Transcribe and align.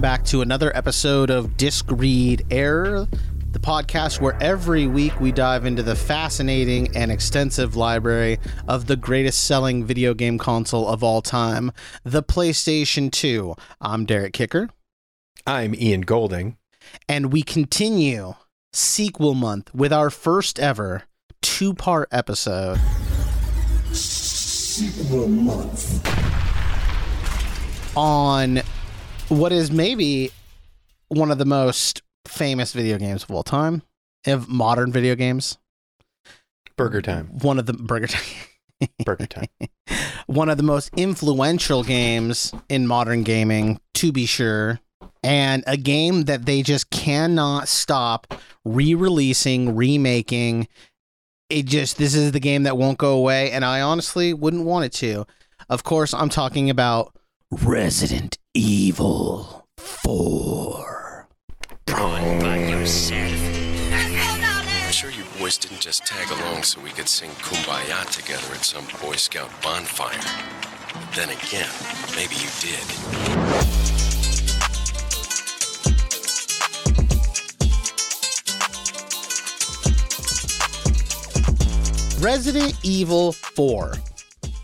welcome 0.00 0.16
back 0.18 0.24
to 0.24 0.40
another 0.40 0.74
episode 0.74 1.28
of 1.28 1.58
Disc 1.58 1.84
Read 1.90 2.46
Error, 2.50 3.06
the 3.52 3.58
podcast 3.58 4.18
where 4.18 4.34
every 4.42 4.86
week 4.86 5.20
we 5.20 5.30
dive 5.30 5.66
into 5.66 5.82
the 5.82 5.94
fascinating 5.94 6.96
and 6.96 7.12
extensive 7.12 7.76
library 7.76 8.38
of 8.66 8.86
the 8.86 8.96
greatest 8.96 9.44
selling 9.44 9.84
video 9.84 10.14
game 10.14 10.38
console 10.38 10.88
of 10.88 11.04
all 11.04 11.20
time, 11.20 11.70
the 12.02 12.22
PlayStation 12.22 13.12
2. 13.12 13.54
I'm 13.82 14.06
Derek 14.06 14.32
Kicker, 14.32 14.70
I'm 15.46 15.74
Ian 15.74 16.00
Golding. 16.00 16.56
and 17.06 17.30
we 17.30 17.42
continue 17.42 18.36
sequel 18.72 19.34
month 19.34 19.74
with 19.74 19.92
our 19.92 20.08
first 20.08 20.58
ever 20.58 21.02
two 21.42 21.74
part 21.74 22.08
episode. 22.10 22.80
Sequel 23.92 25.28
month. 25.28 26.06
On 27.94 28.62
what 29.30 29.52
is 29.52 29.70
maybe 29.70 30.32
one 31.08 31.30
of 31.30 31.38
the 31.38 31.44
most 31.44 32.02
famous 32.26 32.72
video 32.72 32.98
games 32.98 33.22
of 33.22 33.30
all 33.30 33.44
time, 33.44 33.82
of 34.26 34.48
modern 34.48 34.92
video 34.92 35.14
games. 35.14 35.56
Burger 36.76 37.00
time. 37.00 37.26
One 37.40 37.58
of 37.58 37.66
the 37.66 37.72
Burger 37.72 38.08
Time. 38.08 38.88
Burger 39.04 39.26
time. 39.26 39.46
one 40.26 40.48
of 40.48 40.56
the 40.56 40.62
most 40.62 40.90
influential 40.96 41.84
games 41.84 42.52
in 42.68 42.86
modern 42.86 43.22
gaming, 43.22 43.80
to 43.94 44.10
be 44.10 44.26
sure, 44.26 44.80
and 45.22 45.62
a 45.66 45.76
game 45.76 46.24
that 46.24 46.46
they 46.46 46.62
just 46.62 46.90
cannot 46.90 47.68
stop 47.68 48.34
re-releasing, 48.64 49.76
remaking. 49.76 50.66
It 51.50 51.66
just 51.66 51.98
this 51.98 52.14
is 52.14 52.32
the 52.32 52.40
game 52.40 52.64
that 52.64 52.76
won't 52.76 52.98
go 52.98 53.16
away, 53.16 53.52
and 53.52 53.64
I 53.64 53.80
honestly 53.80 54.34
wouldn't 54.34 54.64
want 54.64 54.86
it 54.86 54.92
to. 54.94 55.26
Of 55.68 55.84
course, 55.84 56.14
I'm 56.14 56.30
talking 56.30 56.68
about 56.70 57.14
Resident 57.50 58.38
Evil 58.52 59.64
4. 59.76 61.28
I'm 61.86 62.42
sure 64.90 65.10
you 65.10 65.22
boys 65.38 65.56
didn't 65.56 65.78
just 65.80 66.04
tag 66.04 66.28
along 66.32 66.64
so 66.64 66.80
we 66.80 66.90
could 66.90 67.08
sing 67.08 67.30
Kumbaya 67.30 68.04
together 68.10 68.52
at 68.52 68.64
some 68.64 68.84
Boy 69.00 69.14
Scout 69.14 69.50
bonfire. 69.62 70.18
Then 71.14 71.28
again, 71.28 71.70
maybe 72.16 72.34
you 72.34 72.50
did. 72.58 72.82
Resident 82.20 82.74
Evil 82.82 83.30
4. 83.30 83.92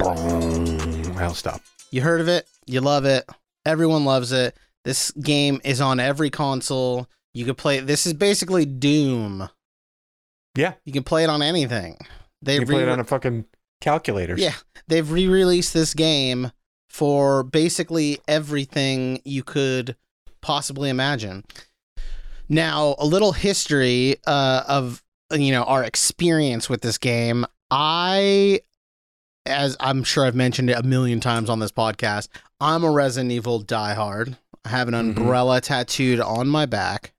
I'll 0.01 1.35
stop. 1.35 1.61
You 1.93 2.03
heard 2.03 2.21
of 2.21 2.27
it, 2.27 2.49
you 2.67 2.81
love 2.81 3.05
it, 3.05 3.25
everyone 3.67 4.05
loves 4.05 4.33
it. 4.33 4.57
This 4.85 5.11
game 5.11 5.61
is 5.65 5.81
on 5.81 6.01
every 6.01 6.31
console. 6.31 7.09
You 7.35 7.45
could 7.45 7.59
play 7.59 7.81
this 7.81 8.07
is 8.07 8.15
basically 8.15 8.65
Doom. 8.65 9.51
Yeah. 10.57 10.75
You 10.85 10.93
can 10.93 11.03
play 11.03 11.25
it 11.25 11.29
on 11.31 11.43
anything. 11.43 11.99
They 12.41 12.55
You 12.55 12.65
play 12.67 12.83
it 12.83 12.87
re- 12.87 12.93
on 12.93 13.01
a 13.01 13.05
fucking 13.05 13.45
calculator. 13.81 14.37
Yeah, 14.39 14.55
they've 14.89 15.11
re-released 15.11 15.75
this 15.75 15.93
game 15.93 16.53
for 16.89 17.43
basically 17.43 18.21
everything 18.27 19.21
you 19.25 19.43
could 19.43 19.97
possibly 20.41 20.89
imagine. 20.89 21.45
Now, 22.49 22.95
a 22.99 23.05
little 23.05 23.33
history 23.33 24.17
uh, 24.27 24.63
of 24.69 25.03
you 25.33 25.53
know 25.53 25.65
our 25.65 25.83
experience 25.85 26.71
with 26.71 26.83
this 26.83 26.97
game. 26.99 27.45
I, 27.71 28.61
as 29.45 29.77
I'm 29.81 30.05
sure 30.05 30.25
I've 30.25 30.37
mentioned 30.37 30.71
it 30.71 30.79
a 30.79 30.85
million 30.85 31.21
times 31.21 31.51
on 31.51 31.59
this 31.59 31.73
podcast, 31.73 32.29
I'm 32.61 32.85
a 32.85 32.91
Resident 32.91 33.33
Evil 33.33 33.63
diehard. 33.63 34.39
I 34.65 34.69
have 34.71 34.89
an 34.89 34.95
Mhm. 34.95 35.17
umbrella 35.17 35.61
tattooed 35.61 36.21
on 36.21 36.49
my 36.49 36.67
back. 36.67 37.13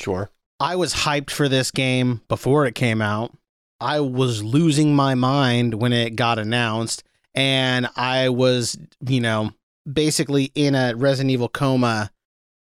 Sure. 0.00 0.30
I 0.58 0.76
was 0.76 0.92
hyped 0.94 1.30
for 1.30 1.48
this 1.48 1.70
game 1.70 2.22
before 2.28 2.66
it 2.66 2.74
came 2.74 3.00
out. 3.00 3.36
I 3.80 4.00
was 4.00 4.42
losing 4.42 4.94
my 4.94 5.14
mind 5.14 5.74
when 5.74 5.92
it 5.92 6.16
got 6.16 6.38
announced, 6.38 7.04
and 7.34 7.88
I 7.96 8.28
was, 8.30 8.76
you 9.06 9.20
know, 9.20 9.52
basically 9.90 10.50
in 10.54 10.74
a 10.74 10.94
Resident 10.96 11.30
Evil 11.30 11.48
coma 11.48 12.10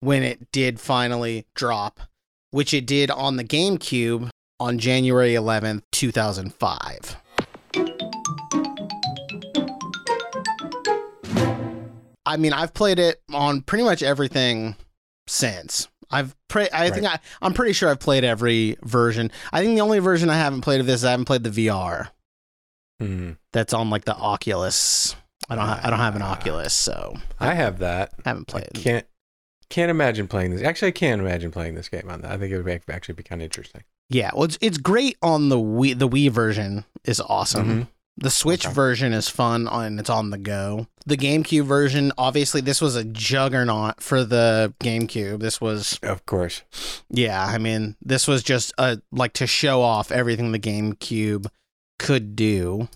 when 0.00 0.22
it 0.22 0.50
did 0.50 0.80
finally 0.80 1.46
drop, 1.54 2.00
which 2.50 2.74
it 2.74 2.86
did 2.86 3.10
on 3.10 3.36
the 3.36 3.44
GameCube 3.44 4.30
on 4.58 4.78
January 4.78 5.34
11th, 5.34 5.84
2005. 5.92 7.16
I 12.26 12.36
mean, 12.36 12.52
I've 12.52 12.72
played 12.74 12.98
it 12.98 13.20
on 13.32 13.60
pretty 13.62 13.84
much 13.84 14.02
everything 14.02 14.76
since. 15.26 15.88
I've 16.10 16.34
pre- 16.48 16.68
I 16.72 16.90
think 16.90 17.06
I 17.06 17.18
I'm 17.42 17.54
pretty 17.54 17.72
sure 17.72 17.88
I've 17.90 17.98
played 18.00 18.24
every 18.24 18.76
version. 18.82 19.30
I 19.52 19.60
think 19.62 19.74
the 19.74 19.80
only 19.82 19.98
version 19.98 20.30
I 20.30 20.36
haven't 20.36 20.60
played 20.60 20.80
of 20.80 20.86
this 20.86 21.00
is 21.00 21.04
I 21.04 21.10
haven't 21.12 21.24
played 21.26 21.44
the 21.44 21.50
VR. 21.68 22.08
Hmm. 23.00 23.32
That's 23.52 23.72
on 23.74 23.90
like 23.90 24.04
the 24.04 24.14
Oculus. 24.14 25.16
I 25.48 25.56
don't 25.56 25.66
ha- 25.66 25.80
I 25.82 25.90
don't 25.90 25.98
have 25.98 26.16
an 26.16 26.22
Oculus, 26.22 26.72
so 26.72 27.16
I 27.40 27.54
have 27.54 27.78
that. 27.80 28.12
I 28.24 28.28
haven't 28.30 28.46
played. 28.46 28.64
it. 28.64 28.74
can't 28.74 29.06
can't 29.70 29.90
imagine 29.90 30.28
playing 30.28 30.52
this. 30.52 30.62
Actually, 30.62 30.88
I 30.88 30.92
can 30.92 31.20
imagine 31.20 31.50
playing 31.50 31.74
this 31.74 31.88
game 31.88 32.08
on 32.08 32.20
that. 32.22 32.30
I 32.30 32.36
think 32.38 32.52
it 32.52 32.62
would 32.62 32.82
actually 32.90 33.14
be 33.14 33.22
kind 33.24 33.40
of 33.42 33.44
interesting. 33.46 33.82
Yeah, 34.10 34.30
well, 34.34 34.44
it's 34.44 34.58
it's 34.60 34.78
great 34.78 35.16
on 35.22 35.48
the 35.48 35.56
Wii. 35.58 35.98
The 35.98 36.08
Wii 36.08 36.30
version 36.30 36.84
is 37.04 37.20
awesome. 37.20 37.66
Mhm. 37.82 37.88
The 38.16 38.30
Switch 38.30 38.64
Okay. 38.64 38.72
version 38.74 39.12
is 39.12 39.28
fun 39.28 39.66
and 39.66 39.98
it's 39.98 40.08
on 40.10 40.30
the 40.30 40.38
go. 40.38 40.86
The 41.04 41.16
GameCube 41.16 41.64
version, 41.66 42.12
obviously, 42.16 42.60
this 42.60 42.80
was 42.80 42.94
a 42.94 43.02
juggernaut 43.04 44.00
for 44.00 44.24
the 44.24 44.72
GameCube. 44.80 45.40
This 45.40 45.60
was 45.60 45.98
Of 46.02 46.24
course. 46.24 46.62
Yeah, 47.10 47.44
I 47.44 47.58
mean, 47.58 47.96
this 48.00 48.28
was 48.28 48.42
just 48.44 48.72
a 48.78 49.00
like 49.10 49.32
to 49.34 49.46
show 49.48 49.82
off 49.82 50.12
everything 50.12 50.52
the 50.52 50.60
GameCube 50.60 51.46
could 51.98 52.36
do. 52.36 52.88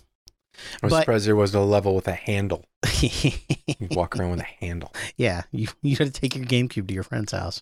I 0.81 0.85
was 0.85 0.91
But- 0.91 0.99
surprised 1.01 1.27
there 1.27 1.35
was 1.35 1.53
a 1.53 1.59
level 1.61 1.95
with 1.95 2.07
a 2.07 2.13
handle. 2.13 2.65
You 3.01 3.87
walk 3.91 4.17
around 4.17 4.31
with 4.31 4.39
a 4.41 4.65
handle. 4.65 4.93
yeah, 5.15 5.43
you 5.51 5.67
you 5.81 5.95
got 5.95 6.05
to 6.05 6.11
take 6.11 6.35
your 6.35 6.45
GameCube 6.45 6.87
to 6.87 6.93
your 6.93 7.03
friend's 7.03 7.31
house. 7.33 7.61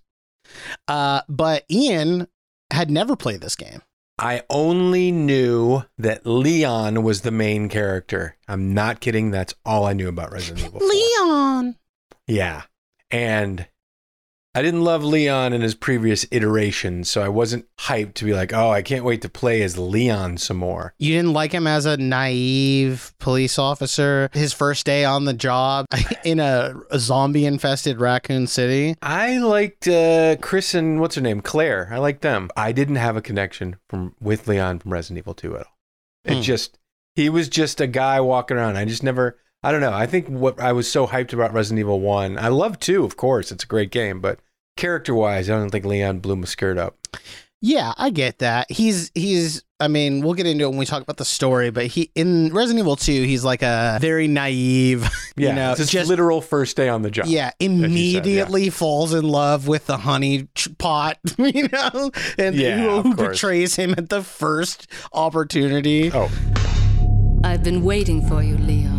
Uh, 0.88 1.22
but 1.28 1.66
Ian 1.69 2.28
had 2.72 2.89
never 2.89 3.16
played 3.16 3.41
this 3.41 3.56
game. 3.56 3.81
I 4.19 4.41
only 4.50 5.11
knew 5.11 5.83
that 5.97 6.25
Leon 6.25 7.03
was 7.03 7.22
the 7.22 7.31
main 7.31 7.69
character. 7.69 8.35
I'm 8.47 8.73
not 8.73 9.00
kidding. 9.00 9.29
That's 9.29 9.53
all 9.63 9.85
I 9.85 9.94
knew 9.94 10.07
about 10.07 10.31
Resident 10.31 10.66
Evil. 10.66 10.79
4. 10.79 10.89
Leon. 10.89 11.75
Yeah. 12.25 12.63
And 13.11 13.67
I 14.56 14.63
didn't 14.63 14.84
love 14.84 15.03
Leon 15.03 15.53
in 15.53 15.62
his 15.62 15.75
previous 15.75 16.25
iteration, 16.31 17.03
so 17.03 17.22
I 17.22 17.30
wasn't 17.30 17.68
hyped 17.81 18.16
to 18.16 18.25
be 18.25 18.34
like, 18.34 18.53
oh, 18.53 18.72
I 18.72 18.81
can't 18.81 19.03
wait 19.06 19.22
to 19.22 19.30
play 19.30 19.62
as 19.62 19.78
Leon 19.78 20.38
some 20.38 20.58
more. 20.58 20.96
You 20.97 21.13
didn't 21.16 21.34
like 21.34 21.52
him 21.52 21.68
as 21.68 21.85
a 21.85 21.96
naive 21.97 23.13
police 23.19 23.59
officer. 23.59 24.30
His 24.34 24.53
first 24.53 24.84
day 24.86 25.06
on 25.06 25.25
the 25.25 25.34
job 25.34 25.86
in 26.25 26.40
a, 26.40 26.74
a 26.90 26.97
zombie-infested 26.97 28.00
Raccoon 28.00 28.47
City. 28.47 28.96
I 29.02 29.38
liked 29.38 29.88
uh, 29.88 30.38
Chris 30.41 30.74
and 30.74 31.00
what's 31.00 31.13
her 31.16 31.22
name? 31.22 31.41
Claire. 31.41 31.90
I 31.91 32.00
liked 32.00 32.22
them. 32.24 32.50
I 32.57 32.72
didn't 32.72 32.96
have 32.96 33.16
a 33.16 33.22
connection 33.22 33.75
from 33.90 34.16
with 34.19 34.47
Leon 34.47 34.80
from 34.80 34.91
Resident 34.91 35.19
Evil 35.19 35.36
2 35.36 35.56
at 35.56 35.68
all. 35.68 35.78
It 36.25 36.36
Hmm. 36.38 36.41
just 36.41 36.80
he 37.16 37.30
was 37.30 37.47
just 37.47 37.80
a 37.80 37.88
guy 37.88 38.19
walking 38.22 38.57
around. 38.57 38.75
I 38.78 38.86
just 38.86 39.03
never 39.03 39.38
I 39.63 39.72
don't 39.72 39.81
know. 39.81 39.94
I 39.94 40.06
think 40.06 40.28
what 40.28 40.59
I 40.59 40.72
was 40.72 40.90
so 40.90 41.07
hyped 41.07 41.34
about 41.34 41.53
Resident 41.53 41.79
Evil 41.79 42.00
1. 42.00 42.38
I 42.38 42.47
love 42.50 42.79
2, 42.79 43.03
of 43.03 43.18
course. 43.18 43.51
It's 43.51 43.63
a 43.63 43.68
great 43.68 43.91
game, 43.91 44.22
but 44.22 44.40
character-wise, 44.78 45.50
I 45.50 45.57
don't 45.57 45.69
think 45.69 45.85
Leon 45.85 46.19
blew 46.19 46.36
my 46.36 46.45
skirt 46.45 46.77
up. 46.77 46.95
Yeah, 47.59 47.94
I 47.98 48.12
get 48.12 48.38
that. 48.39 48.69
He's 48.69 49.12
he's 49.15 49.63
I 49.80 49.88
mean, 49.88 50.21
we'll 50.21 50.36
get 50.36 50.45
into 50.45 50.65
it 50.65 50.69
when 50.69 50.77
we 50.77 50.86
talk 50.86 51.01
about 51.01 51.18
the 51.18 51.25
story, 51.25 51.71
but 51.71 51.88
he 51.88 52.12
in 52.13 52.54
Resident 52.54 52.83
Evil 52.83 52.95
2, 52.95 53.24
he's 53.24 53.44
like 53.44 53.63
a 53.63 53.98
very 54.00 54.27
naive, 54.27 55.09
Yeah, 55.36 55.50
you 55.50 55.56
know, 55.56 55.71
it's 55.71 55.80
his 55.80 55.89
just 55.89 56.09
literal 56.09 56.42
first 56.42 56.77
day 56.77 56.88
on 56.88 57.01
the 57.01 57.09
job. 57.09 57.25
yeah, 57.25 57.48
said, 57.48 57.56
yeah. 57.59 57.86
immediately 57.86 58.69
falls 58.69 59.13
in 59.13 59.25
love 59.27 59.68
with 59.68 59.88
the 59.88 59.98
honey 59.98 60.48
pot, 60.77 61.18
you 61.38 61.68
know, 61.68 62.12
and 62.38 62.56
Yeah, 62.56 62.77
who, 62.77 62.89
of 62.89 63.04
who 63.06 63.15
betrays 63.15 63.75
him 63.75 63.95
at 63.98 64.09
the 64.09 64.21
first 64.21 64.88
opportunity. 65.12 66.12
Oh, 66.13 66.30
I've 67.44 67.63
been 67.63 67.83
waiting 67.83 68.27
for 68.27 68.44
you, 68.44 68.57
Leon. 68.57 68.96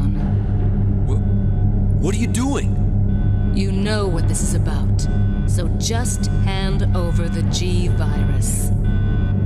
What 2.01 2.15
are 2.15 2.19
you 2.19 2.29
doing? 2.29 3.53
You 3.55 3.73
know 3.73 4.07
what 4.07 4.29
this 4.29 4.41
is 4.41 4.55
about. 4.55 5.01
So 5.49 5.67
just 5.79 6.27
hand 6.45 6.87
over 6.97 7.29
the 7.29 7.43
G 7.51 7.89
virus. 7.89 8.71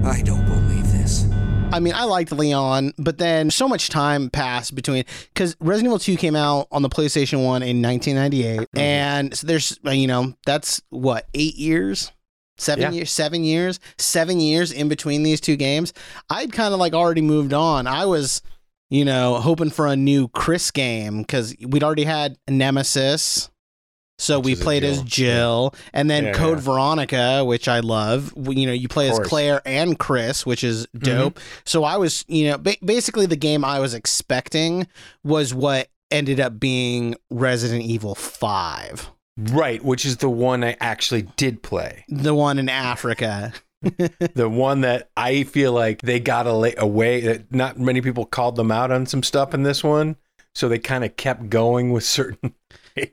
I 0.05 0.21
don't 0.23 0.45
believe 0.45 0.93
this. 0.93 1.27
I 1.73 1.81
mean, 1.81 1.95
I 1.95 2.05
liked 2.05 2.31
Leon, 2.31 2.93
but 2.99 3.17
then 3.17 3.51
so 3.51 3.67
much 3.67 3.89
time 3.89 4.29
passed 4.29 4.75
between 4.75 5.05
because 5.33 5.57
Resident 5.61 5.87
Evil 5.89 5.99
2 5.99 6.17
came 6.19 6.37
out 6.37 6.69
on 6.71 6.83
the 6.83 6.91
PlayStation 6.91 7.43
1 7.43 7.63
in 7.63 7.81
1998. 7.81 8.61
Mm-hmm. 8.61 8.79
And 8.79 9.35
so 9.35 9.47
there's, 9.47 9.79
you 9.85 10.07
know, 10.07 10.35
that's 10.45 10.83
what, 10.91 11.29
eight 11.33 11.55
years? 11.55 12.13
Seven 12.59 12.83
Yeah. 12.83 12.91
years, 12.91 13.11
seven 13.11 13.45
years, 13.45 13.81
seven 13.97 14.39
years 14.39 14.71
in 14.73 14.91
between 14.91 15.23
these 15.23 15.41
two 15.41 15.57
games. 15.57 15.95
I'd 16.29 16.53
kind 16.53 16.75
of 16.75 16.81
like 16.81 16.93
already 16.93 17.23
moved 17.23 17.55
on. 17.55 17.87
I 17.87 18.05
was, 18.05 18.43
you 18.93 19.05
know, 19.07 19.37
hoping 19.41 19.71
for 19.71 19.87
a 19.87 19.97
new 19.97 20.29
Chris 20.29 20.71
game 20.71 21.23
because 21.23 21.55
we'd 21.67 21.83
already 21.83 22.05
had 22.05 22.37
Nemesis. 22.49 23.49
So 24.19 24.39
Which 24.39 24.45
we 24.45 24.55
played 24.63 24.85
as 24.85 24.99
Jill. 25.03 25.71
Jill, 25.73 25.75
and 25.93 26.09
then 26.11 26.27
Yeah, 26.27 26.33
Code 26.35 26.59
yeah. 26.59 26.65
Veronica, 26.65 27.45
which 27.45 27.67
I 27.67 27.81
love. 27.81 28.33
You 28.37 28.67
know, 28.67 28.73
you 28.73 28.87
play 28.87 29.09
as. 29.09 29.19
Mm-hmm. 29.19 29.29
Claire 29.29 29.63
and 29.65 29.99
Chris, 29.99 30.45
which 30.47 30.63
is 30.63 30.87
dope. 30.97 31.41
So 31.65 31.83
I 31.83 31.97
was, 31.97 32.25
you 32.29 32.51
know, 32.51 32.59
ba- 32.59 32.77
basically 32.85 33.27
the 33.27 33.35
game 33.35 33.65
I 33.65 33.81
was 33.81 33.95
expecting 33.95 34.87
was 35.25 35.53
what 35.55 35.89
ended 36.11 36.39
up 36.39 36.61
being 36.61 37.17
Resident 37.31 37.83
Evil 37.83 38.15
Five, 38.15 39.11
Right, 39.39 39.83
which 39.83 40.05
is 40.05 40.19
the 40.19 40.29
one 40.31 40.63
I 40.63 40.77
actually 40.79 41.23
did 41.37 41.63
play. 41.63 42.05
the 42.09 42.35
one 42.35 42.59
in 42.59 42.69
Africa. 42.69 43.55
the 44.35 44.49
one 44.49 44.83
that 44.83 45.11
I 45.17 45.45
feel 45.45 45.73
like 45.73 46.03
they 46.03 46.21
got 46.21 46.47
a 46.47 46.81
away 46.81 47.21
that 47.21 47.53
not 47.53 47.79
many 47.79 48.01
people 48.01 48.25
called 48.25 48.57
them 48.57 48.71
out 48.71 48.91
on 48.91 49.07
some 49.07 49.23
stuff 49.23 49.55
in 49.55 49.63
this 49.63 49.83
one, 49.83 50.17
so 50.55 50.69
they 50.69 50.79
kind 50.79 51.05
of 51.05 51.17
kept 51.17 51.49
going 51.49 51.91
with 51.93 52.05
certain. 52.05 52.55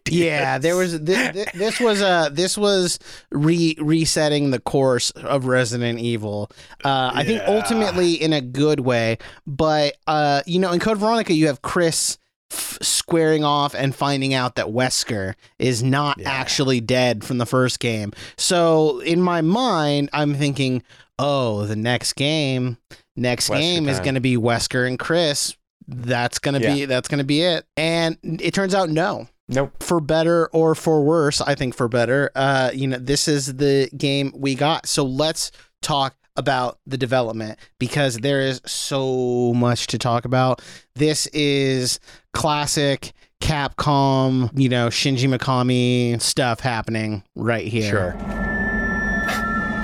Yeah, 0.09 0.57
there 0.57 0.75
was 0.75 0.99
this, 0.99 1.49
this 1.53 1.79
was 1.79 2.01
uh 2.01 2.27
this 2.27 2.57
was 2.57 2.99
re 3.31 3.77
resetting 3.79 4.51
the 4.51 4.59
course 4.59 5.09
of 5.11 5.45
Resident 5.45 5.99
Evil. 5.99 6.51
Uh, 6.83 7.11
I 7.13 7.23
think 7.23 7.41
ultimately 7.47 8.15
in 8.15 8.33
a 8.33 8.41
good 8.41 8.81
way, 8.81 9.19
but 9.47 9.95
uh, 10.05 10.41
you 10.45 10.59
know, 10.59 10.73
in 10.73 10.81
Code 10.81 10.97
Veronica, 10.97 11.31
you 11.33 11.47
have 11.47 11.61
Chris 11.61 12.17
f- 12.51 12.77
squaring 12.81 13.43
off 13.43 13.73
and 13.73 13.93
finding 13.95 14.33
out 14.33 14.55
that 14.55 14.67
Wesker 14.67 15.35
is 15.57 15.81
not 15.83 16.19
Yeah. 16.19 16.29
actually 16.31 16.81
dead 16.81 17.23
from 17.23 17.37
the 17.37 17.45
first 17.45 17.79
game. 17.79 18.11
So 18.37 18.99
in 18.99 19.21
my 19.21 19.41
mind, 19.41 20.09
I'm 20.13 20.35
thinking, 20.35 20.83
oh, 21.17 21.65
the 21.65 21.75
next 21.75 22.13
game, 22.13 22.77
next 23.15 23.49
Wesker 23.49 23.59
game 23.59 23.89
is 23.89 23.99
going 23.99 24.15
to 24.15 24.21
be 24.21 24.37
Wesker 24.37 24.87
and 24.87 24.97
Chris. 24.97 25.55
That's 25.91 26.37
gonna 26.37 26.59
be 26.59 26.85
that's 26.85 27.07
gonna 27.07 27.23
be 27.23 27.41
it, 27.41 27.65
and 27.75 28.15
it 28.23 28.53
turns 28.53 28.75
out 28.75 28.91
no 28.91 29.27
Nope. 29.47 29.81
for 29.81 29.99
better 29.99 30.45
or 30.53 30.75
for 30.75 31.01
worse, 31.03 31.41
I 31.41 31.55
think 31.55 31.73
for 31.75 31.87
better. 31.87 32.29
Uh, 32.35 32.69
you 32.75 32.85
know, 32.85 32.97
this 32.99 33.27
is 33.27 33.55
the 33.55 33.89
game 33.97 34.31
we 34.35 34.53
got. 34.53 34.85
So 34.87 35.03
let's 35.03 35.51
talk 35.81 36.13
about 36.39 36.79
the 36.87 36.97
development 36.97 37.59
because 37.79 38.17
there 38.17 38.39
is 38.41 38.61
so 38.65 39.53
much 39.53 39.87
to 39.87 39.97
talk 39.97 40.23
about. 40.25 40.61
This 40.95 41.27
is 41.27 41.99
classic 42.33 43.11
Capcom, 43.41 44.49
you 44.57 44.69
know, 44.69 44.87
Shinji 44.87 45.33
Mikami 45.33 46.19
stuff 46.21 46.61
happening 46.61 47.23
right 47.35 47.67
here. 47.67 47.89
Sure. 47.89 48.11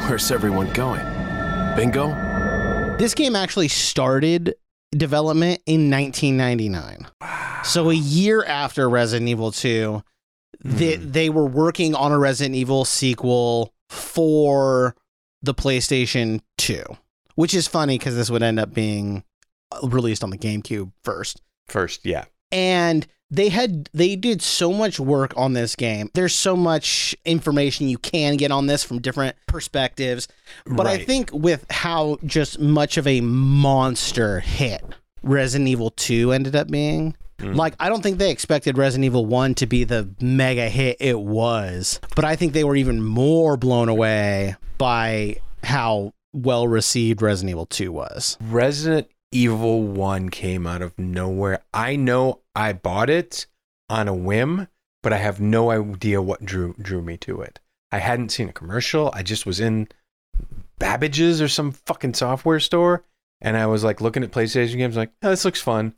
Where's 0.08 0.32
everyone 0.32 0.72
going? 0.74 1.02
Bingo? 1.76 2.10
This 2.98 3.14
game 3.14 3.36
actually 3.36 3.68
started 3.68 4.56
development 4.92 5.62
in 5.66 5.90
1999. 5.92 7.08
So 7.64 7.90
a 7.90 7.94
year 7.96 8.44
after 8.46 8.90
Resident 8.90 9.28
Evil 9.30 9.52
2, 9.52 10.02
they, 10.64 10.98
Mhm. 10.98 11.12
they 11.12 11.30
were 11.30 11.46
working 11.48 11.96
on 11.96 12.12
a 12.12 12.20
Resident 12.20 12.56
Evil 12.56 12.86
sequel 12.86 13.74
for 13.90 14.96
the 15.46 15.54
PlayStation 15.54 16.42
2, 16.58 16.84
which 17.36 17.54
is 17.54 17.68
funny 17.68 17.98
because 17.98 18.16
this 18.16 18.30
would 18.30 18.44
end 18.44 18.60
up 18.60 18.74
being 18.74 19.24
uh, 19.72 19.88
released 19.88 20.24
on 20.24 20.30
the 20.30 20.38
GameCube 20.38 20.92
first. 21.04 21.42
First, 21.68 22.06
yeah. 22.06 22.26
And 22.52 23.08
they 23.32 23.50
had 23.50 23.90
they 23.94 24.16
did 24.16 24.42
so 24.42 24.72
much 24.72 25.00
work 25.00 25.34
on 25.36 25.54
this 25.54 25.76
game. 25.76 26.10
There's 26.14 26.36
so 26.36 26.56
much 26.56 27.16
information 27.26 27.90
you 27.90 27.98
can 27.98 28.38
get 28.38 28.52
on 28.52 28.68
this 28.68 28.84
from 28.84 29.00
different 29.00 29.36
perspectives. 29.48 30.28
But 30.66 30.86
I 30.86 31.00
think 31.00 31.32
with 31.34 31.66
how 31.70 32.18
just 32.26 32.60
much 32.60 32.98
of 32.98 33.08
a 33.08 33.22
monster 33.22 34.40
hit 34.42 34.84
Resident 35.24 35.68
Evil 35.68 35.90
2 35.90 36.32
ended 36.32 36.56
up 36.56 36.70
being, 36.70 37.16
Mm. 37.40 37.56
like 37.56 37.76
I 37.80 37.90
don't 37.90 38.02
think 38.02 38.18
they 38.18 38.32
expected 38.32 38.78
Resident 38.78 39.06
Evil 39.06 39.26
1 39.26 39.56
to 39.56 39.66
be 39.66 39.84
the 39.84 40.10
mega 40.22 40.70
hit 40.70 40.98
it 41.00 41.20
was. 41.20 42.00
But 42.16 42.26
I 42.26 42.36
think 42.36 42.54
they 42.54 42.64
were 42.64 42.76
even 42.76 43.04
more 43.04 43.58
blown 43.58 43.90
away 43.90 44.56
by 44.78 45.38
how 45.64 46.14
well 46.34 46.68
received 46.68 47.22
Resident 47.22 47.52
Evil 47.52 47.66
2 47.66 47.92
was. 47.92 48.38
Resident 48.42 49.10
Evil 49.32 49.84
1 49.84 50.30
came 50.30 50.66
out 50.66 50.82
of 50.82 50.98
nowhere. 50.98 51.62
I 51.74 51.96
know 51.96 52.40
I 52.56 52.74
bought 52.74 53.10
it 53.10 53.48
on 53.90 54.08
a 54.08 54.14
whim, 54.14 54.68
but 55.04 55.12
I 55.12 55.18
have 55.18 55.42
no 55.42 55.72
idea 55.72 56.22
what 56.22 56.46
drew 56.46 56.74
drew 56.82 57.02
me 57.02 57.18
to 57.18 57.42
it. 57.42 57.60
I 57.92 58.00
hadn't 58.00 58.30
seen 58.30 58.50
a 58.50 58.54
commercial. 58.54 59.12
I 59.14 59.24
just 59.24 59.46
was 59.46 59.60
in 59.60 59.88
Babbage's 60.80 61.42
or 61.42 61.48
some 61.48 61.72
fucking 61.72 62.14
software 62.14 62.60
store 62.60 63.04
and 63.42 63.58
I 63.58 63.66
was 63.68 63.84
like 63.84 64.02
looking 64.02 64.24
at 64.24 64.32
PlayStation 64.32 64.78
games 64.78 64.98
like, 64.98 65.12
oh, 65.24 65.30
this 65.30 65.46
looks 65.46 65.62
fun. 65.62 65.94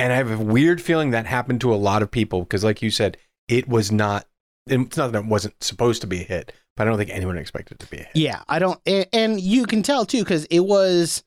And 0.00 0.14
I 0.14 0.16
have 0.16 0.30
a 0.30 0.42
weird 0.42 0.80
feeling 0.80 1.10
that 1.10 1.26
happened 1.26 1.60
to 1.60 1.74
a 1.74 1.76
lot 1.76 2.02
of 2.02 2.10
people 2.10 2.40
because 2.40 2.64
like 2.64 2.80
you 2.80 2.90
said, 2.90 3.18
it 3.48 3.68
was 3.68 3.92
not 3.92 4.26
it's 4.66 4.96
not 4.96 5.12
that 5.12 5.24
it 5.24 5.26
wasn't 5.26 5.62
supposed 5.62 6.00
to 6.00 6.06
be 6.06 6.20
a 6.20 6.24
hit, 6.24 6.52
but 6.76 6.86
I 6.86 6.90
don't 6.90 6.98
think 6.98 7.10
anyone 7.10 7.36
expected 7.36 7.74
it 7.74 7.80
to 7.80 7.90
be 7.90 7.98
a 7.98 8.04
hit. 8.04 8.16
Yeah, 8.16 8.42
I 8.48 8.58
don't, 8.58 8.80
and, 8.86 9.06
and 9.12 9.40
you 9.40 9.66
can 9.66 9.82
tell 9.82 10.06
too 10.06 10.22
because 10.22 10.44
it 10.46 10.60
was, 10.60 11.24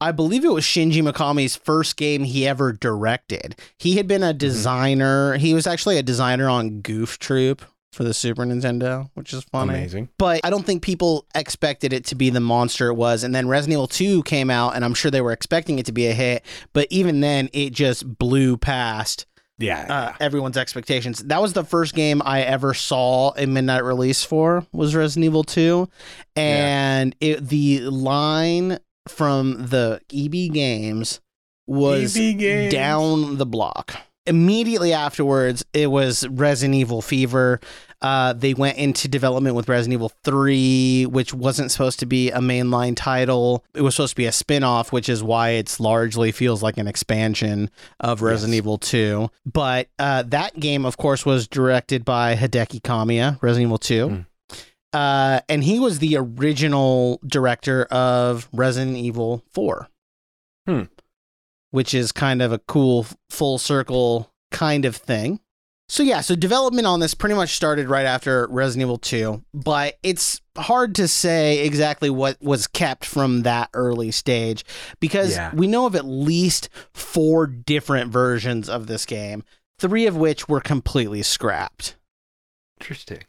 I 0.00 0.12
believe 0.12 0.44
it 0.44 0.52
was 0.52 0.64
Shinji 0.64 1.02
Mikami's 1.02 1.56
first 1.56 1.96
game 1.96 2.24
he 2.24 2.46
ever 2.46 2.72
directed. 2.72 3.56
He 3.78 3.96
had 3.96 4.08
been 4.08 4.22
a 4.22 4.28
mm-hmm. 4.28 4.38
designer. 4.38 5.36
He 5.36 5.54
was 5.54 5.66
actually 5.66 5.98
a 5.98 6.02
designer 6.02 6.48
on 6.48 6.80
Goof 6.80 7.18
Troop 7.18 7.62
for 7.92 8.04
the 8.04 8.12
Super 8.14 8.44
Nintendo, 8.44 9.08
which 9.14 9.32
is 9.32 9.44
funny. 9.44 9.74
Amazing. 9.74 10.08
But 10.18 10.40
I 10.44 10.50
don't 10.50 10.64
think 10.64 10.82
people 10.82 11.26
expected 11.34 11.92
it 11.92 12.04
to 12.06 12.14
be 12.14 12.30
the 12.30 12.40
monster 12.40 12.88
it 12.88 12.94
was. 12.94 13.24
And 13.24 13.34
then 13.34 13.48
Resident 13.48 13.72
Evil 13.74 13.86
2 13.88 14.22
came 14.24 14.50
out, 14.50 14.76
and 14.76 14.84
I'm 14.84 14.94
sure 14.94 15.10
they 15.10 15.20
were 15.20 15.32
expecting 15.32 15.78
it 15.78 15.86
to 15.86 15.92
be 15.92 16.06
a 16.06 16.12
hit. 16.12 16.44
But 16.72 16.86
even 16.90 17.20
then, 17.20 17.48
it 17.52 17.70
just 17.72 18.18
blew 18.18 18.56
past 18.58 19.26
Yeah. 19.58 19.86
uh, 19.88 20.12
everyone's 20.20 20.56
expectations. 20.56 21.18
That 21.24 21.40
was 21.42 21.54
the 21.54 21.64
first 21.64 21.94
game 21.94 22.22
I 22.24 22.42
ever 22.42 22.74
saw 22.74 23.32
a 23.36 23.46
midnight 23.46 23.84
release 23.84 24.22
for 24.22 24.66
was 24.72 24.94
Resident 24.94 25.24
Evil 25.24 25.42
2, 25.44 25.88
and 26.36 27.16
it 27.20 27.48
the 27.48 27.80
line 27.80 28.78
from 29.08 29.66
the 29.68 30.00
EB 30.12 30.52
Games 30.52 31.20
was 31.66 32.16
EB 32.16 32.38
Games. 32.38 32.72
down 32.72 33.38
the 33.38 33.46
block. 33.46 33.96
Immediately 34.28 34.92
afterwards, 34.92 35.64
it 35.72 35.90
was 35.90 36.26
Resident 36.28 36.74
Evil 36.76 37.02
Fever. 37.02 37.60
Uh, 38.00 38.32
they 38.32 38.54
went 38.54 38.78
into 38.78 39.08
development 39.08 39.56
with 39.56 39.68
Resident 39.68 39.94
Evil 39.94 40.12
3, 40.22 41.06
which 41.06 41.34
wasn't 41.34 41.72
supposed 41.72 41.98
to 41.98 42.06
be 42.06 42.30
a 42.30 42.38
mainline 42.38 42.94
title. 42.94 43.64
It 43.74 43.82
was 43.82 43.96
supposed 43.96 44.12
to 44.12 44.16
be 44.16 44.26
a 44.26 44.32
spin 44.32 44.62
off, 44.62 44.92
which 44.92 45.08
is 45.08 45.22
why 45.22 45.50
it's 45.50 45.80
largely 45.80 46.30
feels 46.30 46.62
like 46.62 46.76
an 46.78 46.86
expansion 46.86 47.70
of 47.98 48.22
Resident 48.22 48.52
Yes. 48.54 48.58
Evil 48.58 48.78
2. 48.78 49.30
But 49.52 49.88
uh, 49.98 50.22
that 50.24 50.60
game, 50.60 50.84
of 50.84 50.96
course, 50.96 51.26
was 51.26 51.48
directed 51.48 52.04
by 52.04 52.36
Hideki 52.36 52.82
Kamiya, 52.82 53.42
Resident 53.42 53.66
Evil 53.68 53.78
2. 53.78 54.08
Mm. 54.08 54.26
Uh, 54.92 55.40
and 55.48 55.64
he 55.64 55.80
was 55.80 55.98
the 55.98 56.16
original 56.16 57.20
director 57.26 57.84
of 57.86 58.48
Resident 58.52 58.96
Evil 58.96 59.42
4 59.52 59.88
Hmm. 60.66 60.82
Which 61.70 61.94
is 61.94 62.12
kind 62.12 62.42
of 62.42 62.52
a 62.52 62.58
cool 62.60 63.06
full 63.30 63.58
circle 63.58 64.30
kind 64.50 64.84
of 64.84 64.96
thing. 64.96 65.40
So 65.90 66.02
yeah, 66.02 66.20
so 66.20 66.34
development 66.34 66.86
on 66.86 67.00
this 67.00 67.14
pretty 67.14 67.34
much 67.34 67.54
started 67.54 67.88
right 67.88 68.04
after 68.04 68.46
Resident 68.50 68.82
Evil 68.82 68.98
2, 68.98 69.42
but 69.54 69.96
it's 70.02 70.42
hard 70.58 70.94
to 70.96 71.08
say 71.08 71.64
exactly 71.64 72.10
what 72.10 72.36
was 72.42 72.66
kept 72.66 73.06
from 73.06 73.42
that 73.44 73.70
early 73.72 74.10
stage 74.10 74.64
because 75.00 75.30
Yeah. 75.34 75.50
we 75.54 75.66
know 75.66 75.86
of 75.86 75.96
at 75.96 76.04
least 76.04 76.68
four 76.92 77.46
different 77.46 78.10
versions 78.12 78.68
of 78.68 78.86
this 78.86 79.06
game, 79.06 79.44
three 79.78 80.06
of 80.06 80.14
which 80.14 80.46
were 80.46 80.60
completely 80.60 81.22
scrapped. 81.22 81.96
Interesting. 82.80 83.22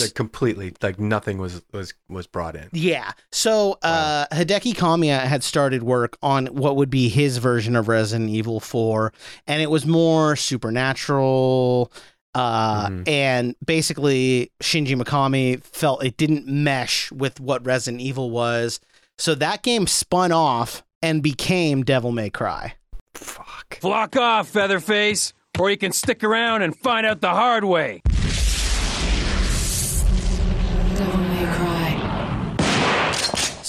Like 0.00 0.14
completely, 0.14 0.74
like 0.82 0.98
nothing 0.98 1.38
was 1.38 1.62
was 1.72 1.94
was 2.08 2.26
brought 2.26 2.56
in. 2.56 2.68
Yeah. 2.72 3.12
So 3.32 3.78
uh, 3.82 4.26
Hideki 4.32 4.74
Kamiya 4.74 5.20
had 5.20 5.42
started 5.42 5.82
work 5.82 6.16
on 6.22 6.46
what 6.46 6.76
would 6.76 6.90
be 6.90 7.08
his 7.08 7.38
version 7.38 7.76
of 7.76 7.88
Resident 7.88 8.30
Evil 8.30 8.60
4, 8.60 9.12
and 9.46 9.62
it 9.62 9.70
was 9.70 9.86
more 9.86 10.36
supernatural. 10.36 11.92
Uh, 12.34 12.88
Mhm. 12.88 13.08
And 13.08 13.54
basically, 13.64 14.50
Shinji 14.60 15.00
Mikami 15.00 15.62
felt 15.62 16.04
it 16.04 16.16
didn't 16.16 16.48
mesh 16.48 17.12
with 17.12 17.38
what 17.38 17.64
Resident 17.64 18.00
Evil 18.02 18.30
was. 18.30 18.80
So 19.18 19.36
that 19.36 19.62
game 19.62 19.86
spun 19.86 20.32
off 20.32 20.82
and 21.00 21.22
became 21.22 21.84
Devil 21.84 22.10
May 22.10 22.30
Cry. 22.30 22.74
Fuck. 23.14 23.78
Flock 23.80 24.16
off, 24.16 24.48
Featherface, 24.48 25.32
or 25.60 25.70
you 25.70 25.76
can 25.76 25.92
stick 25.92 26.24
around 26.24 26.62
and 26.62 26.76
find 26.76 27.06
out 27.06 27.20
the 27.20 27.30
hard 27.30 27.62
way. 27.62 28.02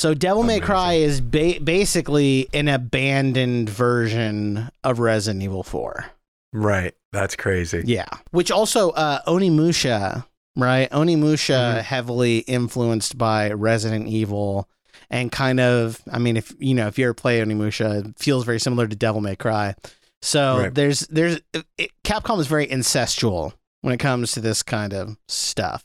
So 0.05 0.13
Devil 0.13 0.43
May 0.43 0.59
Cry 0.59 0.93
is 0.93 1.19
ba- 1.19 1.59
basically 1.63 2.47
an 2.53 2.67
abandoned 2.67 3.71
version 3.71 4.69
of 4.83 4.99
Resident 4.99 5.41
Evil 5.41 5.63
4. 5.63 6.05
Right. 6.53 6.93
That's 7.11 7.35
crazy. 7.35 7.81
Yeah. 7.87 8.05
Which 8.29 8.51
also 8.51 8.91
uh 8.91 9.21
Onimusha, 9.23 10.23
right? 10.55 10.87
Onimusha 10.91 11.77
Mhm. 11.77 11.81
heavily 11.81 12.37
influenced 12.41 13.17
by 13.17 13.51
Resident 13.51 14.07
Evil 14.07 14.69
and 15.09 15.31
kind 15.31 15.59
of 15.59 15.99
I 16.11 16.19
mean 16.19 16.37
if 16.37 16.53
you 16.59 16.75
know 16.75 16.85
if 16.85 16.99
you 16.99 17.05
ever 17.05 17.15
play 17.15 17.39
Onimusha, 17.39 18.05
it 18.05 18.19
feels 18.19 18.45
very 18.45 18.59
similar 18.59 18.87
to 18.87 18.95
Devil 18.95 19.21
May 19.21 19.35
Cry. 19.35 19.73
So 20.21 20.59
Right. 20.59 20.75
there's 20.75 20.99
there's 21.07 21.39
it, 21.79 21.89
Capcom 22.03 22.39
is 22.39 22.45
very 22.45 22.67
incestual 22.67 23.53
when 23.81 23.95
it 23.95 23.99
comes 23.99 24.33
to 24.33 24.39
this 24.39 24.61
kind 24.61 24.93
of 24.93 25.17
stuff. 25.27 25.83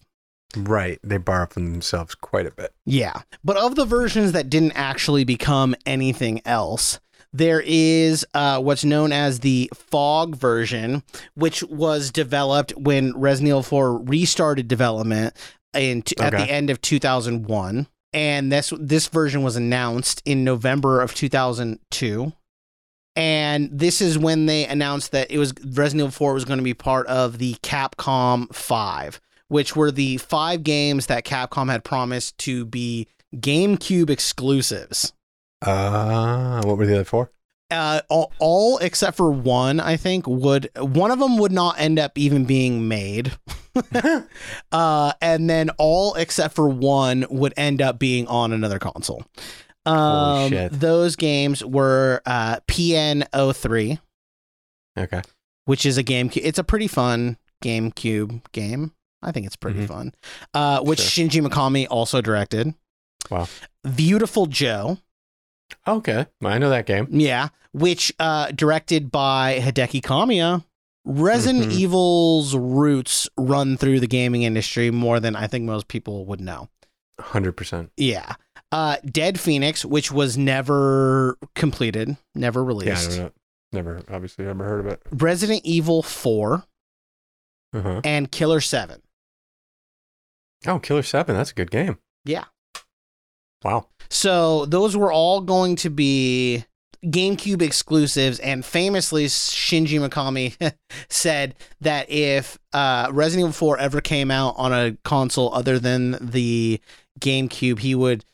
Right. 0.56 0.98
They 1.02 1.18
borrow 1.18 1.46
from 1.46 1.72
themselves 1.72 2.14
quite 2.14 2.46
a 2.46 2.50
bit. 2.50 2.72
Yeah. 2.84 3.22
But 3.44 3.56
of 3.56 3.76
the 3.76 3.84
versions 3.84 4.32
that 4.32 4.50
didn't 4.50 4.72
actually 4.72 5.24
become 5.24 5.74
anything 5.86 6.40
else, 6.44 7.00
there 7.32 7.62
is 7.64 8.26
uh, 8.34 8.60
what's 8.60 8.84
known 8.84 9.12
as 9.12 9.40
the 9.40 9.70
Fog 9.74 10.34
version, 10.34 11.02
which 11.34 11.62
was 11.64 12.10
developed 12.10 12.72
when 12.76 13.16
Resident 13.16 13.48
Evil 13.48 13.62
4 13.62 13.98
restarted 13.98 14.66
development 14.66 15.36
in 15.74 16.02
t- 16.02 16.16
at 16.18 16.32
the 16.32 16.50
end 16.50 16.70
of 16.70 16.80
2001. 16.80 17.86
And 18.12 18.50
this 18.50 18.72
this 18.76 19.06
version 19.06 19.44
was 19.44 19.54
announced 19.54 20.20
in 20.24 20.42
November 20.42 21.00
of 21.00 21.14
2002. 21.14 22.32
And 23.14 23.70
this 23.72 24.00
is 24.00 24.18
when 24.18 24.46
they 24.46 24.66
announced 24.66 25.12
that 25.12 25.30
it 25.30 25.38
was 25.38 25.52
Resident 25.64 26.00
Evil 26.00 26.10
4 26.10 26.34
was 26.34 26.44
going 26.44 26.58
to 26.58 26.64
be 26.64 26.74
part 26.74 27.06
of 27.06 27.38
the 27.38 27.54
Capcom 27.62 28.52
5, 28.54 29.20
which 29.50 29.76
were 29.76 29.90
the 29.90 30.16
five 30.16 30.62
games 30.62 31.06
that 31.06 31.24
Capcom 31.24 31.70
had 31.70 31.84
promised 31.84 32.38
to 32.38 32.64
be 32.64 33.06
GameCube 33.36 34.08
exclusives. 34.08 35.12
Uh, 35.60 36.62
what 36.64 36.78
were 36.78 36.86
the 36.86 36.94
other 36.94 37.04
four? 37.04 37.30
Uh, 37.70 38.00
all, 38.08 38.32
all 38.38 38.78
except 38.78 39.16
for 39.16 39.30
one, 39.30 39.78
I 39.78 39.96
think 39.96 40.26
would 40.26 40.70
one 40.76 41.10
of 41.10 41.18
them 41.18 41.36
would 41.38 41.52
not 41.52 41.78
end 41.78 41.98
up 41.98 42.16
even 42.16 42.44
being 42.44 42.88
made. 42.88 43.32
uh, 44.72 45.12
and 45.20 45.48
then 45.48 45.70
all 45.78 46.14
except 46.14 46.54
for 46.54 46.68
one 46.68 47.24
would 47.30 47.54
end 47.56 47.80
up 47.82 47.98
being 47.98 48.26
on 48.26 48.52
another 48.52 48.78
console. 48.78 49.24
Um, 49.86 50.68
those 50.72 51.16
games 51.16 51.64
were 51.64 52.20
uh, 52.26 52.60
PN03, 52.68 53.98
Okay. 54.98 55.22
which 55.64 55.86
is 55.86 55.98
a 55.98 56.04
GameCube. 56.04 56.40
It's 56.42 56.58
a 56.58 56.64
pretty 56.64 56.88
fun 56.88 57.38
GameCube 57.62 58.42
game. 58.52 58.92
I 59.22 59.32
think 59.32 59.46
it's 59.46 59.56
pretty 59.56 59.80
Mhm. 59.80 59.88
fun. 59.88 60.14
Uh, 60.54 60.80
which 60.80 60.98
Shinji 61.00 61.44
Mikami 61.46 61.86
also 61.90 62.20
directed. 62.20 62.74
Wow. 63.30 63.48
Beautiful 63.96 64.46
Joe. 64.46 64.98
Okay. 65.86 66.26
I 66.44 66.58
know 66.58 66.70
that 66.70 66.86
game. 66.86 67.06
Yeah, 67.10 67.48
which 67.72 68.12
uh 68.18 68.50
directed 68.52 69.10
by 69.12 69.60
Hideki 69.60 70.00
Kamiya. 70.02 70.64
Resident 71.04 71.66
Mhm. 71.72 71.76
Evil's 71.78 72.54
roots 72.56 73.28
run 73.36 73.76
through 73.76 74.00
the 74.00 74.06
gaming 74.06 74.42
industry 74.42 74.90
more 74.90 75.20
than 75.20 75.36
I 75.36 75.46
think 75.46 75.64
most 75.64 75.88
people 75.88 76.26
would 76.26 76.40
know. 76.40 76.68
100%. 77.18 77.90
Yeah. 77.96 78.34
Uh 78.72 78.96
Dead 79.04 79.38
Phoenix, 79.38 79.84
which 79.84 80.10
was 80.10 80.36
never 80.36 81.38
completed, 81.54 82.16
never 82.34 82.60
Yeah, 82.60 82.64
I 82.64 82.66
released. 82.68 83.10
don't 83.10 83.18
know. 83.18 83.30
Never, 83.72 84.02
obviously, 84.10 84.44
never 84.46 84.64
heard 84.64 84.80
of 84.80 84.86
it. 84.92 85.00
Resident 85.12 85.60
Evil 85.64 86.02
4 86.02 86.64
Uh-huh. 87.72 88.00
and 88.04 88.30
Killer 88.32 88.60
7. 88.60 89.00
Oh, 90.66 90.78
Killer 90.78 91.02
7. 91.02 91.34
That's 91.34 91.50
a 91.50 91.54
good 91.54 91.70
game. 91.70 91.98
Yeah. 92.24 92.44
Wow. 93.64 93.86
So 94.08 94.66
those 94.66 94.96
were 94.96 95.12
all 95.12 95.40
going 95.40 95.76
to 95.76 95.90
be 95.90 96.64
GameCube 97.04 97.62
exclusives, 97.62 98.38
and 98.40 98.64
famously, 98.64 99.26
Shinji 99.26 100.06
Mikami 100.06 100.74
said 101.08 101.54
that 101.80 102.10
if 102.10 102.58
uh, 102.72 103.08
Resident 103.10 103.44
Evil 103.48 103.52
4 103.52 103.78
ever 103.78 104.00
came 104.00 104.30
out 104.30 104.54
on 104.58 104.72
a 104.72 104.96
console 105.04 105.54
other 105.54 105.78
than 105.78 106.18
the 106.20 106.80
GameCube, 107.20 107.78
he 107.78 107.94
would 107.94 108.24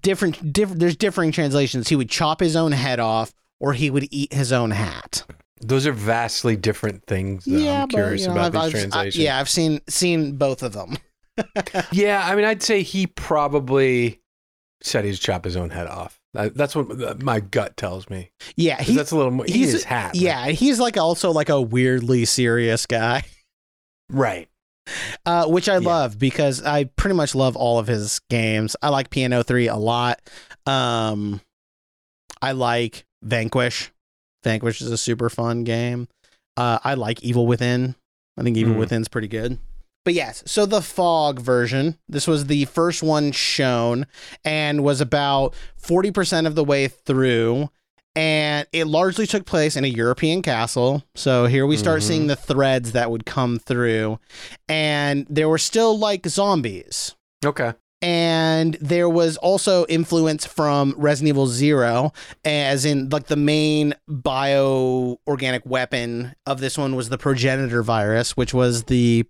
different 0.00 0.52
different. 0.52 0.80
There's 0.80 0.96
differing 0.96 1.32
translations. 1.32 1.88
He 1.88 1.96
would 1.96 2.10
chop 2.10 2.40
his 2.40 2.56
own 2.56 2.72
head 2.72 3.00
off, 3.00 3.32
or 3.60 3.72
he 3.74 3.88
would 3.90 4.06
eat 4.10 4.32
his 4.34 4.52
own 4.52 4.70
hat. 4.70 5.24
Those 5.62 5.86
are 5.86 5.92
vastly 5.92 6.56
different 6.56 7.04
things. 7.06 7.44
Though. 7.46 7.56
I'm 7.70 7.88
curious 7.88 8.22
you 8.22 8.28
know, 8.28 8.34
about 8.34 8.44
I've- 8.46 8.52
these 8.52 8.58
I've- 8.58 8.76
I- 8.76 8.80
translations. 8.80 9.16
yeah, 9.24 9.38
I've 9.38 9.48
seen 9.48 9.80
seen 9.88 10.36
both 10.36 10.62
of 10.62 10.72
them. 10.74 10.96
Yeah, 11.92 12.22
I 12.24 12.34
mean, 12.36 12.44
I'd 12.44 12.62
say 12.62 12.82
he 12.82 13.06
probably 13.06 14.20
said 14.82 15.04
he'd 15.04 15.14
chop 15.16 15.44
his 15.44 15.56
own 15.56 15.70
head 15.70 15.86
off. 15.86 16.20
That's 16.32 16.74
what 16.74 17.22
my 17.22 17.40
gut 17.40 17.76
tells 17.76 18.10
me. 18.10 18.30
Yeah, 18.56 18.82
he, 18.82 18.94
that's 18.96 19.12
a 19.12 19.16
little 19.16 19.30
more. 19.30 19.46
He's 19.48 19.84
hat. 19.84 20.14
yeah, 20.16 20.46
he's 20.48 20.80
like 20.80 20.96
also 20.96 21.30
like 21.30 21.48
a 21.48 21.60
weirdly 21.60 22.24
serious 22.24 22.86
guy. 22.86 23.22
Right. 24.10 24.48
uh, 25.24 25.46
which 25.46 25.68
I 25.68 25.78
Yeah. 25.78 25.88
love 25.88 26.18
because 26.18 26.62
I 26.62 26.84
pretty 26.84 27.14
much 27.16 27.34
love 27.34 27.56
all 27.56 27.78
of 27.78 27.86
his 27.86 28.20
games. 28.28 28.76
I 28.82 28.90
like 28.90 29.08
PN03 29.10 29.72
a 29.72 29.76
lot. 29.78 30.20
Um, 30.66 31.40
I 32.42 32.52
like 32.52 33.06
Vanquish. 33.22 33.90
Vanquish 34.42 34.82
is 34.82 34.90
a 34.90 34.98
super 34.98 35.30
fun 35.30 35.64
game. 35.64 36.08
Uh, 36.58 36.78
I 36.84 36.94
like 36.94 37.22
Evil 37.22 37.46
Within. 37.46 37.94
I 38.36 38.42
think 38.42 38.56
Evil 38.58 38.74
Mhm. 38.74 38.78
Within's 38.80 39.08
pretty 39.08 39.28
good. 39.28 39.58
But 40.04 40.14
yes, 40.14 40.42
so 40.46 40.66
the 40.66 40.82
Fog 40.82 41.40
version, 41.40 41.98
this 42.08 42.26
was 42.26 42.46
the 42.46 42.66
first 42.66 43.02
one 43.02 43.32
shown 43.32 44.06
and 44.44 44.84
was 44.84 45.00
about 45.00 45.54
40% 45.82 46.46
of 46.46 46.54
the 46.54 46.64
way 46.64 46.88
through. 46.88 47.70
And 48.16 48.66
it 48.72 48.86
largely 48.86 49.26
took 49.26 49.44
place 49.44 49.76
in 49.76 49.84
a 49.84 49.88
European 49.88 50.40
castle. 50.42 51.02
So 51.16 51.46
here 51.46 51.66
we 51.66 51.76
start 51.76 52.00
Mhm. 52.00 52.04
seeing 52.06 52.26
the 52.28 52.36
threads 52.36 52.92
that 52.92 53.10
would 53.10 53.26
come 53.26 53.58
through. 53.58 54.20
And 54.68 55.26
there 55.28 55.48
were 55.48 55.58
still 55.58 55.98
like 55.98 56.26
zombies 56.28 57.16
Okay. 57.44 57.72
and 58.00 58.76
there 58.80 59.08
was 59.08 59.36
also 59.38 59.84
influence 59.88 60.44
from 60.46 60.94
Resident 60.96 61.30
Evil 61.30 61.48
Zero, 61.48 62.12
as 62.44 62.84
in 62.84 63.08
like 63.08 63.26
the 63.26 63.36
main 63.36 63.94
bio 64.06 65.18
organic 65.26 65.62
weapon 65.66 66.34
of 66.46 66.60
this 66.60 66.78
one 66.78 66.94
was 66.94 67.08
the 67.08 67.18
progenitor 67.18 67.82
virus, 67.82 68.36
which 68.36 68.54
was 68.54 68.84
the 68.84 69.24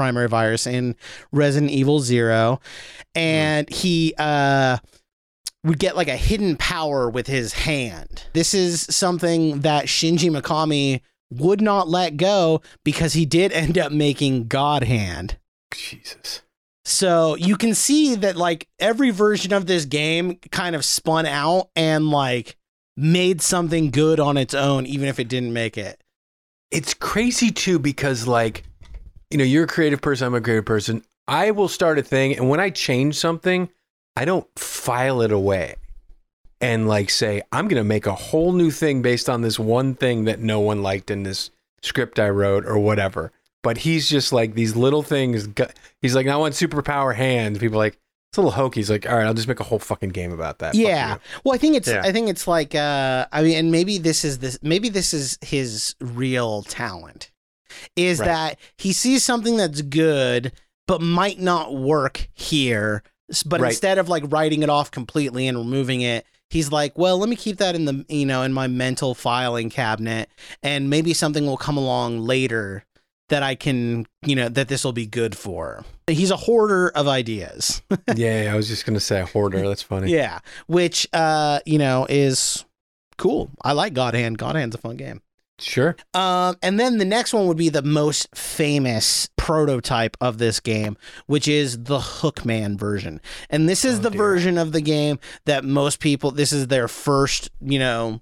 primary 0.00 0.28
virus 0.28 0.66
in 0.66 0.96
Resident 1.30 1.70
Evil 1.70 2.00
Zero, 2.00 2.58
and 3.14 3.68
he 3.68 4.14
uh 4.16 4.78
would 5.62 5.78
get 5.78 5.94
like 5.94 6.08
a 6.08 6.16
hidden 6.16 6.56
power 6.56 7.10
with 7.10 7.26
his 7.26 7.52
hand. 7.52 8.24
This 8.32 8.54
is 8.54 8.80
something 8.80 9.60
that 9.60 9.84
Shinji 9.84 10.34
Mikami 10.34 11.02
would 11.30 11.60
not 11.60 11.86
let 11.86 12.16
go 12.16 12.62
because 12.82 13.12
he 13.12 13.26
did 13.26 13.52
end 13.52 13.76
up 13.76 13.92
making 13.92 14.48
God 14.48 14.84
Hand. 14.84 15.36
Jesus. 15.70 16.40
So 16.86 17.36
you 17.36 17.58
can 17.58 17.74
see 17.74 18.14
that 18.14 18.36
like 18.36 18.68
every 18.78 19.10
version 19.10 19.52
of 19.52 19.66
this 19.66 19.84
game 19.84 20.36
kind 20.50 20.74
of 20.74 20.82
spun 20.82 21.26
out 21.26 21.68
and 21.76 22.08
like 22.08 22.56
made 22.96 23.42
something 23.42 23.90
good 23.90 24.18
on 24.18 24.38
its 24.38 24.54
own, 24.54 24.86
even 24.86 25.08
if 25.08 25.20
it 25.20 25.28
didn't 25.28 25.52
make 25.52 25.76
it. 25.76 26.02
It's 26.70 26.94
crazy 26.94 27.50
too 27.50 27.78
because 27.78 28.26
like, 28.26 28.64
you 29.30 29.38
know, 29.38 29.44
you're 29.44 29.64
a 29.64 29.68
creative 29.68 30.00
person. 30.00 30.26
I'm 30.26 30.34
a 30.34 30.40
creative 30.40 30.64
person. 30.64 31.02
I 31.28 31.52
will 31.52 31.68
start 31.68 31.98
a 31.98 32.02
thing, 32.02 32.36
and 32.36 32.48
when 32.48 32.60
I 32.60 32.70
change 32.70 33.16
something, 33.16 33.68
I 34.16 34.24
don't 34.24 34.46
file 34.58 35.22
it 35.22 35.32
away 35.32 35.76
and 36.60 36.88
like 36.88 37.10
say 37.10 37.42
I'm 37.52 37.68
gonna 37.68 37.84
make 37.84 38.06
a 38.06 38.14
whole 38.14 38.52
new 38.52 38.70
thing 38.70 39.02
based 39.02 39.28
on 39.28 39.40
this 39.42 39.58
one 39.58 39.94
thing 39.94 40.24
that 40.24 40.40
no 40.40 40.60
one 40.60 40.82
liked 40.82 41.10
in 41.10 41.22
this 41.22 41.50
script 41.82 42.18
I 42.18 42.28
wrote 42.28 42.66
or 42.66 42.78
whatever. 42.78 43.32
But 43.62 43.78
he's 43.78 44.08
just 44.08 44.32
like 44.32 44.54
these 44.54 44.74
little 44.74 45.02
things. 45.02 45.48
He's 46.00 46.14
like, 46.14 46.26
I 46.26 46.36
want 46.36 46.54
superpower 46.54 47.14
hands. 47.14 47.58
People 47.58 47.76
are 47.76 47.84
like 47.84 47.98
it's 48.30 48.38
a 48.38 48.42
little 48.42 48.52
hokey. 48.52 48.80
He's 48.80 48.90
like, 48.90 49.08
all 49.08 49.16
right, 49.16 49.26
I'll 49.26 49.34
just 49.34 49.48
make 49.48 49.60
a 49.60 49.64
whole 49.64 49.78
fucking 49.80 50.10
game 50.10 50.32
about 50.32 50.60
that. 50.60 50.74
Yeah. 50.74 51.18
Well, 51.44 51.54
I 51.54 51.58
think 51.58 51.76
it's 51.76 51.88
Yeah. 51.88 52.02
I 52.04 52.12
think 52.12 52.28
it's 52.28 52.46
like 52.46 52.74
uh 52.74 53.26
I 53.32 53.42
mean 53.42 53.56
and 53.56 53.72
maybe 53.72 53.98
this 53.98 54.24
is 54.24 54.38
this 54.38 54.58
maybe 54.62 54.88
this 54.88 55.14
is 55.14 55.38
his 55.42 55.94
real 56.00 56.62
talent. 56.62 57.30
Is 57.96 58.18
Right. 58.18 58.26
that 58.26 58.58
he 58.78 58.92
sees 58.92 59.22
something 59.24 59.56
that's 59.56 59.82
good 59.82 60.52
but 60.86 61.00
might 61.00 61.38
not 61.38 61.74
work 61.74 62.28
here. 62.34 63.02
But 63.46 63.60
Right. 63.60 63.68
instead 63.70 63.98
of 63.98 64.08
like 64.08 64.24
writing 64.26 64.62
it 64.64 64.68
off 64.70 64.90
completely 64.90 65.46
and 65.46 65.56
removing 65.56 66.00
it, 66.00 66.26
he's 66.48 66.72
like, 66.72 66.98
well, 66.98 67.16
let 67.16 67.28
me 67.28 67.36
keep 67.36 67.58
that 67.58 67.74
in 67.76 67.84
the 67.84 68.04
you 68.08 68.26
know 68.26 68.42
in 68.42 68.52
my 68.52 68.66
mental 68.66 69.14
filing 69.14 69.70
cabinet, 69.70 70.28
and 70.62 70.90
maybe 70.90 71.14
something 71.14 71.46
will 71.46 71.56
come 71.56 71.76
along 71.76 72.20
later 72.26 72.84
that 73.28 73.44
I 73.44 73.54
can 73.54 74.06
you 74.26 74.34
know 74.34 74.48
that 74.48 74.66
this 74.66 74.82
will 74.82 74.92
be 74.92 75.06
good 75.06 75.36
for. 75.36 75.84
He's 76.08 76.32
a 76.32 76.36
hoarder 76.36 76.88
of 76.88 77.06
ideas. 77.06 77.80
yeah, 78.16 78.50
I 78.52 78.56
was 78.56 78.66
just 78.66 78.84
gonna 78.84 78.98
say 78.98 79.20
hoarder. 79.20 79.60
That's 79.68 79.82
funny. 79.82 80.10
yeah, 80.10 80.40
which 80.66 81.06
uh 81.12 81.60
you 81.64 81.78
know 81.78 82.06
is 82.10 82.64
cool. 83.16 83.50
I 83.62 83.70
like 83.74 83.92
God 83.94 84.14
Hand. 84.14 84.38
God 84.38 84.56
Hand's 84.56 84.74
a 84.74 84.78
fun 84.78 84.96
game. 84.96 85.22
Sure. 85.60 85.94
Um, 86.14 86.56
and 86.62 86.80
then 86.80 86.98
the 86.98 87.04
next 87.04 87.32
one 87.32 87.46
would 87.46 87.56
be 87.56 87.68
the 87.68 87.82
most 87.82 88.28
famous 88.34 89.28
prototype 89.36 90.16
of 90.20 90.38
this 90.38 90.60
game, 90.60 90.96
which 91.26 91.46
is 91.48 91.84
the 91.84 91.98
Hookman 91.98 92.78
version. 92.78 93.20
And 93.48 93.68
this 93.68 93.84
is 93.84 93.98
Oh, 93.98 94.02
the 94.02 94.10
dear. 94.10 94.18
version 94.18 94.58
of 94.58 94.72
the 94.72 94.80
game 94.80 95.18
that 95.44 95.64
most 95.64 96.00
people, 96.00 96.30
this 96.30 96.52
is 96.52 96.68
their 96.68 96.88
first, 96.88 97.50
you 97.60 97.78
know, 97.78 98.20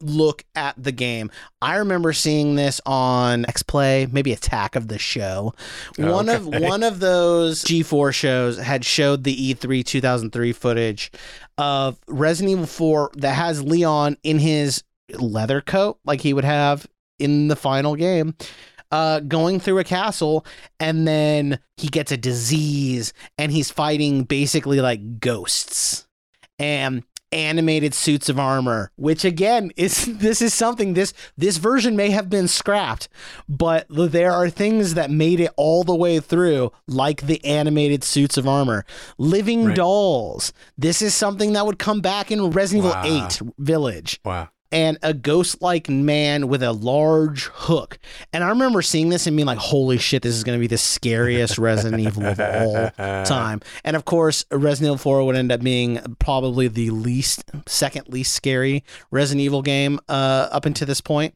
look 0.00 0.44
at 0.54 0.74
the 0.82 0.92
game. 0.92 1.30
I 1.62 1.76
remember 1.76 2.12
seeing 2.12 2.56
this 2.56 2.80
on 2.84 3.46
X 3.46 3.62
Play, 3.62 4.06
maybe 4.10 4.32
Attack 4.32 4.76
of 4.76 4.88
the 4.88 4.98
Show. 4.98 5.54
One 5.96 6.28
of 6.28 6.46
one 6.46 6.82
of 6.82 7.00
those 7.00 7.62
G4 7.64 8.12
shows 8.12 8.58
had 8.58 8.84
showed 8.84 9.24
the 9.24 9.48
E 9.50 9.54
E3 9.54 9.84
2003 9.84 10.52
footage 10.52 11.12
of 11.56 11.98
Resident 12.08 12.52
Evil 12.52 12.66
4 12.66 13.10
that 13.16 13.34
has 13.34 13.62
Leon 13.62 14.16
in 14.22 14.38
his 14.38 14.82
leather 15.18 15.60
coat 15.60 15.98
like 16.04 16.20
he 16.20 16.32
would 16.34 16.44
have 16.44 16.86
in 17.18 17.48
the 17.48 17.56
final 17.56 17.94
game 17.96 18.34
uh, 18.90 19.20
going 19.20 19.58
through 19.58 19.78
a 19.78 19.84
castle, 19.84 20.46
and 20.78 21.06
then 21.08 21.58
he 21.76 21.88
gets 21.88 22.12
a 22.12 22.16
disease, 22.16 23.12
and 23.38 23.50
he's 23.50 23.70
fighting 23.70 24.22
basically 24.22 24.80
like 24.80 25.18
ghosts 25.18 26.06
and 26.60 27.02
animated 27.32 27.92
suits 27.92 28.28
of 28.28 28.38
armor. 28.38 28.92
Which 28.94 29.24
again 29.24 29.72
is 29.76 30.04
this 30.18 30.40
is 30.40 30.54
something 30.54 30.94
this 30.94 31.12
this 31.36 31.56
version 31.56 31.96
may 31.96 32.10
have 32.10 32.30
been 32.30 32.46
scrapped, 32.46 33.08
but 33.48 33.86
there 33.90 34.30
are 34.30 34.48
things 34.48 34.94
that 34.94 35.10
made 35.10 35.40
it 35.40 35.50
all 35.56 35.82
the 35.82 35.96
way 35.96 36.20
through, 36.20 36.70
like 36.86 37.22
the 37.22 37.44
animated 37.44 38.04
suits 38.04 38.36
of 38.36 38.46
armor, 38.46 38.84
living 39.18 39.64
Right. 39.64 39.76
dolls. 39.76 40.52
This 40.78 41.02
is 41.02 41.14
something 41.14 41.54
that 41.54 41.66
would 41.66 41.80
come 41.80 42.00
back 42.00 42.30
in 42.30 42.50
Resident 42.50 42.84
Wow. 42.94 43.02
Evil 43.04 43.24
Eight 43.26 43.40
Village 43.58 44.20
Wow. 44.24 44.50
And 44.74 44.98
a 45.04 45.14
ghost 45.14 45.62
like 45.62 45.88
man 45.88 46.48
with 46.48 46.60
a 46.60 46.72
large 46.72 47.44
hook. 47.44 47.96
And 48.32 48.42
I 48.42 48.48
remember 48.48 48.82
seeing 48.82 49.08
this 49.08 49.28
and 49.28 49.36
being 49.36 49.46
like, 49.46 49.56
holy 49.58 49.98
shit, 49.98 50.22
this 50.22 50.34
is 50.34 50.42
going 50.42 50.58
to 50.58 50.60
be 50.60 50.66
the 50.66 50.76
scariest 50.76 51.58
Resident 51.58 52.02
Evil 52.02 52.26
of 52.26 52.40
all 52.40 52.90
time. 53.24 53.60
And 53.84 53.94
of 53.94 54.04
course, 54.04 54.44
Resident 54.50 54.88
Evil 54.88 54.98
4 54.98 55.26
would 55.26 55.36
end 55.36 55.52
up 55.52 55.60
being 55.62 56.16
probably 56.18 56.66
the 56.66 56.90
least, 56.90 57.44
second 57.66 58.08
least 58.08 58.32
scary 58.34 58.82
Resident 59.12 59.42
Evil 59.42 59.62
game 59.62 60.00
uh, 60.08 60.48
up 60.50 60.66
until 60.66 60.88
this 60.88 61.00
point. 61.00 61.34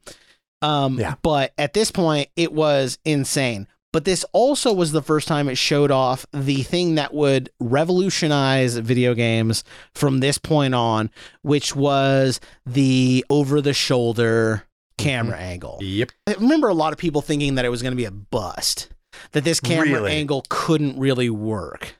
Um, 0.61 0.99
Yeah. 0.99 1.15
But 1.21 1.53
at 1.57 1.73
this 1.73 1.91
point, 1.91 2.27
it 2.35 2.51
was 2.51 2.99
insane. 3.05 3.67
But 3.91 4.05
this 4.05 4.23
also 4.33 4.71
was 4.71 4.91
the 4.91 5.01
first 5.01 5.27
time 5.27 5.49
it 5.49 5.57
showed 5.57 5.89
off 5.89 6.25
the 6.31 6.61
thing 6.61 6.95
that 6.95 7.13
would 7.13 7.49
revolutionize 7.59 8.77
video 8.77 9.15
games 9.15 9.63
from 9.93 10.19
this 10.19 10.37
point 10.37 10.75
on, 10.75 11.09
which 11.41 11.75
was 11.75 12.39
the 12.65 13.25
over 13.31 13.61
the 13.61 13.73
shoulder 13.73 14.63
camera 14.99 15.37
mm-hmm. 15.37 15.43
angle. 15.43 15.77
Yep. 15.81 16.11
I 16.27 16.33
remember 16.33 16.67
a 16.69 16.73
lot 16.73 16.93
of 16.93 16.99
people 16.99 17.21
thinking 17.21 17.55
that 17.55 17.65
it 17.65 17.69
was 17.69 17.81
going 17.81 17.93
to 17.93 17.97
be 17.97 18.05
a 18.05 18.11
bust, 18.11 18.89
that 19.31 19.43
this 19.43 19.59
camera 19.59 20.01
Really? 20.01 20.11
angle 20.11 20.45
couldn't 20.49 20.99
really 20.99 21.29
work. 21.29 21.95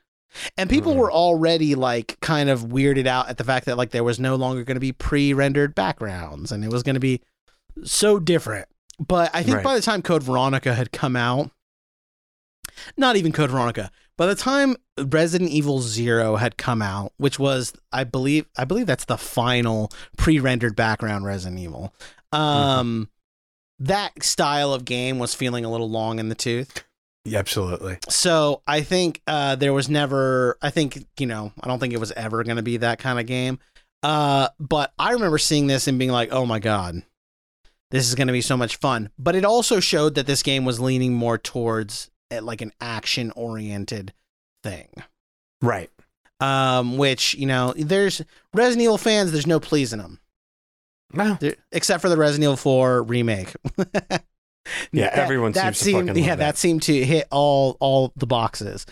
And 0.56 0.70
people 0.70 0.94
mm. 0.94 0.98
were 0.98 1.10
already 1.10 1.74
like 1.74 2.20
kind 2.20 2.48
of 2.50 2.66
weirded 2.66 3.06
out 3.06 3.28
at 3.28 3.36
the 3.36 3.42
fact 3.42 3.66
that 3.66 3.76
like 3.76 3.90
there 3.90 4.04
was 4.04 4.20
no 4.20 4.36
longer 4.36 4.62
going 4.62 4.76
to 4.76 4.80
be 4.80 4.92
pre-rendered 4.92 5.74
backgrounds 5.74 6.52
and 6.52 6.64
it 6.64 6.70
was 6.70 6.84
going 6.84 6.94
to 6.94 7.00
be 7.00 7.20
so 7.82 8.20
different. 8.20 8.68
But 9.00 9.30
I 9.34 9.42
think 9.42 9.56
Right. 9.56 9.64
by 9.64 9.74
the 9.74 9.82
time 9.82 10.02
Code 10.02 10.22
Veronica 10.22 10.74
had 10.74 10.92
come 10.92 11.16
out, 11.16 11.50
not 12.96 13.16
even 13.16 13.32
Code 13.32 13.50
Veronica, 13.50 13.90
by 14.16 14.26
the 14.26 14.34
time 14.34 14.76
Resident 14.98 15.50
Evil 15.50 15.80
0 15.80 16.36
had 16.36 16.56
come 16.56 16.82
out, 16.82 17.12
which 17.16 17.38
was 17.38 17.72
I 17.92 18.04
believe 18.04 18.46
I 18.56 18.64
believe 18.64 18.86
that's 18.86 19.06
the 19.06 19.18
final 19.18 19.90
pre-rendered 20.18 20.76
background 20.76 21.24
Resident 21.24 21.60
Evil. 21.60 21.94
Um 22.32 23.08
that 23.80 24.22
style 24.22 24.74
of 24.74 24.84
game 24.84 25.18
was 25.18 25.34
feeling 25.34 25.64
a 25.64 25.70
little 25.70 25.88
long 25.88 26.18
in 26.18 26.28
the 26.28 26.34
tooth. 26.34 26.84
Yeah, 27.24 27.38
absolutely. 27.38 27.98
So 28.08 28.62
I 28.66 28.82
think 28.82 29.20
uh, 29.26 29.56
there 29.56 29.72
was 29.72 29.88
never. 29.88 30.56
I 30.62 30.70
think 30.70 31.06
you 31.18 31.26
know. 31.26 31.52
I 31.60 31.68
don't 31.68 31.78
think 31.78 31.92
it 31.92 32.00
was 32.00 32.12
ever 32.12 32.44
going 32.44 32.56
to 32.56 32.62
be 32.62 32.78
that 32.78 32.98
kind 32.98 33.18
of 33.18 33.26
game. 33.26 33.58
Uh, 34.02 34.48
but 34.58 34.92
I 34.98 35.12
remember 35.12 35.38
seeing 35.38 35.66
this 35.66 35.86
and 35.86 35.98
being 35.98 36.10
like, 36.10 36.32
"Oh 36.32 36.46
my 36.46 36.58
god, 36.58 37.02
this 37.90 38.08
is 38.08 38.14
going 38.14 38.28
to 38.28 38.32
be 38.32 38.40
so 38.40 38.56
much 38.56 38.76
fun." 38.76 39.10
But 39.18 39.34
it 39.34 39.44
also 39.44 39.80
showed 39.80 40.14
that 40.14 40.26
this 40.26 40.42
game 40.42 40.64
was 40.64 40.80
leaning 40.80 41.12
more 41.12 41.36
towards 41.36 42.10
uh, 42.30 42.42
like 42.42 42.60
an 42.60 42.72
action-oriented 42.80 44.12
thing. 44.62 44.88
Right. 45.62 45.90
Um, 46.40 46.96
which 46.96 47.34
you 47.34 47.46
know, 47.46 47.74
there's 47.76 48.22
Resident 48.54 48.82
Evil 48.84 48.98
fans. 48.98 49.30
There's 49.32 49.46
no 49.46 49.60
pleasing 49.60 49.98
them, 49.98 50.20
No. 51.12 51.36
There- 51.40 51.56
except 51.72 52.00
for 52.00 52.08
the 52.08 52.16
Resident 52.16 52.44
Evil 52.44 52.56
4 52.56 53.02
remake. 53.02 53.52
Yeah, 54.92 55.04
That- 55.06 55.18
everyone 55.18 55.52
that 55.52 55.74
seems 55.74 55.78
to 55.78 55.84
seemed, 55.84 56.08
fucking 56.08 56.22
yeah, 56.24 56.30
that 56.36 56.38
that. 56.38 56.56
seemed 56.58 56.82
to 56.82 57.04
hit 57.04 57.26
all 57.30 57.76
all 57.80 58.12
the 58.16 58.26
boxes. 58.26 58.86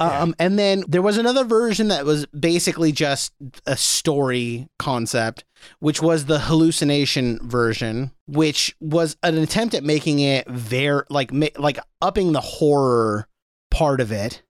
Yeah. 0.00 0.20
Um, 0.22 0.34
and 0.38 0.58
then 0.58 0.84
there 0.88 1.02
was 1.02 1.16
another 1.16 1.44
version 1.44 1.88
that 1.88 2.04
was 2.04 2.26
basically 2.26 2.92
just 2.92 3.32
a 3.66 3.76
story 3.76 4.68
concept, 4.78 5.44
which 5.78 6.02
was 6.02 6.26
the 6.26 6.40
hallucination 6.40 7.38
version, 7.48 8.10
which 8.26 8.74
was 8.80 9.16
an 9.22 9.38
attempt 9.38 9.74
at 9.74 9.84
making 9.84 10.18
it 10.20 10.48
very 10.48 11.02
like 11.08 11.30
like 11.58 11.78
upping 12.00 12.32
the 12.32 12.40
horror 12.40 13.28
part 13.70 14.00
of 14.00 14.10
it. 14.12 14.42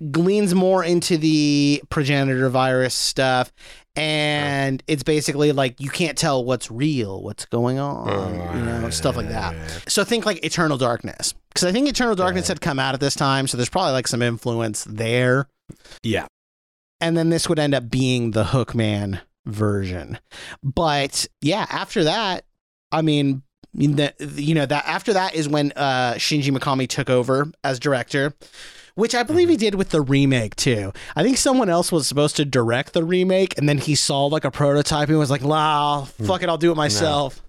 Leans 0.00 0.54
more 0.54 0.82
into 0.82 1.18
the 1.18 1.82
progenitor 1.90 2.48
virus 2.48 2.94
stuff, 2.94 3.52
and 3.96 4.82
it's 4.86 5.02
basically 5.02 5.52
like 5.52 5.78
you 5.78 5.90
can't 5.90 6.16
tell 6.16 6.42
what's 6.42 6.70
real, 6.70 7.22
what's 7.22 7.44
going 7.44 7.78
on, 7.78 8.34
you 8.56 8.64
know, 8.64 8.88
stuff 8.88 9.14
like 9.14 9.28
that. 9.28 9.54
So 9.88 10.02
think 10.02 10.24
like 10.24 10.42
Eternal 10.42 10.78
Darkness, 10.78 11.34
because 11.50 11.64
I 11.64 11.72
think 11.72 11.86
Eternal 11.86 12.14
Darkness 12.14 12.48
had 12.48 12.62
come 12.62 12.78
out 12.78 12.94
at 12.94 13.00
this 13.00 13.14
time, 13.14 13.46
so 13.46 13.58
there's 13.58 13.68
probably 13.68 13.92
like 13.92 14.08
some 14.08 14.22
influence 14.22 14.84
there. 14.84 15.48
Yeah. 16.02 16.26
And 17.02 17.14
then 17.14 17.28
this 17.28 17.46
would 17.48 17.58
end 17.58 17.74
up 17.74 17.90
being 17.90 18.30
the 18.30 18.44
Hookman 18.44 19.20
version. 19.44 20.18
But 20.62 21.26
yeah, 21.42 21.66
after 21.68 22.04
that, 22.04 22.44
I 22.90 23.02
mean, 23.02 23.42
the, 23.74 24.14
you 24.34 24.54
know 24.54 24.66
that 24.66 24.86
after 24.86 25.12
that 25.12 25.34
is 25.34 25.46
when 25.46 25.72
uh, 25.76 26.14
Shinji 26.14 26.56
Mikami 26.56 26.88
took 26.88 27.10
over 27.10 27.52
as 27.62 27.78
director. 27.78 28.34
Which 28.94 29.14
I 29.14 29.22
believe 29.22 29.48
he 29.48 29.56
did 29.56 29.74
with 29.74 29.90
the 29.90 30.00
remake 30.00 30.56
too. 30.56 30.92
I 31.16 31.22
think 31.22 31.36
someone 31.38 31.68
else 31.68 31.90
was 31.92 32.06
supposed 32.06 32.36
to 32.36 32.44
direct 32.44 32.92
the 32.92 33.04
remake, 33.04 33.56
and 33.58 33.68
then 33.68 33.78
he 33.78 33.94
saw 33.94 34.26
like 34.26 34.44
a 34.44 34.50
prototype 34.50 35.08
and 35.08 35.18
was 35.18 35.30
like, 35.30 35.42
"Wow, 35.42 36.08
fuck 36.24 36.42
it, 36.42 36.48
I'll 36.48 36.58
do 36.58 36.72
it 36.72 36.76
myself." 36.76 37.42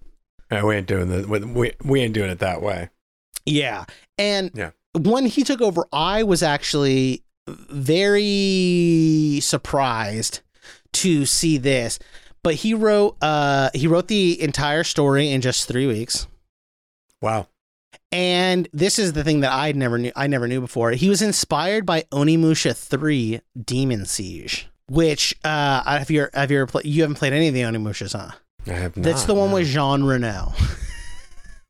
Yeah, 0.51 0.63
we 0.65 0.75
ain't 0.75 0.88
doing 0.88 1.08
the 1.10 1.27
we, 1.27 1.71
we, 1.84 2.01
ain't 2.01 2.13
doing 2.13 2.30
it 2.30 2.39
that 2.39 2.62
way. 2.62 2.89
Yeah. 3.45 3.86
And 4.17 4.51
Yeah. 4.54 4.71
when 4.93 5.25
he 5.25 5.43
took 5.43 5.62
over, 5.62 5.86
I 5.93 6.23
was 6.23 6.43
actually 6.43 7.23
very 7.47 9.39
surprised 9.41 10.41
to 10.93 11.25
see 11.25 11.58
this. 11.58 11.99
But 12.43 12.56
he 12.56 12.73
wrote 12.73 13.15
uh 13.21 13.69
he 13.73 13.88
wrote 13.88 14.08
the 14.08 14.41
entire 14.41 14.84
story 14.84 15.32
in 15.32 15.41
just 15.41 15.67
3 15.67 15.88
weeks. 15.88 16.27
Wow. 17.21 17.47
And 18.12 18.67
this 18.73 18.99
is 18.99 19.13
the 19.13 19.23
thing 19.23 19.39
that 19.41 19.51
I 19.51 19.71
never 19.71 19.97
knew 19.97 20.12
I 20.15 20.27
never 20.27 20.47
knew 20.47 20.62
before. 20.62 20.91
He 20.91 21.10
was 21.10 21.21
inspired 21.21 21.86
by 21.86 22.04
Onimusha 22.12 22.75
3 22.75 23.41
Demon 23.63 24.06
Siege, 24.06 24.67
which 24.89 25.36
uh 25.43 25.84
have 25.84 26.12
you 26.12 26.27
have 26.34 26.51
you 26.51 26.58
ever 26.58 26.67
played 26.67 26.86
you 26.86 27.01
haven't 27.01 27.15
played 27.15 27.34
any 27.34 27.47
of 27.47 27.54
the 27.54 27.62
Onimushas, 27.62 28.13
huh? 28.13 28.36
I 28.67 28.71
have 28.73 28.97
not. 28.97 29.04
That's 29.04 29.23
the 29.23 29.34
one 29.34 29.49
no. 29.49 29.56
with 29.56 29.67
Jean 29.67 30.04
Reno. 30.04 30.54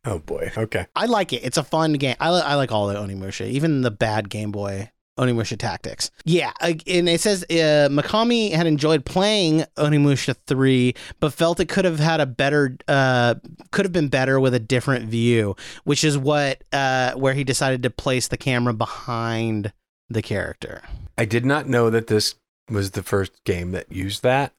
Oh 0.04 0.20
boy. 0.20 0.52
Okay. 0.58 0.88
I 0.96 1.06
like 1.06 1.32
it. 1.32 1.44
It's 1.44 1.58
a 1.58 1.64
fun 1.64 1.94
game. 1.94 2.16
I, 2.20 2.32
li- 2.32 2.42
I 2.44 2.56
like 2.56 2.72
all 2.72 2.88
the 2.88 2.96
Onimusha, 2.96 3.48
even 3.48 3.82
the 3.82 3.92
bad 3.92 4.30
Game 4.30 4.52
Boy 4.52 4.90
Onimusha 5.18 5.58
Tactics. 5.58 6.10
Yeah, 6.26 6.52
and 6.62 7.10
it 7.10 7.22
says 7.22 7.44
uh, 7.50 7.90
Mikami 7.92 8.52
had 8.52 8.66
enjoyed 8.66 9.06
playing 9.06 9.66
Onimusha 9.78 10.36
3, 10.48 10.94
but 11.20 11.34
felt 11.34 11.60
it 11.60 11.70
could 11.70 11.86
have 11.86 12.00
had 12.00 12.22
a 12.22 12.26
better, 12.26 12.78
uh, 12.88 13.36
could 13.72 13.86
have 13.86 13.92
been 13.92 14.08
better 14.08 14.40
with 14.40 14.54
a 14.54 14.60
different 14.60 15.06
view, 15.06 15.56
which 15.84 16.04
is 16.04 16.18
what, 16.18 16.64
uh, 16.72 17.14
where 17.14 17.34
he 17.34 17.44
decided 17.44 17.84
to 17.84 17.90
place 17.90 18.28
the 18.28 18.38
camera 18.38 18.74
behind 18.74 19.74
the 20.10 20.22
character. 20.22 20.82
I 21.18 21.26
did 21.26 21.46
not 21.46 21.68
know 21.68 21.90
that 21.90 22.08
this 22.08 22.36
was 22.70 22.92
the 22.92 23.04
first 23.04 23.44
game 23.44 23.72
that 23.72 23.92
used 23.92 24.24
that. 24.24 24.54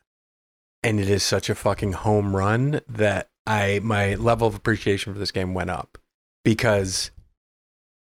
And 0.83 0.99
it 0.99 1.09
is 1.09 1.23
such 1.23 1.49
a 1.49 1.55
fucking 1.55 1.93
home 1.93 2.35
run 2.35 2.81
that 2.89 3.31
I 3.47 3.81
my 3.83 4.15
level 4.15 4.49
of 4.49 4.55
appreciation 4.55 5.13
for 5.13 5.19
this 5.19 5.31
game 5.31 5.55
went 5.55 5.71
up 5.71 5.99
because 6.45 7.11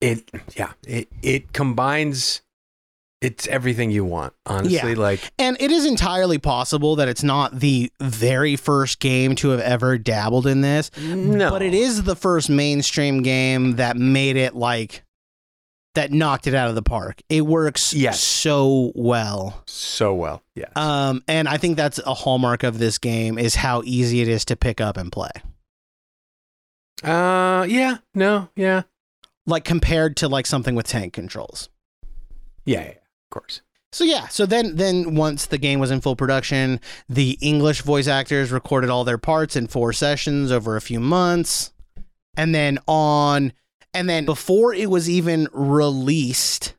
it 0.01 0.29
yeah, 0.55 0.73
it 0.86 1.07
it 1.21 1.53
combines 1.53 2.41
it's 3.19 3.47
everything 3.47 3.89
you 3.89 4.05
want. 4.05 4.33
Honestly, 4.45 4.91
Yeah. 4.91 4.97
like 4.99 5.31
And 5.39 5.57
it 5.60 5.71
is 5.71 5.86
entirely 5.86 6.38
possible 6.38 6.95
that 6.97 7.07
it's 7.07 7.23
not 7.23 7.60
the 7.60 7.91
very 7.99 8.55
first 8.55 8.99
game 8.99 9.33
to 9.38 9.49
have 9.49 9.60
ever 9.60 9.97
dabbled 9.97 10.45
in 10.45 10.62
this. 10.62 10.91
no. 10.99 11.49
But 11.49 11.63
it 11.63 11.73
is 11.73 12.03
the 12.03 12.15
first 12.15 12.47
mainstream 12.47 13.23
game 13.23 13.77
that 13.77 13.97
made 13.97 14.36
it 14.36 14.55
like 14.55 15.03
that 15.95 16.12
knocked 16.12 16.45
it 16.45 16.53
out 16.53 16.69
of 16.69 16.75
the 16.75 16.83
park. 16.83 17.23
It 17.27 17.41
works 17.47 17.91
Yes. 17.91 18.21
so 18.21 18.91
well. 18.93 19.63
so 19.65 20.13
well. 20.13 20.43
Yeah. 20.53 20.67
Um, 20.75 21.23
and 21.27 21.49
I 21.49 21.57
think 21.57 21.75
that's 21.75 21.97
a 22.05 22.13
hallmark 22.13 22.62
of 22.62 22.77
this 22.77 22.99
game 22.99 23.39
is 23.39 23.55
how 23.55 23.81
easy 23.83 24.21
it 24.21 24.27
is 24.27 24.45
to 24.45 24.55
pick 24.55 24.79
up 24.79 24.95
and 24.95 25.12
play. 25.12 25.31
Uh 27.03 27.65
yeah, 27.67 27.97
no, 28.13 28.49
yeah. 28.55 28.83
Like 29.47 29.63
compared 29.63 30.15
to 30.17 30.27
like 30.27 30.45
something 30.45 30.75
with 30.75 30.86
tank 30.86 31.13
controls. 31.13 31.69
Yeah, 32.65 32.81
yeah, 32.81 32.89
of 32.89 33.29
course. 33.31 33.62
So 33.91 34.03
yeah, 34.03 34.27
so 34.27 34.45
then 34.45 34.75
then 34.75 35.15
once 35.15 35.45
the 35.45 35.57
game 35.57 35.79
was 35.79 35.89
in 35.89 36.01
full 36.01 36.15
production, 36.15 36.79
the 37.07 37.38
English 37.41 37.81
voice 37.81 38.07
actors 38.07 38.51
recorded 38.51 38.89
all 38.89 39.03
their 39.03 39.17
parts 39.17 39.55
in 39.55 39.67
four 39.67 39.93
sessions 39.93 40.51
over 40.51 40.75
a 40.75 40.81
few 40.81 40.99
months. 40.99 41.71
And 42.36 42.53
then 42.53 42.77
on 42.88 43.53
and 43.93 44.10
then 44.10 44.25
before 44.25 44.73
it 44.73 44.89
was 44.89 45.10
even 45.10 45.47
released, 45.51 46.75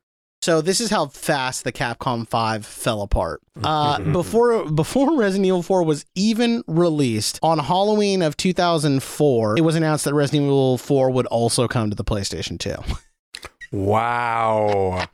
So 0.48 0.62
this 0.62 0.80
is 0.80 0.88
how 0.88 1.08
fast 1.08 1.64
the 1.64 1.72
Capcom 1.72 2.26
5 2.26 2.64
fell 2.64 3.02
apart. 3.02 3.42
Uh, 3.62 4.00
before 4.00 4.64
before 4.64 5.18
Resident 5.18 5.44
Evil 5.44 5.62
4 5.62 5.82
was 5.82 6.06
even 6.14 6.64
released 6.66 7.38
on 7.42 7.58
Halloween 7.58 8.22
of 8.22 8.34
2004, 8.38 9.58
it 9.58 9.61
was 9.61 9.74
announced 9.74 10.06
that 10.06 10.14
Resident 10.14 10.44
Evil 10.44 10.78
4 10.78 11.11
would 11.11 11.26
also 11.26 11.68
come 11.68 11.90
to 11.90 11.94
the 11.94 12.02
PlayStation 12.02 12.58
2. 12.58 12.74
Wow. 13.70 15.08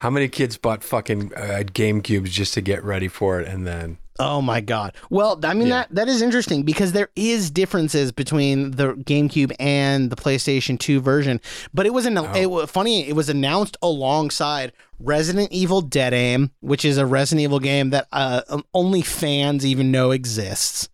How 0.00 0.10
many 0.10 0.26
kids 0.26 0.58
bought 0.58 0.82
fucking 0.82 1.32
uh, 1.34 1.62
GameCubes 1.66 2.30
just 2.30 2.52
to 2.54 2.60
get 2.60 2.82
ready 2.82 3.06
for 3.06 3.40
it 3.40 3.46
and 3.46 3.64
then 3.64 3.98
Oh 4.20 4.42
my 4.42 4.60
god. 4.60 4.94
Well, 5.08 5.40
I 5.42 5.54
mean 5.54 5.68
Yeah. 5.68 5.80
that 5.88 5.94
that 5.94 6.08
is 6.08 6.20
interesting 6.20 6.62
because 6.62 6.92
there 6.92 7.08
is 7.16 7.50
differences 7.50 8.12
between 8.12 8.72
the 8.72 8.88
GameCube 8.94 9.52
and 9.58 10.10
the 10.10 10.16
PlayStation 10.16 10.78
2 10.78 11.00
version. 11.00 11.40
But 11.72 11.86
it 11.86 11.94
was 11.94 12.04
an 12.06 12.18
Oh. 12.18 12.30
it 12.34 12.46
was 12.50 12.70
funny, 12.70 13.08
it 13.08 13.14
was 13.16 13.28
announced 13.30 13.76
alongside 13.82 14.72
Resident 14.98 15.50
Evil 15.50 15.80
Dead 15.80 16.12
Aim, 16.12 16.50
which 16.60 16.84
is 16.84 16.98
a 16.98 17.06
Resident 17.06 17.42
Evil 17.44 17.60
game 17.60 17.90
that 17.90 18.06
uh, 18.12 18.42
um, 18.50 18.64
only 18.74 19.00
fans 19.02 19.64
even 19.64 19.90
know 19.90 20.10
exists. 20.10 20.88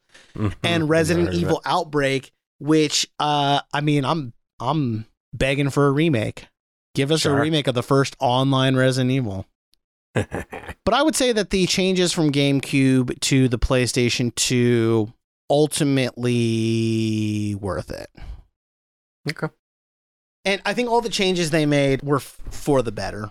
and 0.63 0.89
Resident 0.89 1.33
Evil 1.35 1.61
Outbreak, 1.65 2.31
which 2.61 3.09
uh 3.19 3.61
I 3.73 3.81
mean, 3.81 4.05
I'm 4.05 4.33
I'm 4.61 5.07
begging 5.35 5.71
for 5.71 5.87
a 5.89 5.91
remake. 5.91 6.47
Give 6.95 7.11
us 7.11 7.25
a 7.27 7.31
remake 7.35 7.67
of 7.67 7.75
the 7.75 7.83
first 7.83 8.17
online 8.21 8.77
Resident 8.77 9.11
Evil. 9.11 9.47
But 10.85 10.95
I 10.95 11.03
would 11.03 11.17
say 11.17 11.33
that 11.33 11.51
the 11.51 11.67
changes 11.67 12.13
from 12.13 12.33
GameCube 12.33 13.21
to 13.21 13.49
the 13.49 13.59
PlayStation 13.59 14.35
2 14.35 15.13
ultimately 15.51 16.35
worth 17.57 17.91
it. 17.91 18.09
Okay. 19.29 19.49
And 20.45 20.63
I 20.65 20.75
think 20.75 20.89
all 20.89 21.01
the 21.01 21.09
changes 21.09 21.51
they 21.51 21.67
made 21.67 22.03
were 22.03 22.17
f- 22.19 22.41
for 22.51 22.83
the 22.83 22.93
better. 22.93 23.31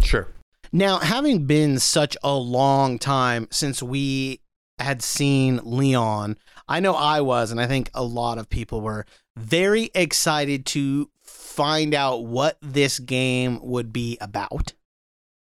Sure. 0.00 0.28
Now, 0.72 0.98
having 0.98 1.46
been 1.46 1.78
such 1.78 2.16
a 2.22 2.34
long 2.34 2.98
time 2.98 3.48
since 3.50 3.82
we 3.82 4.40
had 4.78 5.02
seen 5.02 5.60
Leon, 5.64 6.36
I 6.68 6.80
know 6.80 6.94
I 6.94 7.22
was, 7.22 7.50
and 7.50 7.60
I 7.60 7.66
think 7.66 7.90
a 7.94 8.04
lot 8.04 8.36
of 8.38 8.50
people 8.50 8.82
were 8.82 9.06
very 9.36 9.90
excited 9.94 10.66
to 10.66 11.10
find 11.22 11.94
out 11.94 12.24
what 12.26 12.58
this 12.60 12.98
game 12.98 13.58
would 13.62 13.92
be 13.92 14.18
about. 14.20 14.74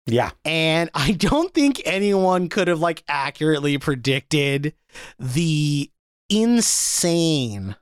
Yeah. 0.06 0.30
And 0.44 0.90
I 0.94 1.12
don't 1.12 1.52
think 1.54 1.80
anyone 1.84 2.48
could 2.48 2.68
have 2.68 2.80
like 2.80 3.02
accurately 3.08 3.78
predicted 3.78 4.74
the 5.18 5.90
insane 6.28 7.76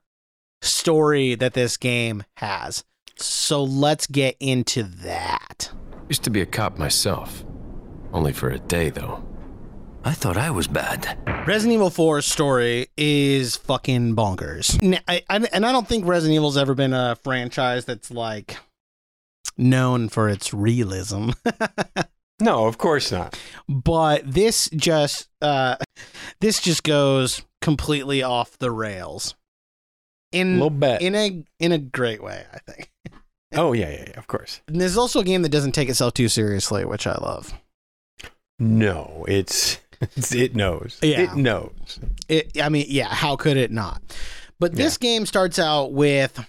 story 0.61 1.35
that 1.35 1.55
this 1.55 1.77
game 1.77 2.23
has. 2.37 2.85
So 3.17 3.63
let's 3.65 4.07
get 4.07 4.37
into 4.41 4.83
that. 4.85 5.71
Used 6.09 6.23
to 6.25 6.31
be 6.31 6.41
a 6.41 6.47
cop 6.47 6.79
myself. 6.79 7.45
Only 8.13 8.33
for 8.33 8.51
a 8.51 8.59
day, 8.59 8.91
though. 8.91 9.25
I 10.05 10.13
thought 10.13 10.37
I 10.37 10.51
was 10.51 10.67
bad. 10.67 11.17
Resident 11.47 11.75
Evil 11.75 11.91
4's 11.91 12.27
story 12.27 12.89
is 12.97 13.57
fucking 13.57 14.17
bonkers. 14.17 14.83
N- 14.83 15.01
I- 15.07 15.23
I- 15.31 15.49
and 15.53 15.65
I 15.65 15.71
don't 15.73 15.87
think 15.89 16.07
Resident 16.07 16.35
Evil's 16.37 16.57
ever 16.57 16.75
been 16.75 16.93
a 16.93 17.17
franchise 17.23 17.85
that's 17.85 18.11
like 18.11 18.57
known 19.57 20.09
for 20.09 20.29
its 20.29 20.53
realism. 20.53 21.31
No, 22.43 22.67
of 22.67 22.77
course 22.79 23.13
not. 23.13 23.39
but 23.69 24.23
this 24.31 24.69
just 24.75 25.29
uh 25.41 25.77
this 26.41 26.61
just 26.61 26.83
goes 26.83 27.43
completely 27.61 28.23
off 28.23 28.59
the 28.59 28.71
rails 28.71 29.35
A 30.33 30.39
in 30.41 30.55
little 30.55 30.71
bit. 30.71 31.01
in 31.03 31.15
a 31.15 31.45
in 31.61 31.71
a 31.73 31.79
great 31.79 32.23
way 32.23 32.45
i 32.53 32.59
think 32.59 32.91
oh 33.55 33.73
yeah, 33.73 33.91
yeah, 33.91 34.05
yeah, 34.09 34.19
of 34.19 34.27
course. 34.27 34.61
and 34.67 34.81
this 34.81 34.91
is 34.91 34.99
also 34.99 35.21
a 35.21 35.25
game 35.25 35.43
that 35.43 35.51
doesn't 35.53 35.73
take 35.73 35.89
itself 35.89 36.15
too 36.15 36.29
seriously 36.29 36.85
which 36.85 37.07
i 37.07 37.15
love 37.15 37.55
No, 38.59 39.25
it's, 39.29 39.79
it's 40.01 40.35
it 40.35 40.55
knows. 40.57 40.99
Yeah. 41.03 41.23
It 41.23 41.37
knows. 41.37 42.01
it, 42.29 42.61
i 42.61 42.69
mean 42.69 42.87
yeah 42.89 43.09
how 43.15 43.37
could 43.37 43.57
it 43.57 43.71
not 43.71 44.03
but 44.59 44.75
this 44.75 44.97
game 44.99 45.27
starts 45.27 45.59
out 45.59 45.93
with 45.93 46.45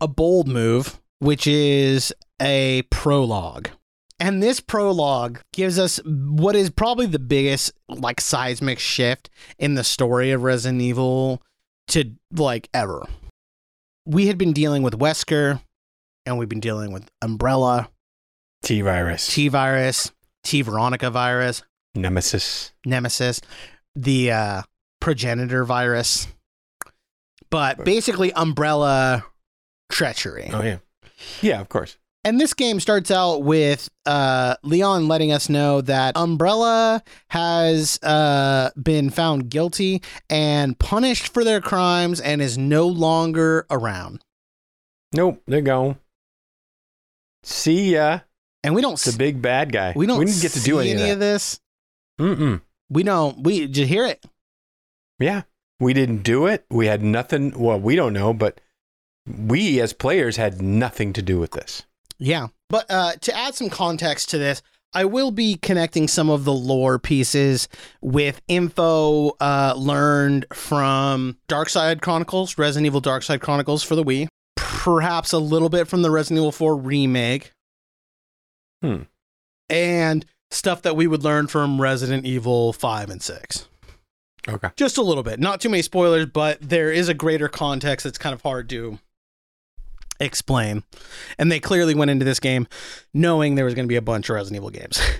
a 0.00 0.08
bold 0.08 0.48
move 0.48 1.00
which 1.20 1.46
is 1.46 2.12
a 2.42 2.82
prologue 2.90 3.68
and 4.24 4.42
this 4.42 4.58
prologue 4.58 5.40
gives 5.52 5.78
us 5.78 6.00
what 6.06 6.56
is 6.56 6.70
probably 6.70 7.04
the 7.04 7.18
biggest 7.18 7.72
like 7.90 8.22
seismic 8.22 8.78
shift 8.78 9.28
in 9.58 9.74
the 9.74 9.84
story 9.84 10.30
of 10.30 10.42
Resident 10.42 10.80
Evil 10.80 11.42
to 11.88 12.10
like 12.32 12.70
ever. 12.72 13.02
We 14.06 14.28
had 14.28 14.38
been 14.38 14.54
dealing 14.54 14.82
with 14.82 14.98
Wesker 14.98 15.60
and 16.24 16.38
we've 16.38 16.48
been 16.48 16.60
dealing 16.60 16.90
with 16.90 17.06
Umbrella, 17.20 17.90
T 18.62 18.80
virus. 18.80 19.28
T 19.28 19.48
virus, 19.48 20.10
T 20.42 20.62
Veronica 20.62 21.10
virus, 21.10 21.62
Nemesis. 21.94 22.72
Nemesis, 22.86 23.42
the 23.94 24.32
uh, 24.32 24.62
progenitor 25.02 25.66
virus. 25.66 26.28
But 27.50 27.84
basically 27.84 28.32
Umbrella 28.32 29.26
treachery. 29.92 30.48
Oh 30.50 30.62
yeah. 30.62 30.78
Yeah, 31.42 31.60
of 31.60 31.68
course. 31.68 31.98
And 32.26 32.40
this 32.40 32.54
game 32.54 32.80
starts 32.80 33.10
out 33.10 33.42
with 33.42 33.90
uh, 34.06 34.56
Leon 34.62 35.08
letting 35.08 35.30
us 35.30 35.50
know 35.50 35.82
that 35.82 36.16
Umbrella 36.16 37.02
has 37.28 37.98
uh, 38.02 38.70
been 38.82 39.10
found 39.10 39.50
guilty 39.50 40.00
and 40.30 40.78
punished 40.78 41.28
for 41.34 41.44
their 41.44 41.60
crimes 41.60 42.20
and 42.20 42.40
is 42.40 42.56
no 42.56 42.86
longer 42.86 43.66
around. 43.70 44.24
Nope, 45.12 45.42
they're 45.46 45.60
gone. 45.60 45.96
See 47.42 47.92
ya. 47.94 48.20
And 48.62 48.74
we 48.74 48.80
don't 48.80 48.98
The 48.98 49.10
s- 49.10 49.16
big 49.16 49.42
bad 49.42 49.70
guy. 49.72 49.92
we 49.94 50.06
don't 50.06 50.18
We 50.18 50.24
didn't 50.24 50.40
get 50.40 50.52
to 50.52 50.60
do 50.62 50.80
any, 50.80 50.92
any 50.92 51.10
of 51.10 51.18
that. 51.18 51.24
this. 51.24 51.60
Mm-mm. 52.18 52.62
We 52.88 53.02
don't. 53.02 53.42
We 53.44 53.60
did 53.60 53.76
you 53.76 53.86
hear 53.86 54.06
it? 54.06 54.24
Yeah. 55.18 55.42
We 55.78 55.92
didn't 55.92 56.22
do 56.22 56.46
it. 56.46 56.64
We 56.70 56.86
had 56.86 57.02
nothing. 57.02 57.58
Well, 57.58 57.78
we 57.78 57.96
don't 57.96 58.12
know, 58.14 58.32
but 58.32 58.60
we 59.26 59.80
as 59.80 59.92
players 59.92 60.36
had 60.36 60.62
nothing 60.62 61.12
to 61.12 61.20
do 61.20 61.38
with 61.38 61.50
this. 61.50 61.82
Yeah. 62.18 62.48
But 62.70 62.86
uh, 62.90 63.12
to 63.20 63.36
add 63.36 63.54
some 63.54 63.70
context 63.70 64.30
to 64.30 64.38
this, 64.38 64.62
I 64.92 65.04
will 65.04 65.30
be 65.32 65.56
connecting 65.56 66.06
some 66.08 66.30
of 66.30 66.44
the 66.44 66.52
lore 66.52 66.98
pieces 66.98 67.68
with 68.00 68.40
info 68.48 69.30
uh, 69.40 69.74
learned 69.76 70.46
from 70.52 71.36
Dark 71.48 71.68
Side 71.68 72.00
Chronicles, 72.00 72.56
Resident 72.58 72.86
Evil 72.86 73.00
Dark 73.00 73.22
Side 73.24 73.40
Chronicles 73.40 73.82
for 73.82 73.96
the 73.96 74.04
Wii, 74.04 74.28
perhaps 74.56 75.32
a 75.32 75.38
little 75.38 75.68
bit 75.68 75.88
from 75.88 76.02
the 76.02 76.10
Resident 76.10 76.38
Evil 76.38 76.52
4 76.52 76.76
remake, 76.76 77.52
Hmm. 78.82 79.02
and 79.68 80.24
stuff 80.50 80.82
that 80.82 80.94
we 80.94 81.06
would 81.06 81.24
learn 81.24 81.46
from 81.48 81.80
Resident 81.80 82.24
Evil 82.26 82.72
5 82.72 83.10
and 83.10 83.22
6. 83.22 83.68
Okay. 84.46 84.68
Just 84.76 84.98
a 84.98 85.02
little 85.02 85.22
bit. 85.22 85.40
Not 85.40 85.60
too 85.60 85.70
many 85.70 85.82
spoilers, 85.82 86.26
but 86.26 86.58
there 86.60 86.92
is 86.92 87.08
a 87.08 87.14
greater 87.14 87.48
context 87.48 88.04
that's 88.04 88.18
kind 88.18 88.34
of 88.34 88.42
hard 88.42 88.68
to 88.68 88.98
explain. 90.20 90.82
And 91.38 91.50
they 91.50 91.60
clearly 91.60 91.94
went 91.94 92.10
into 92.10 92.24
this 92.24 92.40
game 92.40 92.66
knowing 93.12 93.54
there 93.54 93.64
was 93.64 93.74
going 93.74 93.86
to 93.86 93.92
be 93.92 93.96
a 93.96 94.02
bunch 94.02 94.28
of 94.30 94.34
Resident 94.36 94.56
Evil 94.60 94.70
games. 94.70 95.00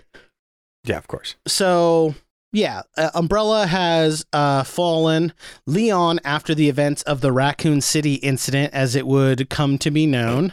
Yeah, 0.87 0.99
of 0.99 1.09
course. 1.09 1.37
so, 1.49 2.15
yeah, 2.53 2.83
uh, 2.99 3.09
Umbrella 3.15 3.67
has 3.67 4.27
uh, 4.35 4.65
fallen. 4.65 5.33
Leon, 5.67 6.21
after 6.25 6.55
the 6.55 6.69
events 6.69 7.03
of 7.05 7.23
the 7.23 7.33
Raccoon 7.33 7.81
City 7.81 8.17
incident, 8.17 8.75
as 8.75 8.95
it 8.95 9.07
would 9.07 9.49
come 9.49 9.79
to 9.79 9.91
be 9.91 10.05
known, 10.05 10.53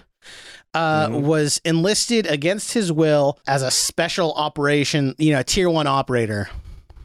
uh, 0.74 1.08
Mhm. 1.08 1.24
was 1.24 1.60
enlisted 1.66 2.28
against 2.28 2.72
his 2.72 2.94
will 2.94 3.40
as 3.46 3.62
a 3.62 3.70
special 3.70 4.32
operation, 4.36 5.16
you 5.18 5.34
know, 5.34 5.44
tier 5.44 5.70
one 5.70 5.86
operator. 5.86 6.50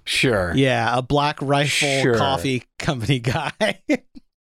Sure. 0.05 0.53
Yeah, 0.55 0.97
a 0.97 1.03
black 1.03 1.43
rifle 1.43 2.01
Sure. 2.03 2.15
coffee 2.17 2.63
company 2.79 3.19
guy. 3.19 3.53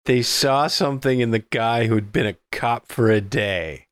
They 0.05 0.21
saw 0.21 0.67
something 0.67 1.19
in 1.19 1.31
the 1.31 1.39
guy 1.39 1.87
who'd 1.87 2.11
been 2.11 2.25
a 2.25 2.35
cop 2.51 2.87
for 2.87 3.09
a 3.09 3.21
day. 3.21 3.87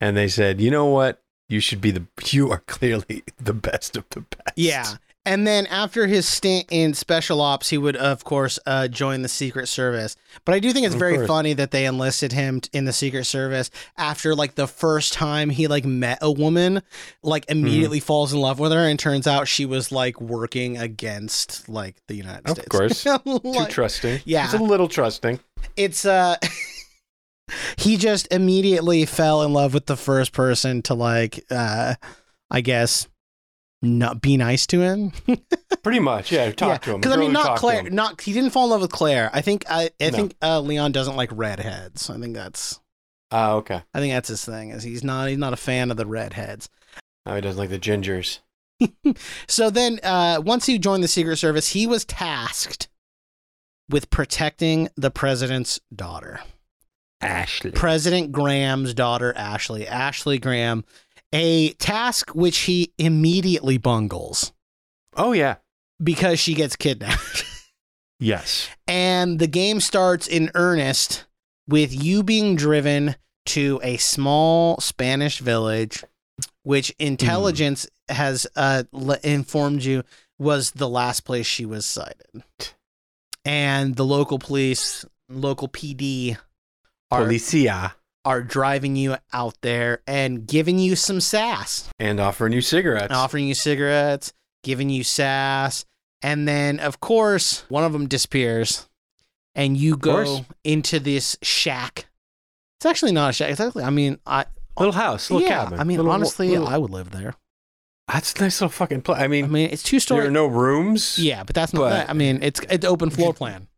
And 0.00 0.16
they 0.16 0.28
said, 0.28 0.60
you 0.60 0.70
know 0.70 0.86
what? 0.86 1.22
You 1.48 1.60
should 1.60 1.80
be 1.80 1.90
the, 1.90 2.06
you 2.26 2.50
are 2.50 2.62
clearly 2.66 3.24
the 3.38 3.54
best 3.54 3.96
of 3.96 4.04
the 4.10 4.20
best. 4.20 4.56
yeah. 4.56 4.96
And 5.26 5.46
then 5.46 5.66
after 5.66 6.06
his 6.06 6.26
stint 6.26 6.66
in 6.70 6.94
special 6.94 7.40
ops, 7.40 7.68
he 7.68 7.76
would, 7.78 7.96
of 7.96 8.22
course, 8.24 8.58
uh, 8.64 8.86
join 8.88 9.22
the 9.22 9.28
Secret 9.28 9.66
Service. 9.66 10.14
But 10.44 10.54
I 10.54 10.60
do 10.60 10.72
think 10.72 10.86
it's 10.86 10.94
Of 10.94 11.00
very 11.00 11.16
course. 11.16 11.26
funny 11.26 11.52
that 11.54 11.72
they 11.72 11.84
enlisted 11.84 12.32
him 12.32 12.60
in 12.72 12.84
the 12.84 12.92
Secret 12.92 13.24
Service 13.24 13.70
after 13.98 14.34
like 14.36 14.54
the 14.54 14.68
first 14.68 15.12
time 15.12 15.50
he 15.50 15.66
like 15.66 15.84
met 15.84 16.18
a 16.22 16.30
woman, 16.30 16.80
like 17.22 17.44
Mm-hmm. 17.46 17.58
immediately 17.58 18.00
falls 18.00 18.32
in 18.32 18.38
love 18.40 18.58
with 18.60 18.70
her, 18.72 18.78
and 18.88 18.98
turns 18.98 19.26
out 19.26 19.48
she 19.48 19.66
was 19.66 19.90
like 19.90 20.20
working 20.20 20.78
against 20.78 21.68
like 21.68 21.96
the 22.06 22.14
United 22.14 22.48
States. 22.48 22.60
Of 22.64 22.68
course. 22.68 23.02
Too 23.42 23.66
trusting. 23.68 24.20
yeah. 24.24 24.44
It's 24.44 24.54
a 24.54 24.58
little 24.58 24.88
trusting. 24.88 25.40
it's 25.76 26.04
uh 26.04 26.36
he 27.78 27.96
just 27.96 28.32
immediately 28.32 29.04
fell 29.06 29.42
in 29.42 29.52
love 29.52 29.74
with 29.74 29.86
the 29.86 29.96
first 29.96 30.32
person 30.32 30.82
to 30.82 30.94
like 30.94 31.44
uh 31.50 31.94
i 32.50 32.60
guess 32.60 33.06
not 33.86 34.20
be 34.20 34.36
nice 34.36 34.66
to 34.68 34.80
him 34.80 35.12
Pretty 35.82 36.00
much. 36.00 36.32
Yeah. 36.32 36.50
Talk 36.52 36.82
to 36.82 36.94
him. 36.94 37.00
because 37.00 37.16
i 37.16 37.20
mean 37.20 37.32
not 37.32 37.58
claire 37.58 37.82
not 37.90 38.20
he 38.20 38.32
didn't 38.32 38.50
fall 38.50 38.64
in 38.64 38.70
love 38.70 38.80
with 38.82 38.90
claire 38.90 39.30
i 39.32 39.40
think 39.40 39.64
i 39.70 39.90
i 40.00 40.10
No. 40.10 40.16
think 40.16 40.34
uh 40.42 40.60
leon 40.60 40.92
doesn't 40.92 41.16
like 41.16 41.30
redheads 41.32 42.10
i 42.10 42.18
think 42.18 42.34
that's 42.34 42.80
Ah, 43.30 43.52
okay. 43.54 43.82
i 43.94 44.00
think 44.00 44.12
that's 44.12 44.28
his 44.28 44.44
thing 44.44 44.70
is 44.70 44.82
he's 44.82 45.02
not 45.04 45.28
he's 45.28 45.38
not 45.38 45.52
a 45.52 45.56
fan 45.56 45.90
of 45.90 45.96
the 45.96 46.06
redheads 46.06 46.68
Oh, 47.28 47.34
he 47.34 47.40
doesn't 47.40 47.58
like 47.58 47.70
the 47.70 47.78
gingers. 47.78 48.38
So 49.48 49.68
then, 49.70 49.98
uh, 50.04 50.40
once 50.44 50.66
he 50.66 50.78
joined 50.78 51.02
the 51.02 51.08
Secret 51.08 51.36
Service, 51.38 51.68
he 51.70 51.86
was 51.88 52.04
tasked 52.04 52.86
with 53.90 54.10
protecting 54.10 54.88
the 54.96 55.10
president's 55.10 55.80
daughter, 55.92 56.40
Ashley. 57.20 57.72
President 57.72 58.30
Graham's 58.30 58.94
daughter, 58.94 59.32
Ashley. 59.36 59.88
Ashley 59.88 60.38
Graham, 60.38 60.84
a 61.32 61.72
task 61.74 62.30
which 62.34 62.58
he 62.60 62.92
immediately 62.98 63.78
bungles 63.78 64.52
oh 65.16 65.32
yeah. 65.32 65.56
because 66.02 66.38
she 66.38 66.54
gets 66.54 66.76
kidnapped. 66.76 67.44
Yes. 68.18 68.68
and 68.88 69.38
the 69.38 69.46
game 69.46 69.78
starts 69.78 70.26
in 70.26 70.50
earnest 70.54 71.26
with 71.68 71.92
you 71.92 72.22
being 72.22 72.56
driven 72.56 73.16
to 73.46 73.78
a 73.82 73.96
small 73.98 74.78
Spanish 74.80 75.38
village, 75.40 76.02
which 76.62 76.94
intelligence 76.98 77.86
has 78.08 78.46
uh, 78.56 78.84
le- 78.92 79.18
informed 79.22 79.84
you 79.84 80.02
was 80.38 80.72
the 80.72 80.88
last 80.88 81.20
place 81.20 81.46
she 81.46 81.64
was 81.66 81.86
sighted. 81.86 82.42
And 83.44 83.96
the 83.96 84.04
local 84.04 84.38
police, 84.38 85.04
local 85.28 85.68
PD, 85.68 86.36
are, 87.10 87.22
Policia. 87.22 87.92
Are 88.26 88.42
driving 88.42 88.96
you 88.96 89.16
out 89.32 89.54
there 89.62 90.02
and 90.06 90.46
giving 90.46 90.78
you 90.78 90.96
some 90.96 91.20
sass, 91.20 91.88
And 91.98 92.20
offering 92.20 92.52
you 92.52 92.60
cigarettes. 92.60 93.14
offering 93.14 93.46
you 93.48 93.54
cigarettes, 93.54 94.32
giving 94.62 94.90
you 94.90 95.04
sass. 95.04 95.84
And 96.22 96.46
then, 96.48 96.80
of 96.80 97.00
course, 97.00 97.64
one 97.68 97.84
of 97.84 97.92
them 97.92 98.08
disappears 98.08 98.88
and 99.54 99.76
you 99.76 99.96
go 99.96 100.44
into 100.64 100.98
this 101.00 101.36
shack. 101.40 102.06
It's 102.78 102.86
actually 102.86 103.12
not 103.12 103.30
a 103.30 103.32
shack. 103.32 103.50
It's 103.52 103.60
actually, 103.60 103.84
I 103.84 103.90
mean, 103.90 104.18
I, 104.26 104.44
little 104.78 104.92
house, 104.92 105.30
little 105.30 105.46
yeah, 105.48 105.62
cabin. 105.64 105.78
I 105.80 105.84
mean, 105.84 105.96
Little- 105.98 106.12
honestly, 106.12 106.48
little- 106.50 106.68
I 106.68 106.76
would 106.78 106.90
live 106.90 107.10
there. 107.12 107.34
that's 108.08 108.34
a 108.34 108.40
nice 108.42 108.60
little 108.60 108.70
fucking 108.72 109.02
place. 109.02 109.20
I 109.20 109.28
mean, 109.28 109.44
I 109.44 109.48
mean, 109.48 109.70
it's 109.70 109.82
two 109.82 109.98
there 110.00 110.26
are 110.26 110.30
no 110.30 110.46
rooms. 110.46 111.18
yeah, 111.18 111.42
but 111.44 111.54
that's 111.54 111.72
not 111.72 111.80
but- 111.80 111.90
that. 111.90 112.10
I 112.10 112.12
mean, 112.12 112.42
it's 112.42 112.60
it's 112.68 112.84
open 112.84 113.08
floor 113.10 113.32
plan. 113.32 113.68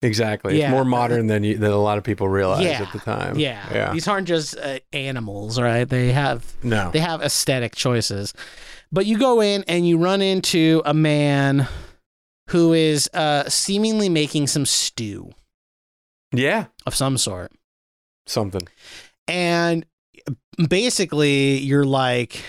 Exactly. 0.00 0.58
Yeah. 0.58 0.66
It's 0.66 0.70
more 0.72 0.84
modern 0.84 1.26
than 1.26 1.42
you, 1.42 1.58
than 1.58 1.72
a 1.72 1.76
lot 1.76 1.98
of 1.98 2.04
people 2.04 2.28
realize 2.28 2.64
Yeah. 2.64 2.82
at 2.82 2.92
the 2.92 3.00
time. 3.00 3.38
Yeah. 3.38 3.66
Yeah. 3.72 3.92
These 3.92 4.06
aren't 4.06 4.28
just 4.28 4.56
uh, 4.56 4.78
animals, 4.92 5.60
right? 5.60 5.88
They 5.88 6.12
have 6.12 6.44
no. 6.62 6.90
they 6.92 7.00
have 7.00 7.20
aesthetic 7.20 7.74
choices. 7.74 8.32
But 8.92 9.06
you 9.06 9.18
go 9.18 9.40
in 9.40 9.64
and 9.66 9.86
you 9.86 9.98
run 9.98 10.22
into 10.22 10.82
a 10.84 10.94
man 10.94 11.66
who 12.50 12.72
is 12.72 13.10
uh, 13.12 13.48
seemingly 13.48 14.08
making 14.08 14.46
some 14.46 14.64
stew 14.64 15.32
yeah. 16.32 16.66
of 16.86 16.94
some 16.94 17.18
sort. 17.18 17.52
Something. 18.26 18.66
And 19.26 19.84
basically, 20.68 21.58
you're 21.58 21.84
like, 21.84 22.42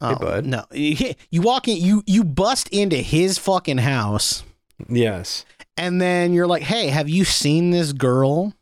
oh, 0.00 0.16
bud. 0.16 0.44
No, 0.44 0.64
you 0.72 1.14
you 1.30 1.40
walk 1.40 1.68
in, 1.68 1.76
you 1.76 2.02
you 2.06 2.24
bust 2.24 2.68
into 2.70 2.96
his 2.96 3.38
fucking 3.38 3.78
house, 3.78 4.42
Yes. 4.88 5.44
And 5.76 6.00
then 6.00 6.32
you're 6.32 6.46
like, 6.46 6.62
hey, 6.62 6.88
have 6.88 7.08
you 7.08 7.24
seen 7.24 7.70
this 7.70 7.92
girl? 7.92 8.52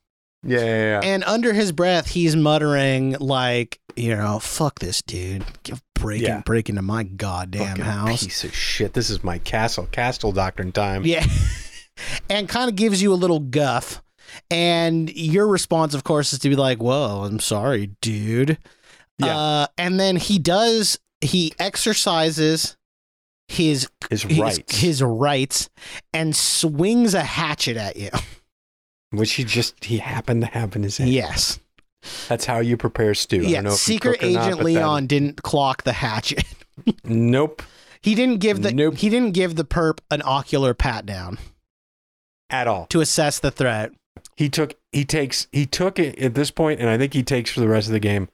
Yeah. 0.42 0.58
Yeah. 0.58 0.64
yeah. 0.64 1.00
And 1.02 1.24
under 1.24 1.52
his 1.52 1.72
breath, 1.72 2.06
he's 2.08 2.36
muttering 2.36 3.16
like, 3.20 3.80
you 3.96 4.14
know, 4.14 4.38
fuck 4.38 4.78
this 4.80 5.00
dude, 5.02 5.44
Get- 5.62 5.80
break 5.94 6.20
in, 6.22 6.26
Yeah. 6.26 6.42
break 6.44 6.68
into 6.68 6.82
my 6.82 7.02
goddamn 7.04 7.68
Fucking 7.68 7.84
house. 7.84 8.24
Piece 8.24 8.44
of 8.44 8.54
shit. 8.54 8.92
This 8.92 9.08
is 9.10 9.24
my 9.24 9.38
castle. 9.38 9.86
Castle 9.90 10.32
doctrine 10.32 10.72
time. 10.72 11.04
Yeah. 11.06 11.24
and 12.30 12.48
kind 12.48 12.68
of 12.68 12.76
gives 12.76 13.00
you 13.00 13.12
a 13.12 13.14
little 13.14 13.40
guff. 13.40 14.02
And 14.50 15.14
your 15.14 15.46
response, 15.46 15.94
of 15.94 16.02
course, 16.04 16.32
is 16.32 16.40
to 16.40 16.48
be 16.48 16.56
like, 16.56 16.78
whoa, 16.82 17.22
I'm 17.24 17.38
sorry, 17.40 17.92
dude. 18.02 18.58
Yeah. 19.18 19.36
Uh, 19.36 19.66
and 19.78 20.00
then 20.00 20.16
he 20.16 20.38
does, 20.38 20.98
he 21.20 21.52
exercises 21.58 22.76
his, 23.48 23.88
His 24.10 24.22
his, 24.22 24.38
rights. 24.38 24.78
his 24.80 25.02
rights 25.02 25.68
and 26.12 26.34
swings 26.34 27.14
a 27.14 27.22
hatchet 27.22 27.76
at 27.76 27.96
you. 27.96 28.10
which 29.10 29.32
he 29.34 29.44
just 29.44 29.84
he 29.84 29.98
happened 29.98 30.40
to 30.42 30.46
have 30.48 30.74
in 30.76 30.82
his 30.82 30.98
hand. 30.98 31.10
yes. 31.10 31.58
That's 32.28 32.44
how 32.44 32.58
you 32.58 32.76
prepare 32.76 33.14
stew. 33.14 33.46
I 33.46 33.52
don't 33.52 33.64
know 33.64 33.70
Yeah. 33.70 33.76
Secret 33.76 34.20
not, 34.22 34.28
Agent 34.28 34.56
but 34.58 34.64
Leon 34.66 35.06
didn't 35.06 35.42
clock 35.42 35.84
the 35.84 35.92
hatchet. 35.94 36.44
nope. 37.04 37.62
He 38.02 38.14
didn't 38.14 38.40
give 38.40 38.62
the 38.62 38.72
Nope. 38.72 38.96
he 38.98 39.08
didn't 39.08 39.32
give 39.32 39.56
the 39.56 39.64
perp 39.64 40.00
an 40.10 40.20
ocular 40.24 40.74
pat 40.74 41.06
down 41.06 41.38
At 42.50 42.66
all. 42.68 42.86
to 42.88 43.00
assess 43.00 43.38
the 43.38 43.50
threat. 43.50 43.92
He 44.36 44.48
took 44.50 44.74
he 44.92 45.04
takes 45.04 45.46
he 45.52 45.64
took 45.64 45.98
it 45.98 46.18
at 46.18 46.34
this 46.34 46.50
point, 46.50 46.80
and 46.80 46.90
I 46.90 46.98
think 46.98 47.14
he 47.14 47.22
takes 47.22 47.50
for 47.50 47.60
the 47.60 47.68
rest 47.68 47.86
of 47.88 47.92
the 47.92 48.00
game 48.00 48.28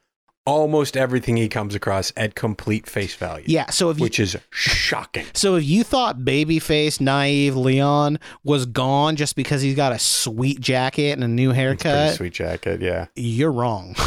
almost 0.47 0.97
everything 0.97 1.37
he 1.37 1.49
comes 1.49 1.75
across 1.75 2.13
at 2.17 2.35
complete 2.35 2.87
face 2.87 3.15
value. 3.15 3.45
Yeah. 3.47 3.71
So 3.71 3.91
if 3.91 3.99
you 3.99 4.05
Which 4.05 4.19
is 4.21 4.37
shocking. 4.51 5.27
So 5.35 5.57
if 5.57 5.65
you 5.65 5.85
thought 5.85 6.19
babyface 6.21 7.01
naive 7.01 7.57
Leon 7.57 8.19
was 8.43 8.67
gone 8.67 9.17
just 9.17 9.37
because 9.37 9.63
he's 9.63 9.77
got 9.77 9.93
a 9.93 9.99
sweet 9.99 10.61
jacket 10.61 11.13
and 11.13 11.25
a 11.25 11.29
new 11.29 11.53
haircut, 11.53 12.15
sweet 12.15 12.33
jacket, 12.33 12.81
yeah. 12.81 13.07
you're 13.15 13.53
wrong. 13.53 13.95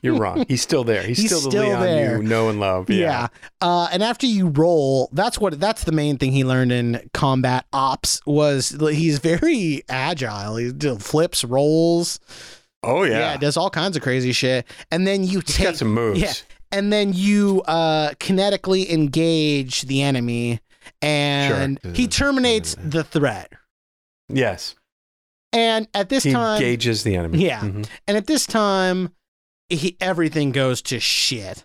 You're 0.00 0.16
wrong. 0.16 0.46
He's 0.48 0.62
still 0.62 0.84
there. 0.84 1.02
He's, 1.02 1.18
He's 1.18 1.26
still 1.26 1.42
the 1.42 1.50
still 1.50 1.64
Leon 1.64 1.82
there. 1.82 2.16
you 2.16 2.22
know 2.22 2.48
and 2.48 2.58
love. 2.58 2.88
yeah. 2.88 2.96
Yeah. 2.96 3.28
Uh, 3.60 3.88
and 3.92 4.02
after 4.02 4.26
you 4.26 4.48
roll, 4.48 5.10
that's 5.12 5.38
what 5.38 5.60
that's 5.60 5.84
the 5.84 5.92
main 5.92 6.16
thing 6.16 6.32
he 6.32 6.44
learned 6.44 6.72
in 6.72 7.10
combat 7.12 7.66
ops 7.72 8.20
was 8.24 8.70
he's 8.80 9.18
very 9.18 9.82
agile. 9.88 10.56
He 10.56 10.72
flips, 10.72 11.44
rolls, 11.44 12.18
Oh 12.84 13.02
yeah. 13.04 13.18
Yeah, 13.32 13.36
does 13.36 13.56
all 13.56 13.70
kinds 13.70 13.96
of 13.96 14.02
crazy 14.02 14.32
shit. 14.32 14.66
And 14.90 15.06
then 15.06 15.24
you 15.24 15.40
He's 15.40 15.56
take 15.56 15.64
got 15.66 15.76
some 15.76 15.92
moves. 15.92 16.20
Yeah. 16.20 16.32
and 16.72 16.92
then 16.92 17.12
you 17.12 17.62
uh, 17.66 18.10
kinetically 18.20 18.88
engage 18.90 19.82
the 19.82 20.02
enemy, 20.02 20.60
and 21.02 21.78
Sure. 21.82 21.92
he 21.92 22.06
terminates 22.08 22.76
the 22.82 23.04
threat. 23.04 23.52
Yes. 24.28 24.74
And 25.52 25.86
at 25.94 26.08
this 26.08 26.24
He 26.24 26.32
time, 26.32 26.56
engages 26.60 27.04
the 27.04 27.14
enemy. 27.16 27.44
Yeah. 27.44 27.60
Mhm. 27.60 27.86
and 28.08 28.16
at 28.16 28.26
this 28.26 28.46
time, 28.46 29.12
he, 29.68 29.96
everything 30.00 30.50
goes 30.52 30.82
to 30.82 30.98
shit. 31.00 31.64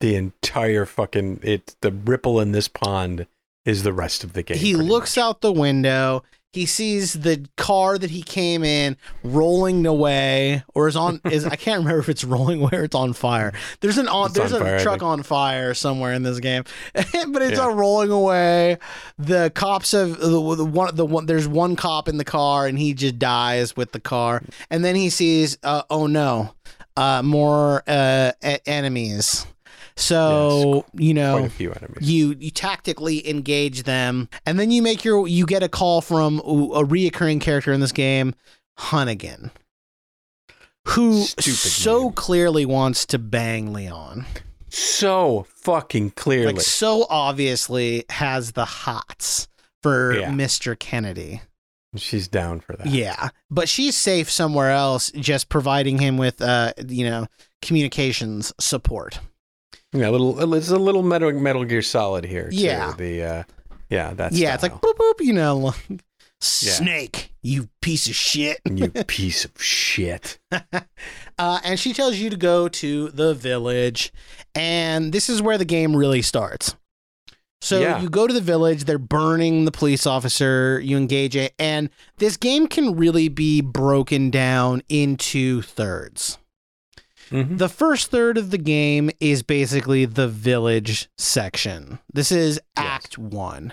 The 0.00 0.16
entire 0.16 0.84
fucking 0.84 1.40
it 1.44 1.76
the 1.80 1.92
ripple 1.92 2.40
in 2.40 2.50
this 2.52 2.66
pond 2.68 3.26
is 3.64 3.84
the 3.84 3.92
rest 3.92 4.24
of 4.24 4.32
the 4.32 4.42
game. 4.42 4.56
he 4.58 4.74
looks 4.74 5.16
much. 5.16 5.22
out 5.24 5.40
the 5.40 5.52
window. 5.52 6.24
He 6.52 6.66
sees 6.66 7.14
the 7.14 7.46
car 7.56 7.96
that 7.96 8.10
he 8.10 8.22
came 8.22 8.62
in 8.62 8.98
rolling 9.24 9.86
away, 9.86 10.62
or 10.74 10.86
is 10.86 10.96
on. 10.96 11.20
Is 11.24 11.46
I 11.46 11.56
can't 11.56 11.78
remember 11.78 12.00
if 12.00 12.08
it's 12.10 12.24
rolling 12.24 12.60
away 12.60 12.70
or 12.74 12.84
it's 12.84 12.94
on 12.94 13.14
fire. 13.14 13.54
There's 13.80 13.96
an 13.96 14.06
on. 14.06 14.26
It's 14.26 14.34
there's 14.38 14.52
on 14.52 14.60
a 14.60 14.64
fire, 14.64 14.80
truck 14.80 15.02
on 15.02 15.22
fire 15.22 15.72
somewhere 15.72 16.12
in 16.12 16.22
this 16.24 16.40
game, 16.40 16.64
but 16.94 17.40
it's 17.40 17.58
Yeah. 17.58 17.72
rolling 17.72 18.10
away. 18.10 18.76
The 19.18 19.50
cops 19.54 19.92
have 19.92 20.18
the, 20.20 20.28
the 20.28 20.64
one. 20.66 20.94
The 20.94 21.06
one. 21.06 21.24
There's 21.24 21.48
one 21.48 21.74
cop 21.74 22.06
in 22.06 22.18
the 22.18 22.24
car, 22.24 22.66
and 22.66 22.78
he 22.78 22.92
just 22.92 23.18
dies 23.18 23.74
with 23.74 23.92
the 23.92 24.00
car. 24.00 24.42
And 24.68 24.84
then 24.84 24.94
he 24.94 25.08
sees, 25.08 25.56
uh, 25.62 25.84
oh 25.88 26.06
no, 26.06 26.54
uh, 26.98 27.22
more 27.22 27.82
uh, 27.86 28.32
enemies. 28.66 29.46
So 30.02 30.84
you 30.94 31.14
know, 31.14 31.38
quite 31.38 31.46
a 31.46 31.50
few 31.50 31.72
enemies. 31.72 32.10
you 32.10 32.36
you 32.38 32.50
tactically 32.50 33.28
engage 33.28 33.82
them 33.84 34.28
and 34.46 34.58
then 34.58 34.70
you 34.70 34.82
make 34.82 35.04
your 35.04 35.26
you 35.28 35.46
get 35.46 35.62
a 35.62 35.68
call 35.68 36.00
from 36.00 36.38
a 36.40 36.82
reoccurring 36.84 37.40
character 37.40 37.72
in 37.72 37.80
this 37.80 37.92
game 37.92 38.34
hunnigan 38.78 39.50
who 40.88 41.22
Stupid 41.22 41.54
so 41.56 42.02
name. 42.04 42.12
clearly 42.12 42.66
wants 42.66 43.06
to 43.06 43.18
bang 43.18 43.72
leon 43.72 44.24
so 44.68 45.46
fucking 45.56 46.10
clearly. 46.12 46.54
like 46.54 46.60
so 46.60 47.06
obviously 47.10 48.04
has 48.10 48.52
the 48.52 48.64
hots 48.64 49.46
for 49.82 50.14
Yeah. 50.18 50.30
mr 50.30 50.78
kennedy 50.78 51.42
She's 51.94 52.26
down 52.26 52.60
for 52.60 52.74
that. 52.76 52.86
yeah 52.86 53.28
but 53.50 53.68
she's 53.68 53.96
safe 53.96 54.30
somewhere 54.30 54.70
else 54.70 55.10
just 55.12 55.48
providing 55.50 55.98
him 55.98 56.16
with 56.16 56.40
uh 56.40 56.72
you 56.88 57.04
know 57.08 57.26
communications 57.60 58.52
support 58.58 59.20
Yeah, 59.92 60.08
a 60.08 60.10
little 60.10 60.54
it's 60.54 60.70
a 60.70 60.78
little 60.78 61.02
Metal 61.02 61.32
Metal 61.32 61.64
Gear 61.64 61.82
Solid 61.82 62.24
here. 62.24 62.48
too. 62.50 62.56
Yeah. 62.56 62.92
The 62.96 63.22
uh 63.22 63.42
yeah, 63.90 64.14
that's 64.14 64.36
yeah 64.36 64.54
it's 64.54 64.62
like 64.62 64.72
boop 64.80 64.94
boop 64.94 65.20
you 65.20 65.32
know 65.34 65.74
snake 66.40 67.32
you 67.42 67.68
piece 67.82 68.08
of 68.08 68.14
shit 68.16 68.58
you 68.64 68.88
piece 69.06 69.44
of 69.44 69.52
shit. 69.62 70.38
uh, 71.38 71.60
and 71.64 71.78
she 71.78 71.92
tells 71.92 72.16
you 72.16 72.30
to 72.30 72.36
go 72.36 72.68
to 72.68 73.08
the 73.10 73.34
village, 73.34 74.12
and 74.54 75.12
this 75.12 75.28
is 75.28 75.42
where 75.42 75.58
the 75.58 75.64
game 75.64 75.94
really 75.94 76.22
starts. 76.22 76.74
So 77.60 77.78
Yeah. 77.80 78.00
you 78.02 78.08
go 78.10 78.26
to 78.26 78.34
the 78.34 78.40
village, 78.40 78.84
they're 78.84 78.98
burning 78.98 79.66
the 79.66 79.70
police 79.70 80.04
officer, 80.04 80.80
you 80.80 80.96
engage 80.96 81.36
it, 81.36 81.54
and 81.60 81.90
this 82.18 82.36
game 82.36 82.66
can 82.66 82.96
really 82.96 83.28
be 83.28 83.60
broken 83.60 84.30
down 84.30 84.82
into 84.88 85.62
thirds. 85.62 86.38
Mhm. 87.32 87.58
The 87.58 87.68
first 87.68 88.10
third 88.10 88.36
of 88.36 88.50
the 88.50 88.58
game 88.58 89.10
is 89.20 89.42
basically 89.42 90.04
the 90.04 90.28
village 90.28 91.08
section. 91.16 91.98
This 92.12 92.30
is 92.30 92.60
Act 92.76 93.18
One. 93.18 93.72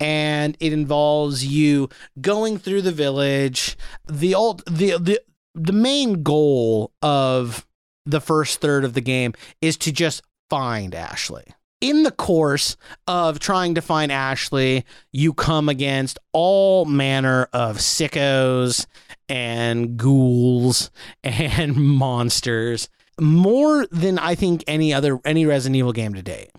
And 0.00 0.56
it 0.60 0.72
involves 0.72 1.44
you 1.46 1.88
going 2.20 2.58
through 2.58 2.82
the 2.82 2.92
village. 2.92 3.76
The 4.06 4.34
old 4.34 4.62
the 4.66 4.98
the 4.98 5.20
the 5.54 5.72
main 5.72 6.22
goal 6.22 6.92
of 7.02 7.66
the 8.04 8.20
first 8.20 8.60
third 8.60 8.84
of 8.84 8.94
the 8.94 9.00
game 9.00 9.32
is 9.60 9.76
to 9.78 9.92
just 9.92 10.22
find 10.48 10.94
Ashley. 10.94 11.44
In 11.80 12.04
the 12.04 12.10
course 12.10 12.76
of 13.06 13.38
trying 13.38 13.74
to 13.74 13.82
find 13.82 14.10
Ashley, 14.10 14.84
you 15.12 15.32
come 15.34 15.68
against 15.68 16.18
all 16.32 16.84
manner 16.84 17.48
of 17.52 17.78
sickos 17.78 18.86
and 19.28 19.96
ghouls 19.96 20.90
and 21.22 21.76
monsters 21.76 22.88
more 23.20 23.86
than 23.90 24.18
I 24.18 24.34
think 24.34 24.62
any 24.66 24.92
other 24.92 25.18
any 25.24 25.46
Resident 25.46 25.76
Evil 25.76 25.92
game 25.92 26.14
to 26.14 26.22
date 26.22 26.50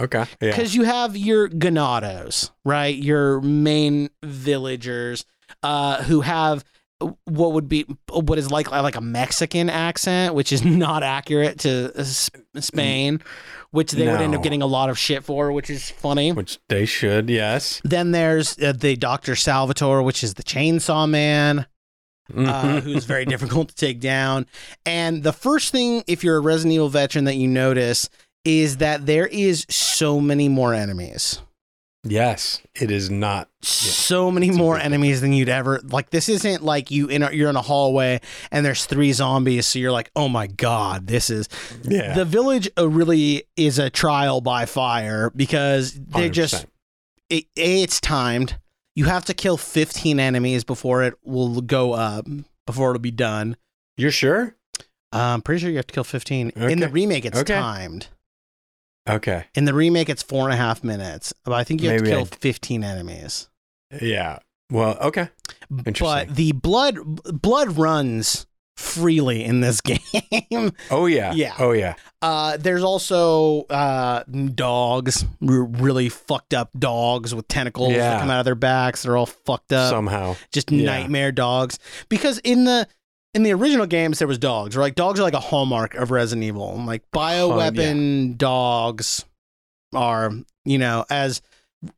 Okay. 0.00 0.24
Yeah. 0.40 0.50
because 0.50 0.74
you 0.74 0.84
have 0.84 1.16
your 1.16 1.48
ganados, 1.48 2.50
right? 2.64 2.94
Your 2.96 3.40
main 3.42 4.08
villagers 4.22 5.24
uh, 5.62 6.02
who 6.04 6.22
have 6.22 6.64
what 7.24 7.52
would 7.52 7.68
be 7.68 7.84
what 8.10 8.38
is 8.38 8.50
like 8.50 8.70
like 8.70 8.96
a 8.96 9.00
Mexican 9.00 9.68
accent, 9.70 10.34
which 10.34 10.52
is 10.52 10.64
not 10.64 11.02
accurate 11.02 11.60
to 11.60 11.92
S- 11.96 12.30
Spain, 12.60 13.20
which 13.70 13.92
they 13.92 14.06
would 14.06 14.20
end 14.20 14.34
up 14.34 14.42
getting 14.42 14.62
a 14.62 14.66
lot 14.66 14.90
of 14.90 14.98
shit 14.98 15.24
for, 15.24 15.52
which 15.52 15.70
is 15.70 15.90
funny. 15.90 16.32
Which 16.32 16.58
they 16.68 16.84
should, 16.86 17.28
yes. 17.30 17.80
Then 17.84 18.10
there's 18.12 18.58
uh, 18.58 18.72
the 18.72 18.96
Doctor 18.96 19.34
Salvador, 19.36 20.02
which 20.02 20.22
is 20.24 20.34
the 20.34 20.42
Chainsaw 20.42 21.08
Man 21.08 21.66
uh, 22.30 22.34
Mhm. 22.34 22.80
who's 22.82 23.04
very 23.04 23.24
difficult 23.34 23.68
to 23.70 23.74
take 23.74 24.00
down. 24.00 24.46
And 24.86 25.22
the 25.22 25.32
first 25.32 25.72
thing, 25.72 26.04
if 26.06 26.22
you're 26.24 26.36
a 26.36 26.40
Resident 26.40 26.74
Evil 26.74 26.88
veteran, 26.88 27.24
that 27.24 27.34
you 27.36 27.48
notice 27.48 28.08
is 28.44 28.78
that 28.78 29.06
there 29.06 29.26
is 29.26 29.66
so 29.68 30.20
many 30.20 30.48
more 30.48 30.74
enemies. 30.74 31.40
Yes, 32.04 32.60
it 32.74 32.90
is 32.90 33.10
not. 33.10 33.48
So 33.62 34.30
many 34.30 34.50
more 34.50 34.78
enemies 34.78 35.20
than 35.20 35.32
you'd 35.32 35.48
ever 35.48 35.80
like. 35.84 36.10
This 36.10 36.28
isn't 36.28 36.62
like 36.64 36.90
you 36.90 37.06
in 37.08 37.22
a, 37.22 37.30
you're 37.32 37.50
in 37.50 37.56
a 37.56 37.62
hallway 37.62 38.20
and 38.50 38.64
there's 38.66 38.86
three 38.86 39.12
zombies, 39.12 39.66
so 39.66 39.78
you're 39.78 39.92
like, 39.92 40.10
oh 40.16 40.28
my 40.28 40.46
god, 40.46 41.06
this 41.06 41.30
is 41.30 41.48
Yeah. 41.84 42.14
the 42.14 42.24
village. 42.24 42.68
Uh, 42.78 42.88
really 42.88 43.44
is 43.56 43.78
a 43.78 43.90
trial 43.90 44.40
by 44.40 44.66
fire 44.66 45.30
because 45.34 45.92
they're 45.94 46.28
just 46.28 46.66
it, 47.30 47.44
A, 47.56 47.82
it's 47.82 48.00
timed. 48.00 48.56
You 48.94 49.06
have 49.06 49.24
to 49.26 49.34
kill 49.34 49.56
15 49.56 50.20
enemies 50.20 50.64
before 50.64 51.02
it 51.02 51.14
will 51.24 51.62
go 51.62 51.92
up, 51.94 52.26
before 52.66 52.90
it'll 52.90 53.00
be 53.00 53.10
done. 53.10 53.56
You're 53.96 54.10
sure? 54.10 54.54
I'm 55.12 55.40
pretty 55.42 55.60
sure 55.60 55.70
you 55.70 55.76
have 55.76 55.86
to 55.86 55.94
kill 55.94 56.04
15. 56.04 56.50
In 56.56 56.80
the 56.80 56.88
remake, 56.88 57.24
it's 57.24 57.38
Okay. 57.38 57.54
timed. 57.54 58.08
Okay. 59.08 59.44
In 59.54 59.64
the 59.64 59.74
remake, 59.74 60.08
it's 60.08 60.22
four 60.22 60.44
and 60.44 60.52
a 60.52 60.56
half 60.56 60.84
minutes. 60.84 61.32
But 61.44 61.54
I 61.54 61.64
think 61.64 61.82
you 61.82 61.90
have 61.90 62.00
Maybe 62.02 62.10
to 62.10 62.16
I 62.16 62.18
kill 62.20 62.26
d- 62.26 62.36
15 62.40 62.84
enemies. 62.84 63.48
Yeah. 64.00 64.38
Well, 64.70 64.96
okay. 65.00 65.28
Interesting. 65.84 66.28
But 66.28 66.36
the 66.36 66.52
blood 66.52 66.96
blood 67.42 67.76
runs 67.76 68.46
freely 68.76 69.44
in 69.44 69.60
this 69.60 69.80
game. 70.50 70.72
Oh 70.90 71.06
yeah. 71.06 71.32
Yeah. 71.34 71.54
Oh 71.58 71.72
yeah. 71.72 71.94
Uh, 72.22 72.56
there's 72.56 72.82
also 72.82 73.62
uh, 73.64 74.22
dogs, 74.54 75.24
r- 75.46 75.64
really 75.64 76.08
fucked 76.08 76.54
up 76.54 76.70
dogs 76.78 77.34
with 77.34 77.46
tentacles 77.48 77.92
that 77.94 78.20
come 78.20 78.30
out 78.30 78.38
of 78.38 78.44
their 78.44 78.54
backs. 78.54 79.02
They're 79.02 79.16
all 79.16 79.26
fucked 79.26 79.72
up. 79.72 79.90
Somehow. 79.90 80.36
just 80.52 80.70
Yeah. 80.70 80.86
nightmare 80.86 81.32
dogs 81.32 81.78
because 82.08 82.38
in 82.38 82.64
the 82.64 82.88
in 83.34 83.42
the 83.42 83.52
original 83.52 83.86
games 83.86 84.18
there 84.18 84.28
was 84.28 84.38
dogs 84.38 84.76
right 84.76 84.94
dogs 84.94 85.18
are 85.18 85.22
like 85.22 85.32
a 85.34 85.40
hallmark 85.40 85.94
of 85.94 86.10
resident 86.10 86.44
evil 86.44 86.76
like 86.84 87.02
bioweapon 87.12 88.36
dogs 88.36 89.24
are 89.94 90.32
you 90.64 90.78
know 90.78 91.04
as 91.10 91.40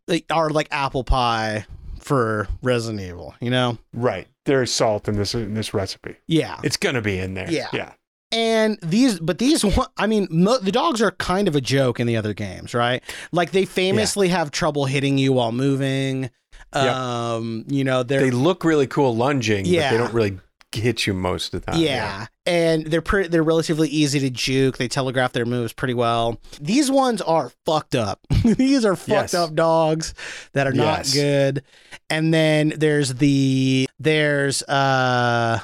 they 0.07 0.25
are 0.31 0.51
like 0.51 0.69
apple 0.71 1.05
pie 1.05 1.67
for 2.01 2.47
resident 2.63 3.01
evil 3.01 3.35
you 3.41 3.51
know 3.51 3.79
Right. 3.93 4.27
There's 4.47 4.71
salt 4.71 5.09
in 5.09 5.17
this 5.17 5.35
in 5.35 5.55
this 5.55 5.73
recipe. 5.73 6.17
yeah 6.27 6.59
It's 6.63 6.77
gonna 6.77 7.01
be 7.01 7.19
in 7.19 7.33
there. 7.35 7.51
Yeah. 7.51 7.69
Yeah. 7.73 7.93
and 8.31 8.79
these 8.83 9.19
but 9.19 9.39
these 9.39 9.65
i 9.97 10.07
mean 10.07 10.29
mo- 10.31 10.59
the 10.59 10.73
dogs 10.73 11.01
are 11.01 11.13
kind 11.13 11.49
of 11.49 11.57
a 11.57 11.61
joke 11.61 11.99
in 11.99 12.07
the 12.07 12.17
other 12.17 12.35
games 12.35 12.75
right 12.75 13.03
like 13.33 13.53
they 13.53 13.65
famously 13.65 14.29
have 14.29 14.51
trouble 14.51 14.85
hitting 14.85 15.17
you 15.19 15.33
while 15.33 15.51
moving 15.53 16.29
um 16.75 17.65
you 17.69 17.85
know 17.85 18.03
they're 18.03 18.21
They 18.21 18.31
look 18.31 18.65
really 18.65 18.87
cool 18.87 19.15
lunging, 19.17 19.65
Yeah. 19.65 19.91
but 19.91 19.97
they 19.97 20.03
don't 20.03 20.15
really 20.15 20.39
hit 20.75 21.07
you 21.07 21.15
most 21.15 21.55
of 21.55 21.65
the 21.65 21.73
time. 21.73 21.81
Yeah. 21.81 22.27
And 22.47 22.87
they're 22.87 23.01
pretty 23.03 23.29
they're 23.29 23.43
relatively 23.43 23.89
easy 23.89 24.21
to 24.21 24.31
juke. 24.31 24.77
They 24.77 24.89
telegraph 24.89 25.33
their 25.33 25.47
moves 25.47 25.73
pretty 25.73 25.95
well. 25.95 26.41
These 26.61 26.91
ones 26.91 27.21
are 27.23 27.51
fucked 27.65 27.95
up. 27.95 28.21
These 28.45 28.85
are 28.85 28.97
fucked 28.97 29.09
Yes. 29.09 29.35
up 29.35 29.55
dogs 29.55 30.15
that 30.53 30.67
are 30.67 30.73
not 30.73 30.99
Yes. 30.99 31.15
good. 31.15 31.63
And 32.11 32.33
then 32.35 32.75
there's 32.77 33.15
the 33.15 33.89
there's 33.99 34.63
uh 34.65 35.61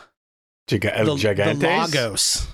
Giga- 0.69 0.93
El 0.99 1.17
the, 1.17 1.23
the 1.23 1.35
Gigantes? 1.35 1.63
Lagos. 1.95 2.47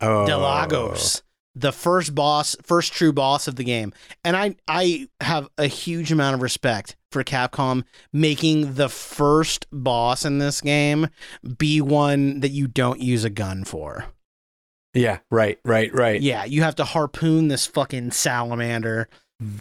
Oh. 0.00 0.26
Del 0.26 0.40
Lagos. 0.40 1.22
The 1.56 1.72
first 1.72 2.14
boss, 2.14 2.54
first 2.62 2.92
true 2.92 3.12
boss 3.12 3.48
of 3.48 3.56
the 3.56 3.64
game. 3.64 3.92
And 4.24 4.36
I 4.36 4.56
I 4.68 5.08
have 5.20 5.48
a 5.58 5.66
huge 5.66 6.12
amount 6.12 6.34
of 6.36 6.42
respect 6.42 6.96
for 7.10 7.24
Capcom 7.24 7.82
making 8.12 8.74
the 8.74 8.88
first 8.88 9.66
boss 9.72 10.24
in 10.24 10.38
this 10.38 10.60
game 10.60 11.08
be 11.58 11.80
one 11.80 12.40
that 12.40 12.50
you 12.50 12.68
don't 12.68 13.00
use 13.00 13.24
a 13.24 13.30
gun 13.30 13.64
for. 13.64 14.06
Yeah. 14.94 15.18
Right. 15.30 15.58
Right. 15.64 15.92
Right. 15.94 16.20
Yeah, 16.20 16.44
you 16.44 16.62
have 16.62 16.76
to 16.76 16.84
harpoon 16.84 17.48
this 17.48 17.66
fucking 17.66 18.12
salamander 18.12 19.08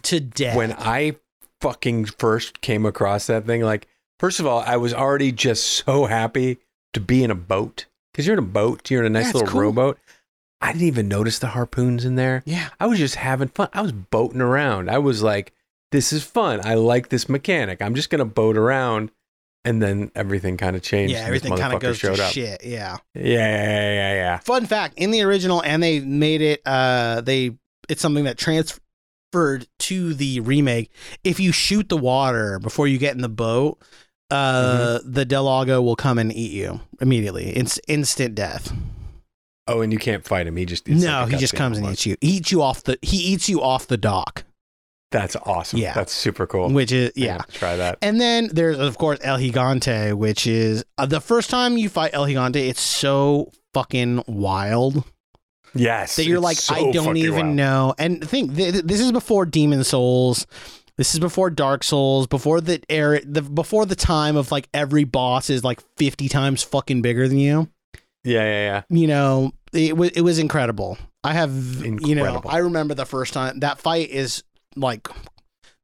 to 0.03 0.19
death. 0.19 0.55
When 0.55 0.73
I 0.73 1.15
fucking 1.61 2.05
first 2.05 2.61
came 2.61 2.85
across 2.85 3.27
that 3.27 3.45
thing, 3.45 3.61
like, 3.61 3.87
first 4.19 4.39
of 4.39 4.45
all, 4.45 4.59
I 4.61 4.77
was 4.77 4.93
already 4.93 5.31
just 5.31 5.65
so 5.65 6.05
happy 6.05 6.59
to 6.93 6.99
be 6.99 7.23
in 7.23 7.31
a 7.31 7.35
boat 7.35 7.85
because 8.11 8.25
you're 8.27 8.33
in 8.37 8.43
a 8.43 8.47
boat, 8.47 8.89
you're 8.89 9.01
in 9.03 9.07
a 9.07 9.09
nice 9.19 9.27
Yeah, 9.27 9.33
little 9.33 9.47
cool. 9.49 9.61
rowboat. 9.61 9.99
I 10.61 10.73
didn't 10.73 10.87
even 10.87 11.07
notice 11.07 11.39
the 11.39 11.47
harpoons 11.47 12.03
in 12.05 12.15
there. 12.15 12.43
yeah, 12.45 12.69
I 12.79 12.85
was 12.87 12.99
just 12.99 13.15
having 13.15 13.47
fun. 13.47 13.69
I 13.73 13.81
was 13.81 13.91
boating 13.93 14.41
around. 14.41 14.89
I 14.89 14.97
was 14.97 15.23
like, 15.23 15.53
this 15.91 16.11
is 16.13 16.23
fun. 16.23 16.59
I 16.65 16.73
like 16.75 17.09
this 17.09 17.29
mechanic. 17.29 17.81
I'm 17.81 17.95
just 17.95 18.09
gonna 18.09 18.25
boat 18.25 18.57
around. 18.57 19.11
And 19.65 19.81
then 19.81 20.09
everything 20.15 20.55
kind 20.55 20.75
of 20.77 20.81
changed. 20.81 21.13
yeah, 21.13 21.19
everything 21.25 21.55
kind 21.57 21.73
of 21.73 21.81
goes 21.81 21.97
showed 21.97 22.15
to 22.15 22.23
up. 22.23 22.31
shit. 22.31 22.63
Yeah. 22.63 22.97
Yeah, 23.13 23.23
yeah, 23.23 23.65
yeah, 23.65 23.93
yeah, 23.93 24.13
yeah. 24.13 24.37
Fun 24.39 24.65
fact: 24.65 24.93
in 24.97 25.11
the 25.11 25.21
original, 25.21 25.61
and 25.61 25.83
they 25.83 25.99
made 25.99 26.41
it. 26.41 26.61
Uh, 26.65 27.19
they 27.21 27.57
it's 27.89 28.01
something 28.01 28.23
that 28.23 28.37
transferred 28.37 29.67
to 29.79 30.13
the 30.13 30.39
remake. 30.39 30.91
If 31.25 31.39
you 31.41 31.51
shoot 31.51 31.89
the 31.89 31.97
water 31.97 32.57
before 32.59 32.87
you 32.87 32.97
get 32.97 33.15
in 33.15 33.21
the 33.21 33.29
boat, 33.29 33.79
uh, 34.31 34.99
Mm-hmm. 35.01 35.11
the 35.11 35.25
Del 35.25 35.43
Lago 35.43 35.81
will 35.81 35.95
come 35.97 36.17
and 36.19 36.31
eat 36.33 36.51
you 36.51 36.79
immediately. 37.01 37.49
It's 37.49 37.79
instant 37.87 38.35
death. 38.35 38.71
Oh, 39.69 39.81
and 39.81 39.93
you 39.93 39.99
can't 39.99 40.25
fight 40.25 40.47
him. 40.47 40.55
He 40.55 40.65
just 40.65 40.87
no, 40.87 41.21
like 41.21 41.31
he 41.31 41.37
just 41.37 41.53
comes 41.55 41.77
and 41.77 41.87
eats 41.87 42.05
you. 42.05 42.17
He 42.21 42.37
eats 42.37 42.51
you 42.51 42.61
off 42.61 42.83
the. 42.83 42.97
He 43.01 43.17
eats 43.17 43.47
you 43.49 43.61
off 43.61 43.87
the 43.87 43.97
dock, 43.97 44.43
That's 45.11 45.35
awesome. 45.35 45.79
Yeah. 45.79 45.93
that's 45.93 46.11
super 46.13 46.45
cool. 46.47 46.69
which 46.69 46.91
is 46.91 47.11
yeah. 47.15 47.39
try 47.53 47.75
that. 47.75 47.97
And 48.01 48.19
then 48.19 48.49
there's 48.51 48.79
of 48.79 48.97
course 48.97 49.19
El 49.21 49.37
Gigante, 49.37 50.13
which 50.13 50.47
is 50.47 50.83
uh, 50.97 51.05
the 51.05 51.21
first 51.21 51.49
time 51.49 51.77
you 51.77 51.89
fight 51.89 52.11
El 52.13 52.25
Gigante, 52.25 52.67
it's 52.67 52.81
so 52.81 53.51
fucking 53.73 54.23
wild 54.27 55.03
Yes, 55.75 56.15
that 56.15 56.25
you're 56.25 56.39
like, 56.39 56.57
so 56.57 56.73
I 56.73 56.91
don't 56.91 57.17
even 57.17 57.45
wild. 57.47 57.55
know. 57.55 57.95
And 57.99 58.27
think 58.27 58.55
th- 58.55 58.73
th- 58.73 58.85
this 58.85 58.99
is 58.99 59.11
before 59.11 59.45
Demon's 59.45 59.87
Souls. 59.89 60.47
This 60.97 61.13
is 61.13 61.19
before 61.19 61.49
Dark 61.49 61.83
Souls, 61.83 62.27
before 62.27 62.59
the 62.59 62.81
era, 62.89 63.21
the 63.23 63.41
before 63.41 63.85
the 63.85 63.95
time 63.95 64.35
of 64.35 64.51
like 64.51 64.67
every 64.73 65.03
boss 65.05 65.49
is 65.49 65.63
like 65.63 65.79
50 65.97 66.27
times 66.27 66.63
fucking 66.63 67.01
bigger 67.01 67.27
than 67.27 67.37
you. 67.37 67.69
Yeah, 68.23 68.43
yeah, 68.43 68.83
yeah. 68.89 68.97
You 68.99 69.07
know, 69.07 69.51
it 69.73 69.95
was 69.97 70.09
it 70.11 70.21
was 70.21 70.39
incredible. 70.39 70.97
I 71.23 71.33
have 71.33 71.51
you 71.83 72.15
know, 72.15 72.41
I 72.45 72.57
remember 72.57 72.93
the 72.93 73.05
first 73.05 73.33
time 73.33 73.59
that 73.59 73.79
fight 73.79 74.09
is 74.09 74.43
like 74.75 75.07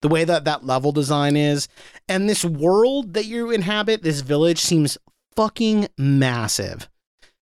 the 0.01 0.07
way 0.07 0.23
that 0.23 0.45
that 0.45 0.65
level 0.65 0.91
design 0.91 1.35
is 1.35 1.67
and 2.07 2.29
this 2.29 2.45
world 2.45 3.13
that 3.15 3.25
you 3.25 3.51
inhabit, 3.51 4.01
this 4.03 4.21
village 4.21 4.59
seems 4.59 4.97
fucking 5.35 5.87
massive. 5.97 6.89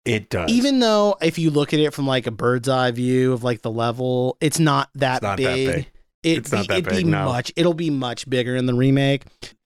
It 0.05 0.29
does. 0.29 0.49
Even 0.51 0.79
though 0.79 1.15
if 1.21 1.37
you 1.37 1.51
look 1.51 1.73
at 1.73 1.79
it 1.79 1.93
from 1.93 2.07
like 2.07 2.27
a 2.27 2.31
bird's 2.31 2.67
eye 2.67 2.91
view 2.91 3.33
of 3.33 3.43
like 3.43 3.61
the 3.61 3.71
level, 3.71 4.37
it's 4.41 4.59
not 4.59 4.89
that 4.95 5.17
It's 5.17 5.23
not 5.23 5.37
that 5.37 5.37
big. 5.37 5.67
big. 5.75 5.87
It 6.23 6.37
It's 6.39 6.51
not 6.51 6.61
be, 6.61 6.67
that 6.67 6.73
it'd 6.79 6.85
big, 6.89 7.05
be 7.05 7.11
no. 7.11 7.25
much. 7.25 7.51
It'll 7.55 7.73
be 7.73 7.89
much 7.89 8.29
bigger 8.29 8.55
in 8.55 8.65
the 8.67 8.73
remake. 8.73 9.23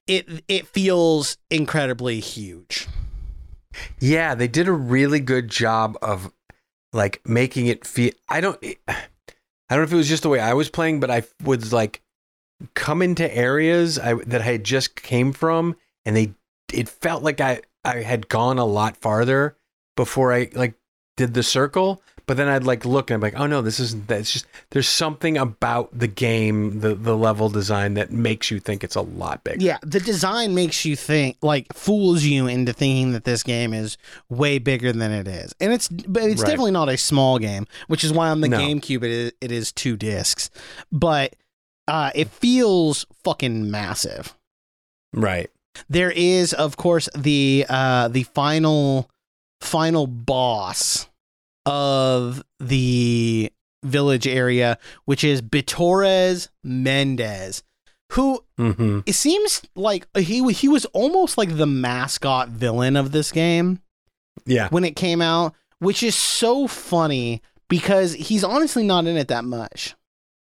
It 0.08 0.44
it 0.48 0.68
feels 0.68 1.38
incredibly 1.50 2.20
huge. 2.20 2.88
yeah, 4.00 4.36
they 4.36 4.48
did 4.48 4.68
a 4.68 4.72
really 4.74 5.20
good 5.20 5.50
job 5.50 5.98
of 6.02 6.32
like 6.96 7.22
making 7.28 7.68
it 7.68 7.86
feel. 7.86 8.12
I 8.30 8.42
don't. 8.42 8.58
I 8.88 8.96
don't 9.70 9.80
know 9.80 9.84
if 9.84 9.94
it 9.94 9.98
was 9.98 10.10
just 10.10 10.24
the 10.24 10.30
way 10.30 10.40
I 10.40 10.54
was 10.54 10.70
playing, 10.70 11.00
but 11.00 11.12
I 11.12 11.24
was 11.44 11.74
like 11.74 12.02
come 12.74 13.02
into 13.02 13.36
areas 13.36 14.00
I, 14.00 14.14
that 14.14 14.42
I 14.42 14.46
had 14.46 14.64
just 14.64 14.96
came 14.96 15.34
from, 15.34 15.76
and 16.06 16.16
they 16.16 16.34
it 16.74 16.90
felt 16.90 17.24
like 17.24 17.42
I 17.42 17.62
I 17.84 18.02
had 18.02 18.30
gone 18.30 18.58
a 18.58 18.66
lot 18.66 18.98
farther 18.98 19.58
before 19.96 20.34
I 20.34 20.50
like 20.54 20.76
did 21.18 21.34
the 21.34 21.44
circle. 21.44 22.02
But 22.28 22.38
then 22.38 22.48
I'd 22.48 22.64
like 22.64 22.86
look 22.86 23.12
and 23.12 23.16
I'm 23.16 23.22
like, 23.22 23.40
oh 23.40 23.46
no, 23.46 23.62
this 23.62 23.80
isn't 23.80 24.08
that. 24.08 24.20
It's 24.22 24.34
just 24.34 24.46
there's 24.72 24.88
something 24.90 25.38
about 25.38 25.98
the 25.98 26.08
game, 26.08 26.80
the 26.80 26.96
the 26.96 27.16
level 27.16 27.50
design 27.50 27.94
that 27.96 28.12
makes 28.12 28.50
you 28.50 28.60
think 28.60 28.84
it's 28.84 28.96
a 28.96 29.02
lot 29.02 29.44
bigger. 29.44 29.64
Yeah, 29.64 29.78
the 29.84 30.00
design 30.00 30.56
makes 30.56 30.86
you 30.86 30.96
think, 30.96 31.38
like, 31.42 31.72
fools 31.74 32.24
you 32.24 32.48
into 32.48 32.74
thinking 32.74 33.12
that 33.12 33.26
this 33.26 33.44
game 33.44 33.74
is 33.74 33.98
way 34.30 34.58
bigger 34.58 34.92
than 34.92 35.12
it 35.12 35.28
is, 35.28 35.54
and 35.60 35.72
it's, 35.72 35.88
but 35.88 36.24
it's 36.24 36.42
Right. 36.42 36.48
definitely 36.50 36.72
not 36.72 36.90
a 36.90 36.98
small 36.98 37.38
game, 37.38 37.68
which 37.88 38.04
is 38.04 38.12
why 38.12 38.30
on 38.30 38.42
the 38.42 38.50
No. 38.50 38.58
GameCube 38.58 39.04
it 39.04 39.12
is, 39.12 39.32
it 39.42 39.52
is 39.52 39.72
two 39.72 39.96
discs, 39.96 40.50
but 40.92 41.36
uh, 41.88 42.10
it 42.16 42.30
feels 42.32 43.06
fucking 43.24 43.70
massive. 43.70 44.36
Right. 45.14 45.52
There 45.90 46.10
is, 46.12 46.54
of 46.54 46.78
course, 46.78 47.08
the 47.16 47.66
uh, 47.70 48.08
the 48.08 48.24
final 48.24 49.10
final 49.62 50.08
boss 50.08 51.08
of 51.66 52.44
the 52.60 53.52
village 53.84 54.28
area, 54.28 54.78
which 55.06 55.24
is 55.24 55.42
Bitores 55.42 56.50
Mendez, 56.64 57.64
who 58.14 58.44
Mm-hmm. 58.58 59.00
it 59.06 59.14
seems 59.14 59.62
like 59.76 60.08
he 60.18 60.52
he 60.54 60.68
was 60.70 60.86
almost 60.86 61.38
like 61.38 61.58
the 61.58 61.66
mascot 61.68 62.48
villain 62.50 62.96
of 62.96 63.12
this 63.12 63.32
game 63.34 63.80
Yeah. 64.46 64.70
when 64.70 64.86
it 64.86 64.96
came 64.96 65.22
out, 65.22 65.54
which 65.80 66.02
is 66.02 66.16
so 66.16 66.68
funny 66.68 67.42
because 67.68 68.14
he's 68.14 68.44
honestly 68.46 68.84
not 68.84 69.08
in 69.08 69.18
it 69.18 69.28
that 69.28 69.44
much. 69.44 69.94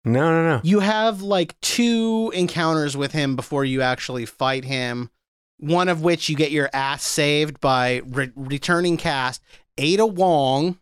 No, 0.04 0.30
no, 0.30 0.48
no. 0.56 0.60
You 0.62 0.78
have 0.80 1.22
like 1.22 1.58
two 1.60 2.30
encounters 2.34 2.96
with 2.96 3.10
him 3.12 3.34
before 3.34 3.64
you 3.64 3.82
actually 3.82 4.26
fight 4.26 4.64
him. 4.64 5.10
One 5.58 5.88
of 5.88 6.02
which 6.02 6.28
you 6.28 6.36
get 6.36 6.52
your 6.52 6.70
ass 6.72 7.02
saved 7.02 7.60
by 7.60 8.02
re- 8.06 8.30
returning 8.36 8.96
cast 8.96 9.42
Ada 9.76 10.06
Wong, 10.06 10.78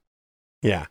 Yeah. 0.67 0.87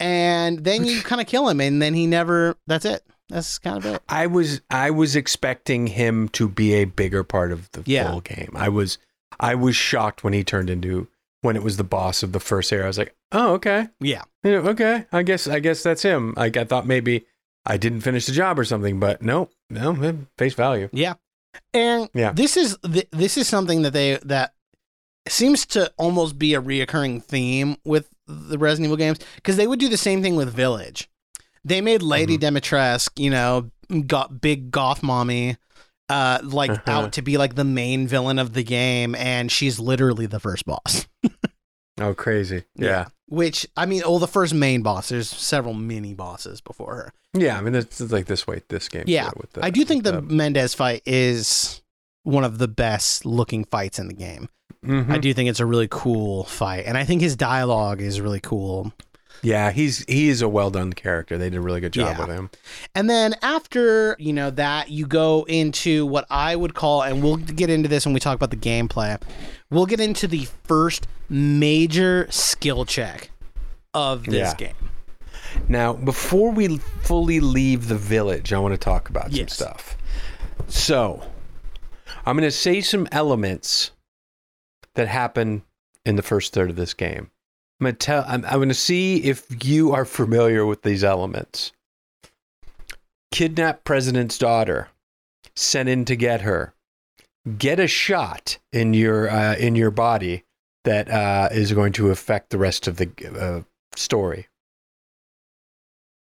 and 0.00 0.62
then 0.64 0.84
you 0.84 1.00
kind 1.10 1.20
of 1.20 1.26
kill 1.26 1.48
him, 1.48 1.60
and 1.60 1.80
then 1.80 1.94
he 1.94 2.06
never. 2.06 2.56
That's 2.66 2.84
it. 2.84 3.02
That's 3.28 3.58
kind 3.58 3.76
of 3.78 3.86
it. 3.86 4.02
I 4.08 4.26
was 4.26 4.60
I 4.70 4.90
was 4.90 5.16
expecting 5.16 5.88
him 5.88 6.28
to 6.30 6.48
be 6.48 6.74
a 6.74 6.84
bigger 6.84 7.24
part 7.24 7.50
of 7.52 7.70
the 7.72 7.82
Yeah. 7.86 8.10
full 8.10 8.20
game. 8.20 8.50
I 8.54 8.68
was 8.68 8.98
I 9.40 9.54
was 9.54 9.74
shocked 9.74 10.22
when 10.22 10.32
he 10.32 10.44
turned 10.44 10.70
into 10.70 11.08
when 11.42 11.56
it 11.56 11.62
was 11.62 11.76
the 11.76 11.84
boss 11.84 12.22
of 12.22 12.32
the 12.32 12.40
first 12.40 12.72
area. 12.72 12.84
I 12.84 12.88
was 12.88 12.98
like, 12.98 13.14
oh 13.32 13.54
okay, 13.54 13.88
Yeah. 14.00 14.22
Yeah, 14.44 14.58
okay. 14.58 15.06
I 15.12 15.22
guess 15.24 15.48
I 15.48 15.58
guess 15.58 15.82
that's 15.82 16.02
him. 16.02 16.34
Like 16.36 16.56
I 16.56 16.62
thought 16.64 16.86
maybe 16.86 17.26
I 17.64 17.76
didn't 17.78 18.02
finish 18.02 18.26
the 18.26 18.32
job 18.32 18.60
or 18.60 18.64
something, 18.64 19.00
but 19.00 19.22
no, 19.22 19.48
no, 19.70 19.90
eh, 20.02 20.12
face 20.38 20.54
value. 20.54 20.88
Yeah. 20.92 21.14
And 21.74 22.08
Yeah. 22.14 22.30
this 22.32 22.56
is 22.56 22.78
th- 22.84 23.08
this 23.10 23.36
is 23.36 23.48
something 23.48 23.82
that 23.82 23.92
they 23.92 24.20
that 24.22 24.54
seems 25.26 25.66
to 25.66 25.92
almost 25.96 26.38
be 26.38 26.54
a 26.54 26.62
reoccurring 26.62 27.24
theme 27.24 27.76
with 27.84 28.08
the 28.26 28.58
Resident 28.58 28.86
Evil 28.86 28.96
games 28.96 29.18
because 29.36 29.56
they 29.56 29.66
would 29.66 29.78
do 29.80 29.88
the 29.88 29.96
same 29.96 30.22
thing 30.22 30.36
with 30.36 30.52
Village. 30.52 31.08
They 31.64 31.80
made 31.80 32.02
Lady 32.02 32.38
Mm-hmm. 32.38 33.10
You 33.16 33.30
know, 33.30 33.70
got 34.06 34.40
big 34.40 34.70
goth 34.70 35.02
mommy, 35.02 35.56
uh, 36.08 36.38
like 36.42 36.70
Uh-huh. 36.70 36.90
out 36.90 37.12
to 37.14 37.22
be 37.22 37.38
like 37.38 37.54
the 37.54 37.64
main 37.64 38.06
villain 38.06 38.38
of 38.38 38.52
the 38.52 38.62
game, 38.62 39.14
and 39.14 39.50
she's 39.50 39.78
literally 39.80 40.26
the 40.26 40.40
first 40.40 40.64
boss. 40.64 41.06
Oh, 41.98 42.12
crazy. 42.14 42.64
Yeah. 42.74 43.06
Which 43.28 43.66
I 43.74 43.86
mean, 43.86 44.02
oh, 44.04 44.18
the 44.18 44.28
first 44.28 44.52
main 44.52 44.82
boss. 44.82 45.08
There's 45.08 45.30
several 45.30 45.72
mini 45.72 46.12
bosses 46.12 46.60
before 46.60 46.94
her. 46.94 47.12
Yeah, 47.32 47.56
I 47.56 47.62
mean 47.62 47.74
it's, 47.74 48.00
it's 48.02 48.12
like 48.12 48.26
this 48.26 48.46
way 48.46 48.60
this 48.68 48.88
game. 48.90 49.04
Yeah, 49.06 49.30
with 49.36 49.52
the, 49.54 49.64
I 49.64 49.70
do 49.70 49.82
think 49.84 50.04
the 50.04 50.20
Mendez 50.20 50.74
fight 50.74 51.02
is 51.06 51.80
one 52.22 52.44
of 52.44 52.58
the 52.58 52.68
best 52.68 53.24
looking 53.24 53.64
fights 53.64 53.98
in 53.98 54.08
the 54.08 54.14
game. 54.14 54.48
Mhm. 54.86 55.10
I 55.10 55.18
do 55.18 55.32
think 55.34 55.48
it's 55.50 55.60
a 55.60 55.66
really 55.66 55.88
cool 55.90 56.44
fight, 56.44 56.84
and 56.86 56.96
I 56.96 57.04
think 57.04 57.20
his 57.20 57.36
dialogue 57.36 58.00
is 58.00 58.20
really 58.20 58.40
cool. 58.40 58.92
Yeah, 59.42 59.70
he's 59.70 60.04
he 60.08 60.28
is 60.28 60.40
a 60.42 60.48
well 60.48 60.70
done 60.70 60.92
character. 60.94 61.36
They 61.36 61.50
did 61.50 61.58
a 61.58 61.60
really 61.60 61.80
good 61.80 61.92
job 61.92 62.16
Yeah. 62.16 62.26
with 62.26 62.34
him. 62.36 62.50
And 62.94 63.08
then 63.10 63.34
after 63.42 64.16
you 64.18 64.32
know 64.32 64.50
that, 64.50 64.90
you 64.90 65.06
go 65.06 65.44
into 65.48 66.06
what 66.06 66.24
I 66.30 66.56
would 66.56 66.74
call, 66.74 67.02
and 67.02 67.22
we'll 67.22 67.36
get 67.36 67.68
into 67.68 67.88
this 67.88 68.06
when 68.06 68.14
we 68.14 68.20
talk 68.20 68.34
about 68.34 68.50
the 68.50 68.56
gameplay. 68.56 69.20
We'll 69.70 69.86
get 69.86 70.00
into 70.00 70.26
the 70.26 70.46
first 70.64 71.06
major 71.28 72.26
skill 72.30 72.84
check 72.86 73.30
of 73.92 74.24
this 74.24 74.34
Yeah. 74.34 74.54
game. 74.54 74.90
Now, 75.68 75.92
before 75.92 76.50
we 76.50 76.78
fully 77.02 77.40
leave 77.40 77.88
the 77.88 77.96
village, 77.96 78.52
I 78.52 78.58
want 78.58 78.72
to 78.74 78.78
talk 78.78 79.08
about 79.08 79.32
some 79.32 79.48
stuff. 79.48 79.96
So, 80.68 81.22
I'm 82.24 82.36
going 82.36 82.48
to 82.48 82.50
say 82.50 82.80
some 82.80 83.06
elements 83.12 83.90
that 84.96 85.08
happen 85.08 85.62
in 86.04 86.16
the 86.16 86.22
first 86.22 86.52
third 86.52 86.70
of 86.70 86.76
this 86.76 86.94
game. 86.94 87.30
I'm 87.80 87.84
going 87.84 87.94
to 87.94 87.98
tell. 87.98 88.24
I'm, 88.26 88.44
I'm 88.46 88.56
going 88.56 88.68
to 88.68 88.74
see 88.74 89.22
if 89.22 89.46
you 89.64 89.92
are 89.92 90.04
familiar 90.04 90.66
with 90.66 90.82
these 90.82 91.04
elements. 91.04 91.72
Kidnap 93.30 93.84
president's 93.84 94.38
daughter, 94.38 94.88
sent 95.54 95.88
in 95.88 96.04
to 96.06 96.16
get 96.16 96.40
her. 96.42 96.74
Get 97.58 97.78
a 97.78 97.86
shot 97.86 98.58
in 98.72 98.94
your 98.94 99.30
uh, 99.30 99.56
in 99.56 99.76
your 99.76 99.90
body 99.90 100.44
that 100.84 101.10
uh, 101.10 101.48
is 101.52 101.72
going 101.72 101.92
to 101.94 102.10
affect 102.10 102.50
the 102.50 102.58
rest 102.58 102.88
of 102.88 102.96
the 102.96 103.10
uh, 103.38 103.62
story. 103.94 104.48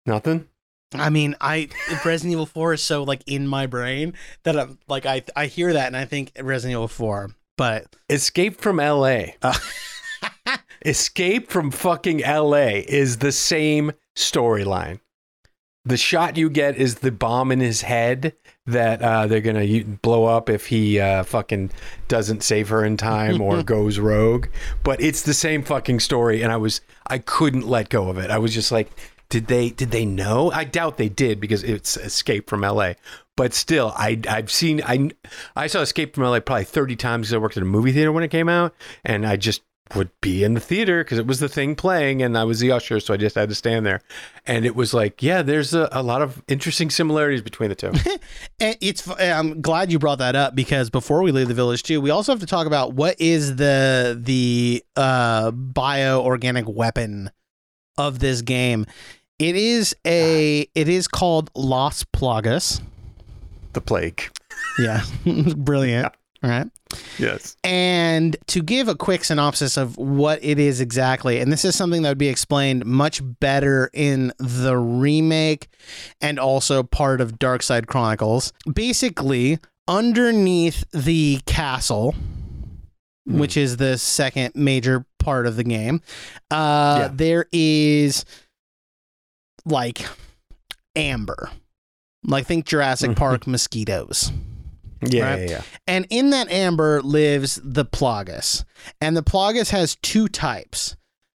Nothing. 0.05 0.47
I 0.93 1.09
mean, 1.09 1.35
I 1.41 1.69
Resident 2.03 2.33
Evil 2.33 2.45
Four 2.45 2.73
is 2.73 2.81
so 2.81 3.03
like 3.03 3.21
in 3.27 3.47
my 3.47 3.67
brain 3.67 4.13
that 4.43 4.57
I'm 4.57 4.79
like 4.87 5.05
I 5.05 5.23
I 5.35 5.45
hear 5.45 5.73
that 5.73 5.87
and 5.87 5.97
I 5.97 6.05
think 6.05 6.31
Resident 6.39 6.71
Evil 6.71 6.87
Four, 6.87 7.31
but 7.57 7.95
Escape 8.09 8.59
from 8.59 8.77
LA. 8.77 9.23
uh, 9.41 9.57
Escape 10.85 11.49
from 11.49 11.71
fucking 11.71 12.19
LA 12.19 12.81
is 12.87 13.17
the 13.17 13.31
same 13.31 13.91
storyline. 14.15 14.99
The 15.87 15.97
shot 15.97 16.35
you 16.35 16.49
get 16.49 16.77
is 16.77 16.95
the 16.95 17.11
bomb 17.11 17.51
in 17.51 17.59
his 17.59 17.83
head 17.83 18.33
that 18.65 19.03
uh, 19.03 19.27
they're 19.27 19.41
gonna 19.41 19.83
blow 19.83 20.25
up 20.25 20.49
if 20.49 20.65
he 20.67 20.99
uh, 20.99 21.23
fucking 21.23 21.69
doesn't 22.07 22.41
save 22.41 22.69
her 22.69 22.83
in 22.83 22.97
time 22.97 23.39
or 23.39 23.61
goes 23.63 23.99
rogue. 23.99 24.47
But 24.83 24.99
it's 24.99 25.21
the 25.21 25.33
same 25.35 25.61
fucking 25.61 25.99
story, 25.99 26.41
and 26.41 26.51
I 26.51 26.57
was 26.57 26.81
I 27.05 27.19
couldn't 27.19 27.67
let 27.67 27.89
go 27.89 28.09
of 28.09 28.17
it. 28.17 28.31
I 28.31 28.39
was 28.39 28.51
just 28.51 28.71
like, 28.71 28.89
did 29.29 29.47
they 29.47 29.69
did 29.69 29.91
they 29.91 30.05
know? 30.05 30.51
I 30.51 30.63
doubt 30.63 30.97
they 30.97 31.09
did 31.09 31.39
because 31.39 31.63
it's 31.63 31.97
Escape 31.97 32.49
from 32.49 32.61
LA. 32.61 32.93
But 33.35 33.53
still, 33.53 33.93
I 33.95 34.19
I've 34.29 34.51
seen 34.51 34.81
I 34.83 35.11
I 35.55 35.67
saw 35.67 35.81
Escape 35.81 36.15
from 36.15 36.23
LA 36.23 36.39
probably 36.39 36.65
thirty 36.65 36.95
times 36.95 37.33
I 37.33 37.37
worked 37.37 37.57
at 37.57 37.63
a 37.63 37.65
movie 37.65 37.91
theater 37.91 38.11
when 38.11 38.23
it 38.23 38.29
came 38.29 38.49
out, 38.49 38.73
and 39.03 39.25
I 39.25 39.35
just 39.35 39.61
would 39.93 40.09
be 40.19 40.43
in 40.43 40.55
the 40.55 40.59
theater 40.59 41.03
because 41.03 41.19
it 41.19 41.27
was 41.27 41.39
the 41.39 41.49
thing 41.49 41.75
playing 41.75 42.23
and 42.23 42.35
I 42.37 42.43
was 42.43 42.59
the 42.59 42.71
usher, 42.71 42.99
so 42.99 43.13
I 43.13 43.17
just 43.17 43.35
had 43.35 43.49
to 43.49 43.55
stand 43.55 43.85
there. 43.85 44.01
And 44.47 44.65
it 44.65 44.75
was 44.75 44.95
like, 44.95 45.21
yeah, 45.21 45.43
there's 45.43 45.75
a, 45.75 45.87
a 45.91 46.01
lot 46.01 46.23
of 46.23 46.41
interesting 46.47 46.89
similarities 46.89 47.41
between 47.41 47.69
the 47.69 47.75
two. 47.75 47.91
And 48.59 48.77
it's 48.79 49.07
I'm 49.19 49.61
glad 49.61 49.91
you 49.91 49.99
brought 49.99 50.19
that 50.19 50.35
up 50.35 50.55
because 50.55 50.89
before 50.89 51.21
we 51.21 51.31
leave 51.31 51.49
the 51.49 51.53
village 51.53 51.83
too, 51.83 51.99
we 51.99 52.09
also 52.09 52.31
have 52.31 52.39
to 52.39 52.45
talk 52.45 52.67
about 52.67 52.93
what 52.93 53.19
is 53.19 53.57
the 53.57 54.17
the 54.19 54.83
uh 54.95 55.51
bioorganic 55.51 56.65
weapon 56.65 57.29
of 57.97 58.19
this 58.19 58.41
game. 58.41 58.85
It 59.39 59.55
is 59.55 59.95
a 60.05 60.63
ah. 60.63 60.71
it 60.75 60.87
is 60.89 61.07
called 61.07 61.51
Las 61.55 62.03
Plagas. 62.03 62.81
the 63.73 63.81
plague. 63.81 64.23
Yeah. 64.79 65.03
Brilliant. 65.55 66.13
Right. 66.41 66.67
Yes. 67.17 67.57
And 67.63 68.37
to 68.47 68.61
give 68.61 68.87
a 68.87 68.95
quick 68.95 69.23
synopsis 69.23 69.77
of 69.77 69.97
what 69.97 70.39
it 70.43 70.59
is 70.59 70.79
exactly, 70.79 71.39
and 71.39 71.51
this 71.51 71.65
is 71.65 71.75
something 71.75 72.03
that 72.03 72.09
would 72.09 72.17
be 72.17 72.29
explained 72.29 72.85
much 72.85 73.21
better 73.39 73.89
in 73.93 74.31
the 74.37 74.77
remake 74.77 75.67
and 76.21 76.37
also 76.37 76.83
part 76.83 77.19
of 77.19 77.39
Darkside 77.39 77.87
Chronicles. 77.87 78.53
Basically, 78.71 79.59
underneath 79.87 80.85
the 80.91 81.39
castle, 81.45 82.13
which 83.25 83.57
is 83.57 83.77
the 83.77 83.97
second 83.97 84.53
major 84.55 85.05
part 85.19 85.47
of 85.47 85.55
the 85.55 85.63
game, 85.63 86.01
uh, 86.51 86.97
Yeah. 87.01 87.09
there 87.13 87.45
is 87.51 88.25
like 89.65 90.05
amber. 90.95 91.49
Like 92.23 92.45
think 92.47 92.65
Jurassic 92.65 93.15
Park 93.15 93.45
mosquitoes. 93.47 94.31
Yeah, 95.07 95.29
Right. 95.31 95.41
yeah, 95.41 95.49
yeah. 95.49 95.61
And 95.87 96.07
in 96.09 96.31
that 96.31 96.49
amber 96.51 97.01
lives 97.01 97.59
the 97.63 97.85
Plagas. 97.85 98.63
And 99.01 99.15
the 99.15 99.21
Plagas 99.23 99.69
has 99.69 99.95
two 100.01 100.27
types 100.27 100.95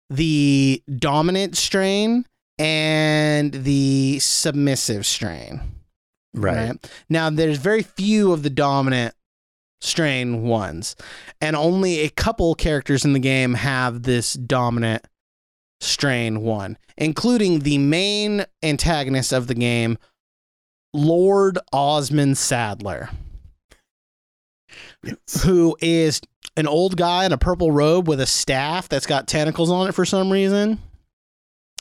the 0.09 0.81
dominant 0.97 1.55
strain 1.55 2.25
and 2.57 3.51
the 3.53 4.17
submissive 4.19 5.05
strain. 5.05 5.61
Right. 6.33 6.73
Now, 7.09 7.29
there's 7.29 7.59
very 7.59 7.83
few 7.83 8.31
of 8.31 8.41
the 8.41 8.49
dominant 8.49 9.13
strain 9.82 10.43
ones, 10.43 10.95
and 11.41 11.55
only 11.55 11.99
a 11.99 12.09
couple 12.09 12.55
characters 12.55 13.05
in 13.05 13.13
the 13.13 13.19
game 13.19 13.53
have 13.53 14.03
this 14.03 14.34
dominant 14.34 15.05
strain 15.80 16.41
one, 16.41 16.77
including 16.97 17.59
the 17.59 17.77
main 17.77 18.45
antagonist 18.61 19.32
of 19.32 19.47
the 19.47 19.55
game, 19.55 19.97
Lord 20.93 21.57
Osmond 21.71 22.38
Sadler 22.38 23.09
who 25.43 25.77
is 25.82 26.21
an 26.57 26.67
old 26.67 26.97
guy 26.97 27.25
in 27.25 27.32
a 27.32 27.38
purple 27.38 27.71
robe 27.71 28.07
with 28.07 28.19
a 28.19 28.25
staff 28.25 28.89
that's 28.89 29.05
got 29.05 29.27
tentacles 29.27 29.69
on 29.69 29.88
it 29.88 29.95
for 29.95 30.05
some 30.05 30.32
reason. 30.32 30.82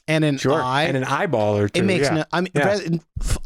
And 0.08 0.24
an 0.24 0.38
Sure. 0.38 0.60
eye. 0.60 0.84
and 0.84 0.96
an 0.96 1.04
eyeball 1.04 1.56
or 1.58 1.68
two. 1.68 1.80
it 1.80 1.84
makes 1.84 2.06
yeah. 2.08 2.14
no. 2.14 2.24
I 2.32 2.40
mean, 2.40 2.50
Yeah. 2.54 2.78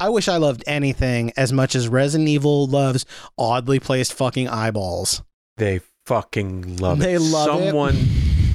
I 0.00 0.08
wish 0.08 0.28
I 0.28 0.36
loved 0.38 0.64
anything 0.66 1.32
as 1.36 1.52
much 1.52 1.74
as 1.74 1.88
Resident 1.88 2.28
Evil 2.28 2.66
loves 2.66 3.04
oddly 3.36 3.80
placed 3.80 4.14
fucking 4.14 4.48
eyeballs. 4.48 5.22
They 5.58 5.80
fucking 6.06 6.78
love 6.78 6.98
They 7.00 7.14
it. 7.14 7.20
love 7.20 7.60
it. 7.60 7.66
Someone 7.66 7.96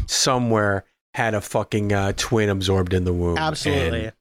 somewhere 0.07 0.85
had 1.13 1.33
a 1.33 1.41
fucking 1.41 1.91
uh, 1.93 2.13
twin 2.15 2.49
absorbed 2.49 2.93
in 2.93 3.03
the 3.03 3.13
womb. 3.13 3.37
Absolutely. 3.37 4.11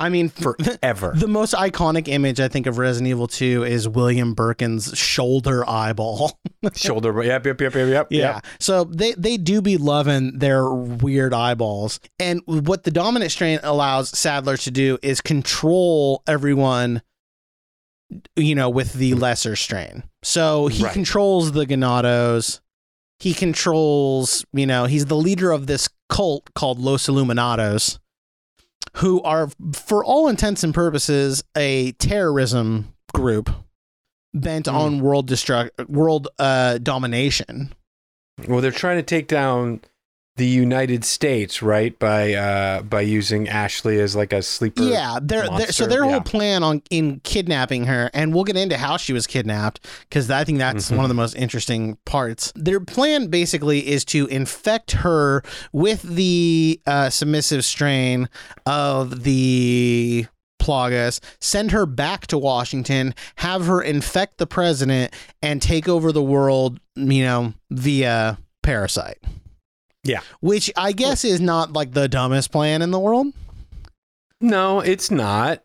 I 0.00 0.10
mean, 0.10 0.28
Forever. 0.28 1.12
the 1.16 1.26
most 1.26 1.54
iconic 1.54 2.06
image 2.06 2.38
I 2.38 2.46
think 2.46 2.66
of 2.66 2.78
Resident 2.78 3.08
Evil 3.08 3.26
2 3.26 3.64
is 3.64 3.88
William 3.88 4.32
Birkin's 4.32 4.96
shoulder 4.96 5.68
eyeball. 5.68 6.38
Shoulder. 6.74 7.22
Yep, 7.22 7.46
yep, 7.46 7.60
yep, 7.60 7.74
yep, 7.74 7.88
yep. 7.88 8.06
Yeah. 8.10 8.34
yep. 8.36 8.46
So 8.60 8.84
they 8.84 9.12
they 9.12 9.36
do 9.36 9.60
be 9.60 9.76
loving 9.76 10.38
their 10.38 10.68
weird 10.70 11.32
eyeballs. 11.34 11.98
And 12.18 12.42
what 12.46 12.84
the 12.84 12.90
dominant 12.90 13.30
strain 13.32 13.58
allows 13.62 14.16
Sadler 14.16 14.56
to 14.58 14.70
do 14.70 14.98
is 15.02 15.20
control 15.20 16.22
everyone 16.26 17.02
you 18.36 18.54
know 18.54 18.70
with 18.70 18.94
the 18.94 19.14
lesser 19.14 19.56
strain. 19.56 20.04
So 20.22 20.68
he 20.68 20.84
Right. 20.84 20.92
controls 20.92 21.52
the 21.52 21.66
Ganados. 21.66 22.60
He 23.20 23.34
controls, 23.34 24.44
you 24.52 24.66
know, 24.66 24.84
he's 24.84 25.06
the 25.06 25.16
leader 25.16 25.50
of 25.50 25.66
this 25.66 25.88
cult 26.08 26.54
called 26.54 26.78
Los 26.78 27.06
Iluminados 27.08 27.98
who 28.98 29.22
are 29.22 29.48
for 29.72 30.04
all 30.04 30.28
intents 30.28 30.62
and 30.64 30.74
purposes 30.74 31.42
a 31.56 31.92
terrorism 31.92 32.94
group 33.14 33.50
bent 34.34 34.66
Hmm. 34.66 34.74
on 34.76 35.00
world 35.00 35.28
destruct 35.28 35.70
world 35.88 36.28
uh 36.38 36.78
domination. 36.78 37.74
Well, 38.46 38.60
they're 38.60 38.70
trying 38.70 38.98
to 38.98 39.02
take 39.02 39.26
down 39.28 39.80
the 40.38 40.46
United 40.46 41.04
States, 41.04 41.62
right? 41.62 41.98
By 41.98 42.32
uh 42.32 42.82
by 42.82 43.02
using 43.02 43.48
Ashley 43.48 44.00
as 44.00 44.16
like 44.16 44.32
a 44.32 44.40
sleeper. 44.42 44.82
Yeah, 44.82 45.18
their, 45.20 45.48
their 45.48 45.66
so 45.72 45.86
their 45.86 46.04
yeah. 46.04 46.12
whole 46.12 46.20
plan 46.22 46.62
on 46.62 46.80
in 46.90 47.20
kidnapping 47.24 47.84
her, 47.84 48.10
and 48.14 48.32
we'll 48.34 48.44
get 48.44 48.56
into 48.56 48.78
how 48.78 48.96
she 48.96 49.12
was 49.12 49.26
kidnapped 49.26 49.86
because 50.08 50.30
I 50.30 50.44
think 50.44 50.58
that's 50.58 50.90
Mhm. 50.90 50.96
one 50.96 51.04
of 51.04 51.08
the 51.08 51.14
most 51.14 51.34
interesting 51.34 51.98
parts. 52.04 52.52
Their 52.56 52.80
plan 52.80 53.26
basically 53.26 53.86
is 53.86 54.04
to 54.06 54.26
infect 54.28 54.92
her 54.92 55.42
with 55.72 56.02
the 56.02 56.80
uh, 56.86 57.10
submissive 57.10 57.64
strain 57.64 58.28
of 58.64 59.24
the 59.24 60.26
Plagas, 60.60 61.20
send 61.40 61.70
her 61.70 61.86
back 61.86 62.26
to 62.28 62.36
Washington, 62.36 63.14
have 63.36 63.66
her 63.66 63.80
infect 63.80 64.38
the 64.38 64.46
president, 64.46 65.14
and 65.40 65.62
take 65.62 65.88
over 65.88 66.12
the 66.12 66.22
world. 66.22 66.78
You 66.94 67.22
know, 67.24 67.54
via 67.70 68.38
parasite. 68.62 69.18
Yeah. 70.08 70.20
which 70.40 70.70
I 70.76 70.92
guess 70.92 71.24
is 71.24 71.40
not 71.40 71.72
like 71.72 71.92
the 71.92 72.08
dumbest 72.08 72.50
plan 72.50 72.82
in 72.82 72.90
the 72.90 72.98
world. 72.98 73.28
No, 74.40 74.80
it's 74.80 75.10
not. 75.10 75.62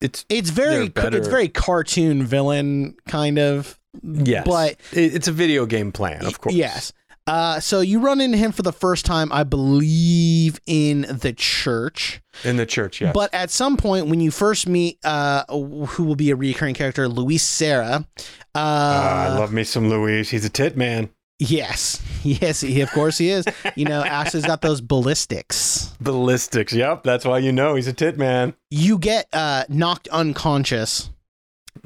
It's 0.00 0.24
It's 0.28 0.50
very 0.50 0.90
it's 0.96 1.28
very 1.28 1.48
cartoon 1.48 2.22
villain 2.24 2.96
kind 3.08 3.38
of. 3.38 3.78
yes, 4.02 4.46
But 4.46 4.76
it's 4.92 5.28
a 5.28 5.32
video 5.32 5.66
game 5.66 5.92
plan, 5.92 6.24
of 6.24 6.40
course. 6.40 6.54
yes. 6.54 6.92
Uh, 7.26 7.60
so 7.60 7.80
you 7.80 8.00
run 8.00 8.20
into 8.20 8.36
him 8.36 8.50
for 8.50 8.62
the 8.62 8.72
first 8.72 9.04
time, 9.06 9.30
I 9.32 9.44
believe, 9.44 10.58
in 10.66 11.02
the 11.02 11.32
church. 11.36 12.20
in 12.44 12.56
the 12.56 12.66
church. 12.66 13.00
Yes, 13.00 13.12
But 13.14 13.32
at 13.34 13.50
some 13.50 13.76
point, 13.76 14.06
when 14.08 14.20
you 14.20 14.30
first 14.32 14.66
meet, 14.66 14.98
uh, 15.04 15.44
who 15.48 16.04
will 16.04 16.16
be 16.16 16.30
a 16.30 16.36
recurring 16.36 16.74
character, 16.74 17.08
Luis 17.08 17.42
Serra. 17.44 18.06
Uh, 18.18 18.24
Ah, 18.56 19.24
I 19.26 19.38
love 19.38 19.52
me 19.52 19.62
some 19.64 19.88
Luis. 19.88 20.30
He's 20.30 20.44
a 20.44 20.48
tit 20.48 20.76
man. 20.76 21.10
Yes, 21.40 22.00
yes, 22.22 22.60
he 22.60 22.80
of 22.82 22.90
course 22.92 23.18
he 23.18 23.30
is. 23.30 23.44
You 23.74 23.86
know, 23.86 24.04
Ashley's 24.04 24.46
got 24.46 24.60
those 24.60 24.80
ballistics. 24.80 25.92
Ballistics. 26.00 26.72
Yep, 26.72 27.02
that's 27.02 27.24
why 27.24 27.38
you 27.38 27.50
know 27.52 27.74
he's 27.74 27.88
a 27.88 27.92
tit 27.92 28.16
man. 28.16 28.54
You 28.70 28.98
get 28.98 29.26
uh, 29.32 29.64
knocked 29.68 30.06
unconscious, 30.08 31.10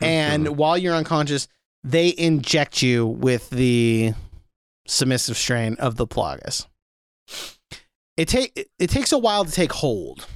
and 0.03 0.45
Mm-hmm. 0.47 0.55
while 0.57 0.77
you're 0.77 0.95
unconscious, 0.95 1.49
they 1.83 2.15
inject 2.19 2.83
you 2.83 3.07
with 3.07 3.49
the 3.51 4.13
submissive 4.87 5.37
strain 5.37 5.77
of 5.79 5.97
the 5.97 6.07
plagas. 6.07 6.67
It 8.17 8.29
take 8.29 8.69
it 8.79 8.91
takes 8.91 9.13
a 9.13 9.19
while 9.19 9.45
to 9.45 9.51
take 9.51 9.73
hold. 9.73 10.27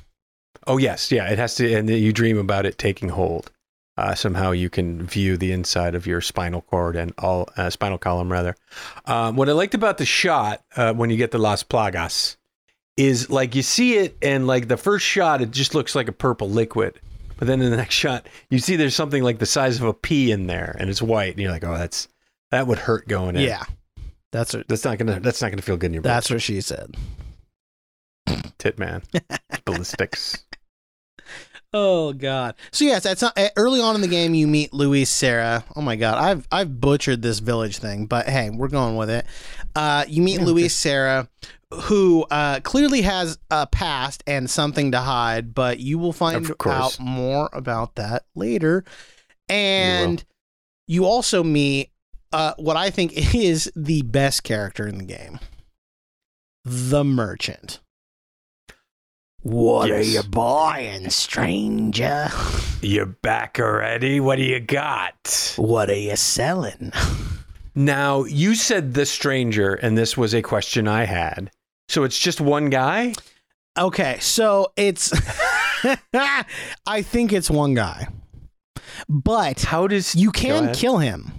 Oh 0.67 0.77
yes, 0.79 1.11
yeah. 1.13 1.29
It 1.31 1.39
has 1.39 1.55
to, 1.57 1.73
and 1.75 1.89
you 1.89 2.13
dream 2.13 2.39
about 2.39 2.67
it 2.67 2.77
taking 2.79 3.09
hold. 3.11 3.51
Uh, 3.99 4.15
somehow 4.15 4.53
you 4.53 4.71
can 4.71 5.05
view 5.05 5.37
the 5.37 5.51
inside 5.51 5.97
of 5.97 6.07
your 6.07 6.21
spinal 6.21 6.61
cord 6.61 6.95
and 6.95 7.13
all 7.19 7.49
uh, 7.57 7.69
spinal 7.69 7.99
column 7.99 8.31
rather. 8.31 8.55
Um, 9.07 9.35
what 9.35 9.49
I 9.49 9.53
liked 9.53 9.75
about 9.75 9.99
the 9.99 10.07
shot 10.07 10.63
uh, 10.77 10.95
when 10.95 11.11
you 11.11 11.17
get 11.17 11.33
the 11.33 11.39
Las 11.39 11.65
Plagas 11.65 12.37
is 12.97 13.29
like 13.29 13.57
you 13.57 13.63
see 13.63 13.97
it, 13.97 14.17
and 14.23 14.47
like 14.47 14.69
the 14.69 14.77
first 14.77 15.05
shot, 15.05 15.43
it 15.43 15.51
just 15.51 15.75
looks 15.75 15.97
like 15.97 16.07
a 16.07 16.13
purple 16.13 16.49
liquid. 16.49 17.01
But 17.39 17.49
then 17.49 17.61
in 17.61 17.73
the 17.73 17.77
next 17.85 17.97
shot, 17.97 18.29
you 18.51 18.61
see 18.61 18.77
there's 18.77 18.95
something 18.95 19.25
like 19.25 19.41
the 19.41 19.47
size 19.47 19.79
of 19.79 19.83
a 19.83 19.93
pea 19.93 20.31
in 20.31 20.47
there, 20.47 20.77
and 20.79 20.89
it's 20.89 21.03
white, 21.03 21.33
and 21.33 21.41
you're 21.41 21.51
like, 21.51 21.65
oh, 21.65 21.77
that's 21.77 22.07
that 22.53 22.69
would 22.69 22.79
hurt 22.79 23.09
going 23.09 23.35
in. 23.35 23.43
Yeah, 23.43 23.65
that's 24.31 24.55
what 24.55 24.69
that's 24.69 24.85
not 24.85 24.99
gonna 24.99 25.19
that's 25.19 25.43
not 25.43 25.51
gonna 25.51 25.63
feel 25.63 25.77
good 25.77 25.87
in 25.87 25.95
your 25.95 26.03
that's 26.03 26.31
what 26.31 26.41
she 26.41 26.61
said. 26.61 26.95
tit 28.59 28.79
man 28.79 29.03
ballistics. 29.65 30.45
Oh 31.75 32.15
God! 32.15 32.55
So 32.73 32.87
yes, 32.87 33.03
that's 33.03 33.21
not, 33.21 33.37
uh, 33.37 33.51
early 33.57 33.81
on 33.81 33.95
in 33.95 34.01
the 34.01 34.09
game. 34.09 34.35
You 34.35 34.47
meet 34.47 34.73
Luis 34.73 35.11
Serra. 35.11 35.65
Oh 35.77 35.83
my 35.83 35.97
God, 35.97 36.17
I've 36.17 36.49
I've 36.51 36.81
butchered 36.81 37.21
this 37.21 37.41
village 37.41 37.79
thing, 37.79 38.07
but 38.07 38.27
hey, 38.27 38.49
we're 38.49 38.69
going 38.69 38.97
with 38.97 39.11
it. 39.11 39.27
Uh, 39.77 40.05
you 40.09 40.23
meet 40.23 40.41
Luis 40.41 40.75
Serra, 40.75 41.29
who 41.73 42.25
uh, 42.31 42.61
clearly 42.61 43.03
has 43.03 43.39
a 43.51 43.67
past 43.67 44.25
and 44.27 44.49
something 44.49 44.93
to 44.93 45.01
hide, 45.01 45.55
but 45.55 45.79
you 45.79 45.99
will 45.99 46.15
find 46.15 46.51
out 46.67 46.99
more 46.99 47.51
about 47.53 47.97
that 47.97 48.25
later. 48.35 48.85
And 49.49 50.25
you 50.87 51.05
also 51.05 51.45
meet 51.45 51.91
uh, 52.33 52.55
what 52.57 52.77
I 52.79 52.89
think 52.89 53.13
is 53.35 53.71
the 53.77 54.03
best 54.03 54.43
character 54.43 54.87
in 54.87 54.99
the 54.99 55.05
game, 55.05 55.39
the 56.65 57.05
merchant. 57.05 57.81
What 59.43 59.89
Yes. 59.89 59.99
are 60.07 60.11
you 60.11 60.23
buying, 60.25 61.11
stranger? 61.11 62.29
You're 62.83 63.07
back 63.07 63.59
already? 63.61 64.21
What 64.21 64.37
do 64.37 64.43
you 64.43 64.61
got? 64.61 65.55
What 65.57 65.91
are 65.91 65.95
you 65.95 66.17
selling? 66.17 66.93
Now, 67.75 68.25
you 68.25 68.57
said 68.57 68.95
the 68.95 69.07
stranger, 69.07 69.75
and 69.75 69.97
this 69.97 70.17
was 70.17 70.35
a 70.35 70.43
question 70.43 70.89
I 70.89 71.05
had. 71.05 71.53
So 71.89 72.03
it's 72.03 72.19
just 72.19 72.41
one 72.41 72.71
guy? 72.71 73.15
Okay, 73.79 74.19
so 74.21 74.73
it's 74.77 75.13
I 76.89 77.03
think 77.03 77.33
it's 77.33 77.49
one 77.49 77.75
guy. 77.75 78.09
But 79.09 79.61
How 79.61 79.87
does 79.87 80.17
you 80.17 80.33
can 80.33 80.75
kill 80.75 80.99
him. 80.99 81.38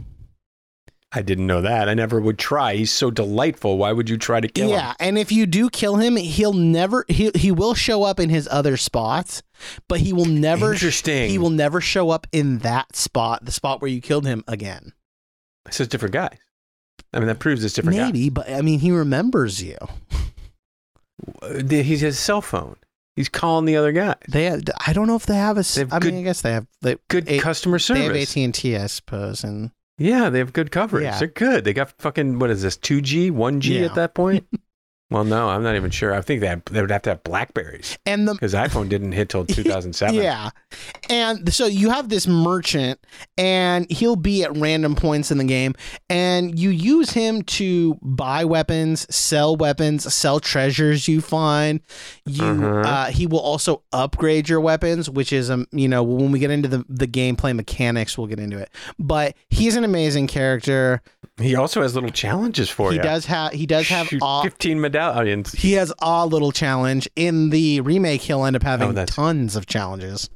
I 1.12 1.24
didn't 1.24 1.48
know 1.48 1.62
that. 1.62 1.90
I 1.90 1.96
never 1.96 2.22
would 2.22 2.38
try. 2.38 2.76
He's 2.76 2.92
so 2.92 3.10
delightful. 3.10 3.80
Why 3.80 3.92
would 3.92 4.10
you 4.10 4.18
try 4.18 4.40
to 4.42 4.48
kill 4.48 4.70
yeah, 4.70 4.76
him? 4.76 4.82
Yeah, 5.00 5.08
and 5.08 5.18
if 5.18 5.32
you 5.32 5.48
do 5.48 5.70
kill 5.72 5.96
him, 5.96 6.16
he'll 6.16 6.54
never 6.54 7.04
he 7.08 7.32
he 7.34 7.52
will 7.52 7.74
show 7.74 8.04
up 8.04 8.20
in 8.20 8.30
his 8.30 8.48
other 8.52 8.78
spots, 8.78 9.42
but 9.88 10.00
he 10.02 10.14
will 10.14 10.26
never 10.26 10.74
Interesting. 10.74 11.30
he 11.32 11.40
will 11.40 11.50
never 11.50 11.82
show 11.82 12.12
up 12.12 12.28
in 12.32 12.60
that 12.60 12.96
spot, 12.96 13.44
the 13.44 13.52
spot 13.52 13.82
where 13.82 13.90
you 13.90 14.02
killed 14.02 14.28
him 14.28 14.44
again. 14.48 14.94
So 15.72 15.84
it's 15.84 15.90
different 15.92 16.14
guys. 16.14 16.38
I 17.12 17.18
mean, 17.18 17.28
that 17.28 17.40
proves 17.40 17.64
it's 17.64 17.74
different 17.74 17.98
Maybe, 17.98 18.30
but 18.30 18.48
I 18.48 18.62
mean 18.62 18.80
he 18.80 18.92
remembers 18.92 19.64
you. 19.64 19.78
guys. 21.42 21.70
He 21.72 21.92
has 21.98 22.04
a 22.04 22.14
cell 22.14 22.42
phone. 22.42 22.76
He's 23.16 23.30
calling 23.30 23.66
the 23.66 23.76
other 23.76 23.92
guy. 23.92 24.16
They 24.30 24.46
have, 24.46 24.62
I 24.86 24.94
don't 24.94 25.08
know 25.08 25.16
if 25.16 25.26
they 25.26 25.36
have 25.36 25.58
a 25.58 25.64
They 25.64 25.82
have 25.82 25.92
I 25.92 26.00
good- 26.00 26.14
mean 26.14 26.22
I 26.22 26.24
guess 26.24 26.42
they 26.42 26.54
have 26.54 26.68
they, 26.82 26.98
Good 27.10 27.28
A- 27.28 27.40
customer 27.40 27.80
service. 27.80 28.32
they 28.34 28.42
have. 28.42 28.50
AT&T 28.50 28.78
I 28.78 28.86
suppose 28.86 29.44
and 29.44 29.72
yeah, 30.00 30.30
they 30.30 30.40
have 30.40 30.54
good 30.54 30.72
coverage. 30.72 31.04
Yeah. 31.04 31.20
They're 31.20 31.28
good. 31.28 31.64
They 31.66 31.74
got 31.74 31.92
fucking, 32.00 32.40
what 32.40 32.50
is 32.50 32.64
this, 32.64 32.78
2G, 32.78 33.30
1G 33.32 33.80
Yeah. 33.80 33.86
at 33.86 33.96
that 33.96 34.16
point? 34.16 34.48
well, 35.12 35.24
no, 35.24 35.50
I'm 35.50 35.64
not 35.64 35.76
even 35.76 35.90
sure. 35.92 36.14
I 36.14 36.22
think 36.22 36.42
they, 36.42 36.48
had, 36.48 36.64
they 36.66 36.82
would 36.82 36.92
have 36.92 37.02
to 37.04 37.10
have 37.12 37.24
Blackberries 37.24 37.98
and 38.06 38.28
the 38.28 38.34
because 38.34 38.54
iPhone 38.54 38.90
didn't 38.90 39.14
hit 39.14 39.30
till 39.30 39.46
2007. 39.46 40.16
Yeah. 40.20 40.50
And 41.10 41.52
so 41.54 41.66
you 41.66 41.90
have 41.90 42.10
this 42.10 42.28
merchant, 42.28 43.00
and 43.38 43.90
he'll 43.92 44.16
be 44.16 44.44
at 44.44 44.56
random 44.56 44.96
points 44.96 45.32
in 45.32 45.38
the 45.40 45.44
game, 45.44 45.74
and 46.10 46.58
you 46.60 46.70
use 46.70 47.10
him 47.12 47.42
to 47.44 47.98
buy 48.04 48.46
weapons, 48.46 49.08
sell 49.14 49.56
weapons, 49.56 50.14
sell 50.14 50.40
treasures 50.40 51.08
you 51.08 51.22
find. 51.22 51.80
You 52.26 52.44
Uh-huh. 52.44 52.68
uh, 52.88 53.06
he 53.08 53.26
will 53.26 53.40
also 53.40 53.82
upgrade 53.92 54.48
your 54.50 54.60
weapons, 54.62 55.10
which 55.10 55.34
is 55.34 55.50
um 55.50 55.66
you 55.72 55.88
know 55.88 56.04
when 56.04 56.32
we 56.32 56.38
get 56.40 56.52
into 56.52 56.68
the 56.68 56.86
the 56.88 57.08
gameplay 57.08 57.56
mechanics, 57.56 58.18
we'll 58.18 58.28
get 58.28 58.40
into 58.40 58.58
it. 58.60 58.70
But 59.00 59.36
he's 59.50 59.76
an 59.76 59.84
amazing 59.84 60.28
character. 60.28 61.02
He 61.40 61.56
also 61.56 61.82
has 61.82 61.96
little 61.96 62.12
challenges 62.12 62.70
for 62.70 62.92
he 62.92 62.98
you. 62.98 63.02
does 63.04 63.26
have 63.26 63.54
he 63.54 63.66
does 63.66 63.88
have 63.90 64.08
Shoot 64.08 64.22
aw- 64.22 64.44
15 64.44 64.80
medallions. 64.80 64.99
He 65.56 65.74
has 65.74 65.94
a 66.02 66.26
little 66.26 66.52
challenge 66.52 67.08
in 67.16 67.50
the 67.50 67.82
remake. 67.82 68.22
He'll 68.22 68.46
end 68.46 68.56
up 68.56 68.64
having 68.64 68.98
Oh, 68.98 69.06
tons 69.06 69.56
of 69.56 69.66
challenges. 69.66 70.30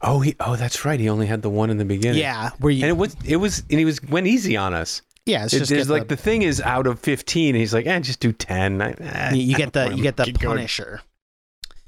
Oh, 0.00 0.20
he. 0.20 0.34
Oh, 0.40 0.56
that's 0.56 0.84
right. 0.84 0.98
He 0.98 1.08
only 1.08 1.26
had 1.26 1.42
the 1.42 1.50
one 1.50 1.70
in 1.70 1.78
the 1.78 1.84
beginning. 1.84 2.20
Yeah, 2.20 2.50
where 2.58 2.72
you 2.72 2.82
and 2.82 2.90
it 2.90 2.96
was 2.96 3.16
it 3.24 3.36
was 3.36 3.60
and 3.70 3.78
he 3.78 3.84
was 3.84 4.02
went 4.02 4.26
easy 4.26 4.56
on 4.56 4.74
us. 4.74 5.02
yeah, 5.26 5.44
it's 5.44 5.54
It- 5.54 5.58
just 5.60 5.70
get 5.70 5.86
like 5.88 6.08
the, 6.08 6.16
thing 6.16 6.42
is 6.42 6.60
out 6.60 6.86
of 6.88 6.98
15. 7.00 7.54
He's 7.54 7.72
like, 7.72 7.86
eh, 7.86 8.00
just 8.00 8.18
do 8.18 8.32
10. 8.32 8.82
I, 8.82 8.90
eh, 8.92 9.34
you, 9.34 9.54
I 9.54 9.58
get 9.58 9.72
the 9.72 9.94
you 9.94 10.02
get 10.02 10.16
the 10.16 10.24
keep 10.24 10.38
going. 10.38 10.56
Punisher. 10.56 11.00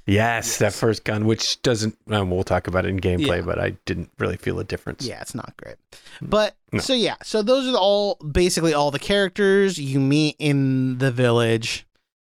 Yes, 0.06 0.58
that 0.58 0.74
first 0.74 1.04
gun, 1.04 1.24
which 1.24 1.62
doesn't. 1.62 1.96
Um, 2.10 2.30
we'll 2.30 2.44
talk 2.44 2.66
about 2.68 2.84
it 2.84 2.90
in 2.90 3.00
gameplay, 3.00 3.38
Yeah. 3.38 3.42
but 3.46 3.58
I 3.58 3.70
didn't 3.86 4.10
really 4.18 4.36
feel 4.36 4.60
a 4.60 4.64
difference. 4.64 5.06
Yeah, 5.06 5.20
it's 5.22 5.34
not 5.34 5.54
great. 5.56 5.76
But 6.20 6.54
No. 6.72 6.80
so 6.80 6.92
yeah, 6.92 7.16
so 7.22 7.40
those 7.40 7.66
are 7.72 7.76
all 7.78 8.16
basically 8.16 8.74
all 8.74 8.90
the 8.90 8.98
characters 8.98 9.78
you 9.78 9.98
meet 10.00 10.36
in 10.38 10.98
the 10.98 11.10
village. 11.10 11.86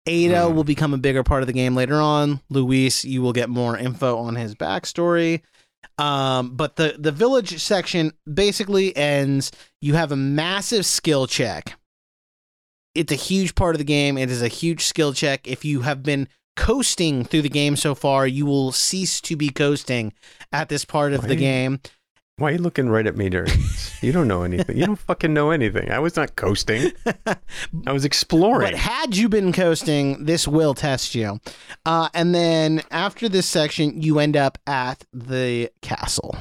Ada 0.06 0.48
Hmm. 0.50 0.56
will 0.56 0.64
become 0.64 0.94
a 0.94 0.98
bigger 0.98 1.24
part 1.24 1.44
of 1.44 1.48
the 1.48 1.54
game 1.54 1.76
later 1.76 1.96
on. 2.02 2.42
Luis, 2.50 3.06
you 3.06 3.22
will 3.22 3.34
get 3.34 3.50
more 3.50 3.78
info 3.78 4.18
on 4.18 4.36
his 4.36 4.54
backstory. 4.56 5.42
Um, 5.98 6.56
but 6.56 6.76
the 6.76 6.96
the 6.98 7.12
village 7.12 7.62
section 7.62 8.12
basically 8.32 8.96
ends. 8.98 9.52
You 9.82 9.94
have 9.96 10.12
a 10.12 10.16
massive 10.16 10.86
skill 10.86 11.28
check. 11.28 11.78
It's 12.96 13.12
a 13.12 13.16
huge 13.16 13.56
part 13.56 13.76
of 13.76 13.80
the 13.80 13.86
game. 13.86 14.18
It 14.18 14.30
is 14.30 14.42
a 14.42 14.48
huge 14.48 14.84
skill 14.86 15.14
check. 15.14 15.48
If 15.48 15.64
you 15.66 15.82
have 15.82 16.04
been 16.04 16.28
coasting 16.56 17.24
through 17.26 17.42
the 17.42 17.50
game 17.50 17.76
so 17.76 17.96
far, 17.96 18.28
you 18.28 18.46
will 18.46 18.72
cease 18.72 19.20
to 19.22 19.36
be 19.36 19.50
coasting 19.50 20.14
at 20.52 20.70
this 20.70 20.86
part 20.86 21.14
of 21.14 21.28
the 21.28 21.36
game. 21.36 21.80
Why 22.38 22.50
are 22.50 22.52
you 22.54 22.58
looking 22.58 22.90
right 22.90 23.06
at 23.06 23.16
me 23.16 23.30
during 23.30 23.46
this? 23.52 24.02
You 24.02 24.12
don't 24.12 24.28
know 24.28 24.42
anything. 24.44 24.76
You 24.78 24.88
don't 24.88 24.96
fucking 25.08 25.34
know 25.34 25.52
anything. 25.52 25.92
I 25.92 26.00
was 26.00 26.16
not 26.16 26.36
coasting. 26.36 26.92
I 27.86 27.92
was 27.92 28.06
exploring. 28.06 28.72
But 28.72 28.80
had 28.80 29.16
you 29.16 29.30
been 29.30 29.54
coasting, 29.54 30.26
this 30.26 30.48
will 30.48 30.74
test 30.74 31.14
you. 31.14 31.40
Uh, 31.86 32.10
and 32.16 32.34
then 32.34 32.82
after 32.90 33.30
this 33.30 33.46
section, 33.48 34.02
you 34.02 34.18
end 34.20 34.36
up 34.36 34.58
at 34.66 35.06
the 35.14 35.70
castle. 35.84 36.36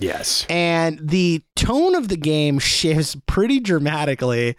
yes. 0.00 0.44
And 0.50 0.98
the 1.00 1.42
tone 1.54 1.94
of 1.94 2.08
the 2.08 2.16
game 2.16 2.58
shifts 2.58 3.16
pretty 3.26 3.60
dramatically. 3.60 4.56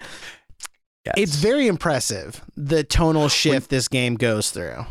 yes. 1.05 1.15
It's 1.17 1.35
very 1.35 1.67
impressive, 1.67 2.41
the 2.55 2.85
tonal 2.85 3.27
shift 3.27 3.69
this 3.69 3.89
game 3.89 4.15
goes 4.15 4.51
through. 4.51 4.85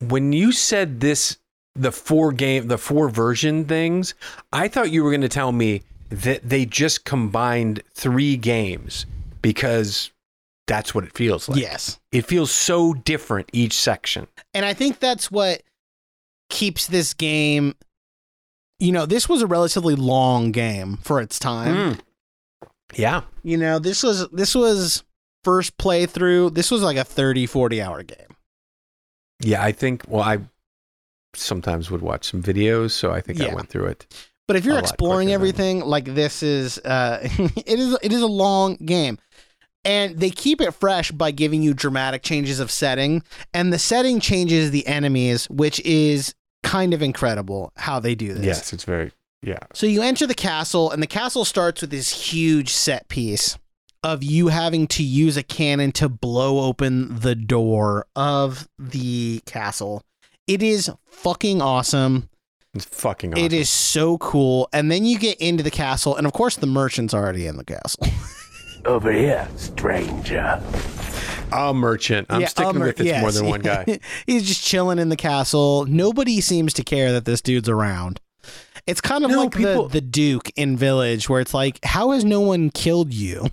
when 0.00 0.32
you 0.32 0.50
said 0.52 0.98
this 1.00 1.38
the 1.80 1.92
four 1.92 2.32
game 2.32 2.68
the 2.68 2.78
four 2.78 3.08
version 3.08 3.64
things 3.64 4.14
i 4.52 4.68
thought 4.68 4.90
you 4.90 5.02
were 5.04 5.10
going 5.10 5.20
to 5.20 5.28
tell 5.28 5.52
me 5.52 5.82
that 6.10 6.48
they 6.48 6.64
just 6.64 7.04
combined 7.04 7.82
three 7.94 8.36
games 8.36 9.06
because 9.42 10.10
that's 10.66 10.94
what 10.94 11.04
it 11.04 11.12
feels 11.14 11.48
like 11.48 11.60
yes. 11.60 11.98
it 12.12 12.26
feels 12.26 12.50
so 12.50 12.92
different 12.94 13.48
each 13.52 13.72
section 13.74 14.26
And 14.54 14.64
I 14.66 14.74
think 14.74 14.98
that's 14.98 15.30
what 15.30 15.62
keeps 16.50 16.86
this 16.86 17.14
game. 17.14 17.74
You 18.78 18.92
know, 18.92 19.06
this 19.06 19.28
was 19.28 19.42
a 19.42 19.46
relatively 19.46 19.94
long 19.94 20.52
game 20.52 20.98
for 21.02 21.20
its 21.20 21.38
time. 21.38 21.74
Mm. 21.74 22.68
yeah 22.94 23.22
You 23.42 23.56
know, 23.56 23.78
this 23.78 24.02
was 24.02 24.28
this 24.30 24.54
was 24.54 25.04
first 25.44 25.76
playthrough. 25.78 26.54
This 26.54 26.70
was 26.70 26.82
like 26.82 26.96
a 26.96 27.04
30 27.04 27.46
40 27.46 27.82
hour 27.82 28.02
game. 28.02 28.36
yeah 29.40 29.62
i 29.62 29.72
think 29.72 30.02
well 30.08 30.22
i 30.22 30.38
sometimes 31.34 31.90
would 31.90 32.02
watch 32.02 32.24
some 32.30 32.42
videos 32.42 32.90
so 32.92 33.12
i 33.12 33.20
think 33.20 33.40
i 33.40 33.52
went 33.54 33.68
through 33.68 33.86
it 33.86 34.06
But 34.46 34.56
if 34.56 34.64
you're 34.64 34.78
exploring 34.78 35.28
quicker 35.28 35.38
than- 35.38 35.48
everything, 35.48 35.80
like 35.80 36.04
this 36.14 36.42
is 36.42 36.78
uh 36.78 37.18
it 37.38 37.78
is 37.78 37.96
it 38.02 38.12
is 38.12 38.22
a 38.22 38.26
long 38.26 38.76
game. 38.76 39.18
And 39.84 40.18
they 40.18 40.30
keep 40.30 40.60
it 40.60 40.72
fresh 40.72 41.10
by 41.12 41.30
giving 41.30 41.62
you 41.62 41.72
dramatic 41.72 42.22
changes 42.22 42.58
of 42.60 42.70
setting, 42.70 43.22
and 43.54 43.72
the 43.72 43.78
setting 43.78 44.20
changes 44.20 44.70
the 44.70 44.86
enemies, 44.86 45.48
which 45.48 45.80
is 45.80 46.34
kind 46.62 46.92
of 46.92 47.00
incredible 47.00 47.72
how 47.76 48.00
they 48.00 48.14
do 48.14 48.34
this. 48.34 48.44
Yes, 48.44 48.72
it's 48.72 48.84
very 48.84 49.12
yeah. 49.42 49.60
So 49.72 49.86
you 49.86 50.02
enter 50.02 50.26
the 50.26 50.34
castle, 50.34 50.90
and 50.90 51.02
the 51.02 51.06
castle 51.06 51.44
starts 51.44 51.80
with 51.80 51.90
this 51.90 52.10
huge 52.32 52.70
set 52.70 53.08
piece 53.08 53.56
of 54.02 54.22
you 54.22 54.48
having 54.48 54.86
to 54.88 55.02
use 55.02 55.36
a 55.36 55.42
cannon 55.42 55.92
to 55.92 56.08
blow 56.08 56.60
open 56.66 57.20
the 57.20 57.34
door 57.36 58.06
of 58.16 58.68
the 58.78 59.40
castle. 59.46 60.02
It 60.48 60.62
is 60.62 60.90
fucking 61.06 61.60
awesome. 61.62 62.28
it's 62.74 62.84
fucking 62.86 63.34
awesome. 63.34 63.44
It 63.44 63.52
is 63.52 63.68
so 63.70 64.18
cool. 64.18 64.68
And 64.72 64.90
then 64.90 65.04
you 65.04 65.18
get 65.18 65.38
into 65.40 65.62
the 65.62 65.70
castle, 65.70 66.16
and 66.16 66.26
of 66.26 66.32
course, 66.32 66.56
the 66.56 66.66
merchant's 66.66 67.14
already 67.14 67.46
in 67.46 67.56
the 67.56 67.64
castle. 67.64 68.06
Over 68.84 69.12
here, 69.12 69.46
stranger. 69.56 70.62
a 71.52 71.74
merchant 71.74 72.26
i'm 72.30 72.40
Yeah, 72.40 72.46
sticking 72.46 72.70
um, 72.76 72.80
with 72.80 73.00
it's 73.00 73.20
more 73.20 73.32
than 73.32 73.46
one 73.46 73.60
guy 73.60 73.98
He's 74.26 74.46
just 74.46 74.62
chilling 74.64 74.98
in 74.98 75.08
the 75.08 75.16
castle. 75.16 75.84
Nobody 75.86 76.40
seems 76.40 76.72
to 76.74 76.84
care 76.84 77.12
that 77.12 77.24
this 77.24 77.40
dude's 77.42 77.68
around. 77.68 78.20
It's 78.86 79.00
kind 79.02 79.24
of 79.24 79.30
No, 79.30 79.42
like 79.42 79.54
people- 79.54 79.88
the, 79.88 79.94
the 79.94 80.06
Duke 80.06 80.50
in 80.56 80.76
Village, 80.76 81.28
where 81.28 81.40
it's 81.40 81.52
like, 81.52 81.78
how 81.84 82.12
has 82.12 82.24
no 82.24 82.40
one 82.40 82.70
killed 82.70 83.12
you? 83.12 83.50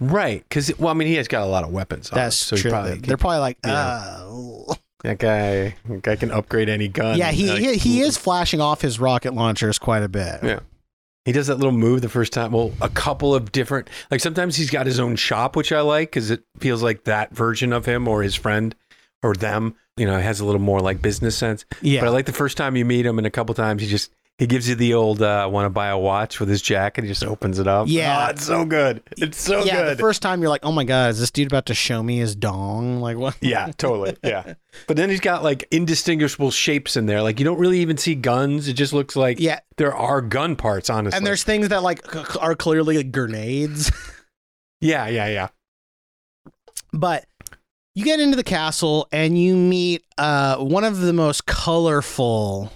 right 0.00 0.42
because 0.48 0.76
well 0.78 0.88
i 0.88 0.94
mean 0.94 1.06
he 1.06 1.16
has 1.16 1.28
got 1.28 1.42
a 1.42 1.46
lot 1.46 1.62
of 1.62 1.70
weapons 1.70 2.08
on 2.10 2.16
him, 2.18 2.24
That's 2.24 2.36
so 2.36 2.56
true. 2.56 2.70
probably 2.70 2.94
They're 3.00 3.18
probably 3.18 3.40
like, 3.40 3.58
Yeah. 3.64 4.16
oh. 4.20 4.74
That 5.02 5.18
guy, 5.18 5.76
that 5.88 6.02
guy 6.02 6.16
can 6.16 6.30
upgrade 6.30 6.68
any 6.68 6.88
gun. 6.88 7.16
Yeah, 7.18 7.30
he, 7.30 7.48
Like, 7.50 7.60
he 7.60 7.76
he 7.76 8.00
is 8.00 8.16
flashing 8.18 8.60
off 8.60 8.82
his 8.82 9.00
rocket 9.00 9.34
launchers 9.34 9.78
quite 9.78 10.02
a 10.02 10.08
bit. 10.08 10.40
Yeah. 10.42 10.60
He 11.24 11.32
does 11.32 11.48
that 11.48 11.56
little 11.56 11.72
move 11.72 12.00
the 12.02 12.08
first 12.08 12.32
time. 12.32 12.52
Well, 12.52 12.72
a 12.80 12.88
couple 12.88 13.34
of 13.34 13.52
different, 13.52 13.88
like 14.10 14.20
sometimes 14.20 14.56
he's 14.56 14.70
got 14.70 14.86
his 14.86 14.98
own 14.98 15.16
shop, 15.16 15.54
which 15.54 15.70
I 15.72 15.80
like 15.80 16.10
because 16.10 16.30
it 16.30 16.42
feels 16.58 16.82
like 16.82 17.04
that 17.04 17.34
version 17.34 17.72
of 17.72 17.86
him 17.86 18.08
or 18.08 18.22
his 18.22 18.34
friend 18.34 18.74
or 19.22 19.34
them. 19.34 19.74
You 19.96 20.06
know, 20.06 20.18
has 20.18 20.40
a 20.40 20.46
little 20.46 20.60
more 20.60 20.80
like 20.80 21.02
business 21.02 21.36
sense. 21.36 21.66
Yeah. 21.82 22.00
But 22.00 22.06
I 22.06 22.10
like 22.10 22.26
the 22.26 22.32
first 22.32 22.56
time 22.56 22.74
you 22.74 22.86
meet 22.86 23.04
him, 23.04 23.18
and 23.18 23.26
a 23.26 23.30
couple 23.30 23.54
times 23.54 23.82
he 23.82 23.88
just 23.88 24.10
he 24.40 24.46
gives 24.48 24.68
you 24.68 24.74
the 24.74 24.94
old 24.94 25.22
uh, 25.22 25.48
"want 25.52 25.66
to 25.66 25.70
buy 25.70 25.88
a 25.88 25.98
watch" 25.98 26.40
with 26.40 26.48
his 26.48 26.60
jacket. 26.60 27.04
He 27.04 27.08
just 27.08 27.22
opens 27.22 27.60
it 27.60 27.68
up. 27.68 27.86
Yeah. 27.88 28.26
Oh, 28.26 28.30
it's 28.30 28.44
so 28.44 28.64
good. 28.64 29.02
It's 29.18 29.40
so 29.40 29.62
yeah, 29.64 29.82
good. 29.84 29.98
the 29.98 30.00
first 30.00 30.22
time 30.22 30.40
you're 30.40 30.48
like, 30.50 30.64
oh 30.64 30.72
my 30.72 30.82
god, 30.84 31.10
is 31.10 31.20
this 31.20 31.30
dude 31.30 31.46
about 31.46 31.66
to 31.66 31.74
show 31.74 32.02
me 32.02 32.16
his 32.16 32.34
dong? 32.34 33.00
Like 33.00 33.16
what? 33.18 33.36
Yeah, 33.40 33.70
totally. 33.76 34.16
Yeah. 34.24 34.54
But 34.86 34.96
then 34.96 35.10
he's 35.10 35.20
got 35.20 35.44
like 35.44 35.68
indistinguishable 35.70 36.50
shapes 36.50 36.96
in 36.96 37.06
there. 37.06 37.22
Like 37.22 37.38
you 37.38 37.44
don't 37.44 37.58
really 37.58 37.78
even 37.80 37.96
see 37.98 38.14
guns. 38.16 38.66
It 38.66 38.72
just 38.74 38.92
looks 38.92 39.14
like 39.14 39.38
Yeah. 39.38 39.60
there 39.76 39.94
are 39.94 40.20
gun 40.20 40.56
parts, 40.56 40.90
honestly. 40.90 41.16
And 41.16 41.26
there's 41.26 41.44
things 41.44 41.68
that 41.68 41.82
like 41.82 42.02
are 42.42 42.54
clearly 42.56 42.96
like 42.96 43.12
grenades. 43.12 43.92
Yeah, 44.82 45.08
yeah, 45.08 45.26
yeah. 45.28 45.48
but 46.92 47.26
you 47.94 48.04
get 48.04 48.18
into 48.18 48.34
the 48.36 48.42
castle 48.44 49.08
and 49.12 49.38
you 49.38 49.54
meet 49.54 50.04
uh 50.16 50.56
one 50.56 50.84
of 50.84 51.00
the 51.00 51.12
most 51.12 51.44
colorful 51.44 52.72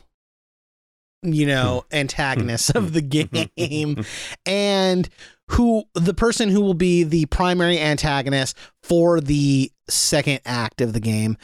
you 1.24 1.46
know 1.46 1.84
hmm. 1.90 1.96
antagonists 1.96 2.70
hmm. 2.70 2.78
of 2.78 2.92
the 2.92 3.00
hmm. 3.00 3.42
game. 3.56 4.04
And 4.46 5.08
who 5.50 5.84
the 5.94 6.14
person 6.14 6.48
who 6.48 6.60
will 6.60 6.74
be 6.74 7.04
the 7.04 7.26
primary 7.26 7.78
antagonist 7.78 8.56
for 8.82 9.20
the 9.20 9.70
second 9.88 10.40
act 10.46 10.80
of 10.80 10.92
the 10.92 11.00
game 11.00 11.36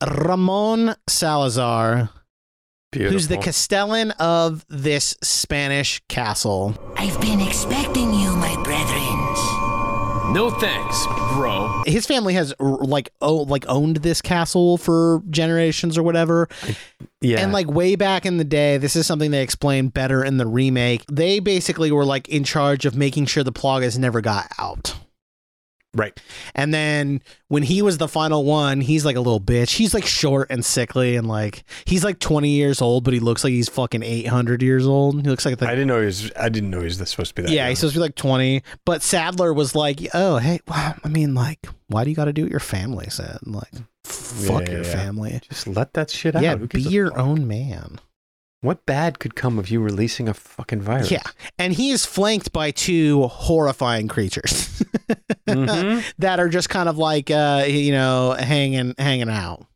Ramon 0.00 0.94
Salazar 1.08 2.10
Beautiful. 2.92 3.12
who's 3.14 3.28
the 3.28 3.38
castellan 3.38 4.10
of 4.12 4.66
this 4.68 5.16
Spanish 5.22 6.02
castle. 6.08 6.76
I've 6.96 7.18
been 7.22 7.40
expecting 7.40 8.12
you, 8.12 8.36
my 8.36 8.54
brethrens. 8.62 9.31
No 10.32 10.50
thanks, 10.50 11.06
bro. 11.34 11.82
his 11.84 12.06
family 12.06 12.32
has 12.34 12.54
like 12.58 13.10
oh 13.20 13.42
like 13.42 13.66
owned 13.68 13.98
this 13.98 14.22
castle 14.22 14.78
for 14.78 15.22
generations 15.28 15.98
or 15.98 16.02
whatever 16.02 16.48
yeah. 17.20 17.40
and 17.40 17.52
like 17.52 17.66
way 17.66 17.96
back 17.96 18.24
in 18.24 18.38
the 18.38 18.44
day 18.44 18.78
this 18.78 18.96
is 18.96 19.06
something 19.06 19.30
they 19.30 19.42
explained 19.42 19.92
better 19.92 20.24
in 20.24 20.38
the 20.38 20.46
remake 20.46 21.04
they 21.10 21.38
basically 21.38 21.92
were 21.92 22.04
like 22.04 22.28
in 22.28 22.44
charge 22.44 22.86
of 22.86 22.96
making 22.96 23.26
sure 23.26 23.44
the 23.44 23.52
plagas 23.52 23.98
never 23.98 24.20
got 24.20 24.46
out 24.58 24.94
right. 25.94 26.18
and 26.54 26.72
then 26.72 27.20
when 27.48 27.62
he 27.62 27.82
was 27.82 27.98
the 27.98 28.08
final 28.08 28.44
one 28.44 28.80
he's 28.80 29.04
like 29.04 29.16
a 29.16 29.20
little 29.20 29.40
bitch 29.40 29.76
he's 29.76 29.92
like 29.94 30.06
short 30.06 30.48
and 30.50 30.64
sickly 30.64 31.16
and 31.16 31.28
like 31.28 31.64
he's 31.84 32.02
like 32.04 32.18
20 32.18 32.48
years 32.48 32.80
old 32.80 33.04
but 33.04 33.12
he 33.12 33.20
looks 33.20 33.44
like 33.44 33.52
he's 33.52 33.68
fucking 33.68 34.02
800 34.02 34.62
years 34.62 34.86
old 34.86 35.22
he 35.22 35.28
looks 35.28 35.44
like 35.44 35.58
the 35.58 35.66
I 35.66 35.70
didn't 35.72 35.88
know 35.88 36.00
he 36.00 36.06
was. 36.06 36.30
I 36.36 36.48
didn't 36.48 36.70
know 36.70 36.78
he 36.78 36.84
was 36.84 36.96
supposed 37.08 37.34
to 37.36 37.42
be 37.42 37.46
that. 37.46 37.50
yeah, 37.52 37.62
young. 37.64 37.68
he's 37.70 37.78
supposed 37.80 37.94
to 37.94 37.98
be 37.98 38.02
like 38.02 38.14
20. 38.14 38.62
But 38.84 39.02
Sadler 39.02 39.52
was 39.52 39.74
like, 39.74 40.00
oh, 40.14 40.38
hey, 40.38 40.60
well, 40.68 40.94
I 41.04 41.08
mean, 41.08 41.34
like, 41.34 41.66
why 41.88 42.04
do 42.04 42.10
you 42.10 42.16
got 42.16 42.26
to 42.26 42.32
do 42.32 42.42
what 42.42 42.50
your 42.50 42.60
family 42.60 43.06
said? 43.10 43.38
Like, 43.44 43.72
fuck 44.04 44.66
Yeah, 44.66 44.72
your 44.72 44.82
yeah. 44.84 44.92
family. 44.92 45.40
Just 45.48 45.66
let 45.66 45.94
that 45.94 46.10
shit 46.10 46.34
Yeah, 46.40 46.52
out. 46.52 46.60
Yeah, 46.60 46.66
be 46.66 46.80
your 46.82 47.10
fuck? 47.10 47.18
own 47.18 47.46
man. 47.46 48.00
What 48.62 48.86
bad 48.86 49.18
could 49.18 49.34
come 49.34 49.58
of 49.58 49.68
you 49.70 49.80
releasing 49.80 50.28
a 50.28 50.34
fucking 50.34 50.80
virus? 50.82 51.10
Yeah. 51.10 51.22
And 51.58 51.72
he 51.74 51.90
is 51.90 52.06
flanked 52.06 52.52
by 52.52 52.70
two 52.70 53.24
horrifying 53.24 54.06
creatures 54.08 54.82
Mhm. 55.48 56.04
that 56.18 56.38
are 56.40 56.48
just 56.48 56.68
kind 56.70 56.88
of 56.88 56.96
like, 56.96 57.30
uh, 57.30 57.64
you 57.66 57.90
know, 57.92 58.32
hanging, 58.38 58.94
hanging 58.98 59.28
out. 59.28 59.66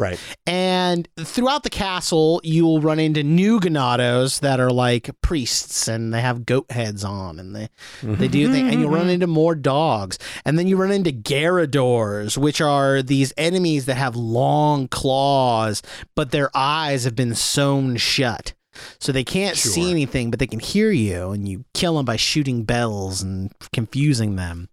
Right. 0.00 0.18
And 0.46 1.06
throughout 1.18 1.62
the 1.62 1.68
castle, 1.68 2.40
you 2.42 2.64
will 2.64 2.80
run 2.80 2.98
into 2.98 3.22
new 3.22 3.60
Ganados 3.60 4.40
that 4.40 4.58
are 4.58 4.70
like 4.70 5.10
priests 5.20 5.88
and 5.88 6.14
they 6.14 6.22
have 6.22 6.46
goat 6.46 6.70
heads 6.70 7.04
on 7.04 7.38
and 7.38 7.54
they, 7.54 7.68
they 8.02 8.26
do 8.26 8.50
things. 8.50 8.72
And 8.72 8.80
you'll 8.80 8.90
run 8.90 9.02
mm-hmm. 9.02 9.10
into 9.10 9.26
more 9.26 9.54
dogs. 9.54 10.18
And 10.46 10.58
then 10.58 10.66
you 10.66 10.78
run 10.78 10.90
into 10.90 11.12
Garradors, 11.12 12.38
which 12.38 12.62
are 12.62 13.02
these 13.02 13.34
enemies 13.36 13.84
that 13.84 13.96
have 13.96 14.16
long 14.16 14.88
claws, 14.88 15.82
but 16.14 16.30
their 16.30 16.50
eyes 16.56 17.04
have 17.04 17.14
been 17.14 17.34
sewn 17.34 17.98
shut. 17.98 18.54
So 18.98 19.12
they 19.12 19.24
can't 19.24 19.56
see 19.56 19.90
anything, 19.90 20.30
but 20.30 20.38
they 20.38 20.46
can 20.46 20.60
hear 20.60 20.90
you, 20.90 21.30
and 21.30 21.48
you 21.48 21.64
kill 21.74 21.96
them 21.96 22.04
by 22.04 22.16
shooting 22.16 22.64
bells 22.64 23.22
and 23.22 23.52
confusing 23.72 24.36
them. 24.36 24.68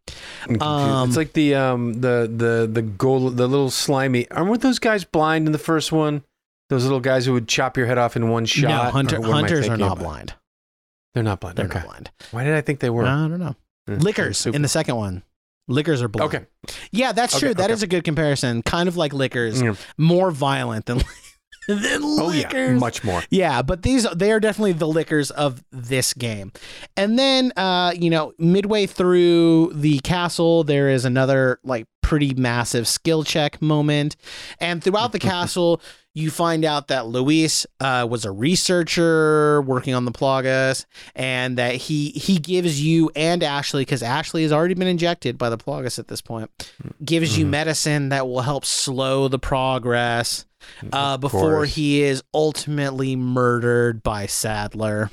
I'm. 0.50 0.62
Um, 0.62 1.10
it's 1.10 1.18
like 1.18 1.34
the 1.34 1.56
um 1.56 1.94
the 2.02 2.30
the 2.34 2.70
the 2.72 2.82
goal 2.82 3.30
the 3.30 3.48
little 3.48 3.70
slimy. 3.72 4.30
Aren't 4.32 4.62
those 4.62 4.80
guys 4.80 5.04
blind 5.04 5.46
in 5.48 5.52
the 5.52 5.58
first 5.60 5.92
one? 5.92 6.24
Those 6.70 6.84
little 6.84 7.00
guys 7.00 7.26
who 7.26 7.34
would 7.34 7.48
chop 7.48 7.78
your 7.78 7.86
head 7.86 7.98
off 7.98 8.16
in 8.16 8.30
one 8.30 8.46
shot. 8.46 8.68
no, 8.70 8.92
hunter, 8.92 9.18
Or 9.18 9.22
what 9.22 9.28
am 9.30 9.34
I 9.36 9.40
hunters 9.40 9.68
are 9.70 9.78
not 9.78 9.94
about? 9.94 10.00
blind. 10.00 10.34
They're 11.14 11.24
not 11.24 11.40
blind. 11.40 11.58
They're 11.58 11.66
okay. 11.66 11.80
not 11.80 11.88
blind. 11.88 12.12
Why 12.32 12.44
did 12.44 12.54
I 12.54 12.62
think 12.62 12.80
they 12.82 12.90
were? 12.90 13.06
I 13.06 13.28
don't 13.28 13.40
know. 13.40 13.56
Hmm. 13.88 14.00
Lickers 14.00 14.46
in 14.46 14.62
the 14.62 14.68
second 14.68 14.98
one. 14.98 15.24
Lickers 15.70 16.02
are 16.02 16.08
blind. 16.08 16.34
Okay. 16.36 16.46
Yeah, 16.92 17.12
that's 17.14 17.36
Okay, 17.36 17.48
true. 17.48 17.54
That 17.54 17.66
okay. 17.66 17.74
is 17.74 17.84
a 17.84 17.88
good 17.88 18.04
comparison. 18.04 18.62
Kind 18.64 18.88
of 18.88 18.96
like 18.98 19.14
Lickers, 19.14 19.62
more 19.98 20.32
violent 20.32 20.86
than 20.86 21.02
than 21.82 22.02
Oh 22.04 22.28
Lickers. 22.28 22.74
yeah, 22.74 22.78
much 22.80 23.04
more. 23.04 23.24
Yeah, 23.30 23.62
but 23.62 23.84
these 23.84 24.04
they 24.16 24.32
are 24.32 24.40
definitely 24.40 24.74
the 24.74 24.88
Lickers 24.88 25.32
of 25.32 25.64
this 25.72 26.14
game. 26.14 26.52
And 26.96 27.18
then 27.20 27.52
uh, 27.58 27.94
you 27.96 28.10
know, 28.10 28.34
midway 28.38 28.86
through 28.86 29.74
the 29.74 30.00
castle, 30.00 30.64
there 30.64 30.90
is 30.90 31.06
another 31.06 31.60
like 31.64 31.86
pretty 32.02 32.34
massive 32.34 32.88
skill 32.88 33.24
check 33.24 33.62
moment. 33.62 34.16
And 34.60 34.84
throughout 34.84 35.12
the 35.12 35.20
castle, 35.34 35.82
you 36.18 36.32
find 36.32 36.66
out 36.66 36.88
that 36.88 37.06
Luis 37.06 37.66
uh, 37.80 38.08
was 38.10 38.26
a 38.26 38.32
researcher 38.32 39.62
working 39.62 39.94
on 39.94 40.06
the 40.06 40.12
Plagas, 40.12 40.86
and 41.16 41.58
that 41.58 41.76
he 41.76 42.10
he 42.10 42.38
gives 42.40 42.82
you 42.82 43.12
and 43.16 43.44
Ashley, 43.44 43.82
because 43.84 44.02
Ashley 44.02 44.42
has 44.44 44.52
already 44.52 44.74
been 44.74 44.88
injected 44.88 45.38
by 45.38 45.50
the 45.50 45.58
Plagas 45.58 46.00
at 46.00 46.08
this 46.08 46.22
point, 46.22 46.50
gives 47.04 47.38
you 47.38 47.46
Mhm. 47.46 47.50
medicine 47.50 48.10
that 48.10 48.28
will 48.28 48.42
help 48.42 48.66
slow 48.66 49.28
the 49.28 49.40
progress 49.40 50.46
uh, 50.92 51.18
before 51.18 51.40
course. 51.52 51.76
he 51.76 52.02
is 52.02 52.24
ultimately 52.34 53.16
murdered 53.16 54.02
by 54.04 54.26
Sadler. 54.26 55.12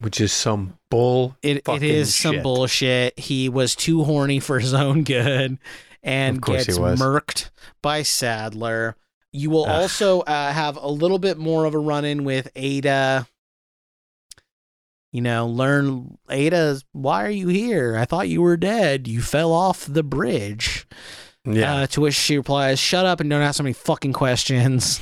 which 0.00 0.20
is 0.20 0.32
some 0.32 0.78
bull. 0.90 1.36
It, 1.42 1.62
it 1.68 1.82
is 1.82 2.14
some 2.14 2.40
bullshit. 2.42 3.18
He 3.18 3.48
was 3.48 3.74
too 3.74 4.04
horny 4.04 4.38
for 4.38 4.60
his 4.60 4.72
own 4.72 5.02
good 5.02 5.58
and 6.04 6.36
Of 6.36 6.42
course 6.42 6.66
he 6.66 6.72
gets 6.74 6.78
murked 6.78 7.50
by 7.82 8.04
Sadler. 8.04 8.94
You 9.32 9.50
will 9.50 9.64
Ugh. 9.64 9.82
also 9.82 10.20
uh, 10.20 10.52
have 10.52 10.76
a 10.76 10.88
little 10.88 11.18
bit 11.18 11.36
more 11.38 11.64
of 11.64 11.74
a 11.74 11.78
run 11.78 12.04
in 12.04 12.24
with 12.24 12.48
Ada. 12.56 13.26
You 15.12 15.22
know, 15.22 15.46
learn 15.46 16.18
Ada's. 16.28 16.84
why 16.92 17.24
are 17.24 17.30
you 17.30 17.48
here? 17.48 17.96
I 17.96 18.04
thought 18.04 18.28
you 18.28 18.42
were 18.42 18.56
dead. 18.58 19.08
You 19.08 19.22
fell 19.22 19.52
off 19.52 19.86
the 19.86 20.02
bridge. 20.02 20.86
Yeah, 21.46 21.76
Uh, 21.76 21.86
to 21.88 22.02
which 22.02 22.14
she 22.14 22.36
replies, 22.36 22.78
Shut 22.78 23.06
up 23.06 23.20
and 23.20 23.30
don't 23.30 23.40
ask 23.40 23.56
so 23.56 23.62
many 23.62 23.72
fucking 23.72 24.12
questions. 24.12 25.00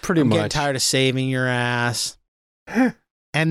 pretty 0.00 0.22
I'm 0.22 0.30
getting 0.30 0.48
tired 0.48 0.76
of 0.76 0.82
saving 0.82 1.28
your 1.28 1.46
ass. 1.46 2.16
and 2.66 2.94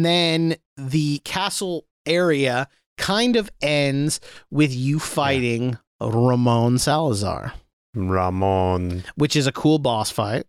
then 0.05 0.55
the 0.75 1.19
castle 1.23 1.85
area 2.07 2.67
kind 2.97 3.35
of 3.35 3.51
ends 3.61 4.19
with 4.49 4.73
you 4.73 4.97
fighting 4.97 5.77
Ramon 6.01 6.79
Salazar, 6.79 7.53
Ramon. 7.93 9.03
which 9.15 9.35
is 9.35 9.47
a 9.47 9.51
cool 9.51 9.79
boss 9.79 10.11
fight. 10.11 10.45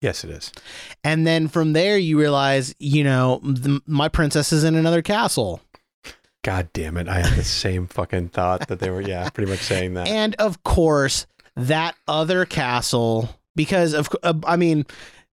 Yes, 0.00 0.24
it 0.24 0.30
is. 0.30 0.52
And 1.02 1.26
then 1.26 1.48
from 1.48 1.72
there, 1.72 1.96
you 1.98 2.18
realize, 2.18 2.74
you 2.78 3.02
know, 3.02 3.40
th- 3.42 3.80
my 3.86 4.08
princess 4.08 4.52
is 4.52 4.62
in 4.62 4.74
another 4.74 5.02
castle. 5.02 5.60
God 6.44 6.68
damn 6.74 6.96
it! 6.96 7.08
I 7.08 7.20
had 7.26 7.36
the 7.38 7.42
same 7.62 7.86
fucking 7.88 8.28
thought 8.28 8.68
that 8.68 8.78
they 8.78 8.90
were. 8.90 9.00
Yeah, 9.00 9.28
pretty 9.30 9.50
much 9.50 9.60
saying 9.60 9.94
that. 9.94 10.06
And 10.06 10.34
of 10.36 10.62
course, 10.62 11.26
that 11.56 11.96
other 12.06 12.44
castle, 12.44 13.30
because 13.56 13.94
of, 13.94 14.08
uh, 14.22 14.34
I 14.46 14.56
mean, 14.56 14.84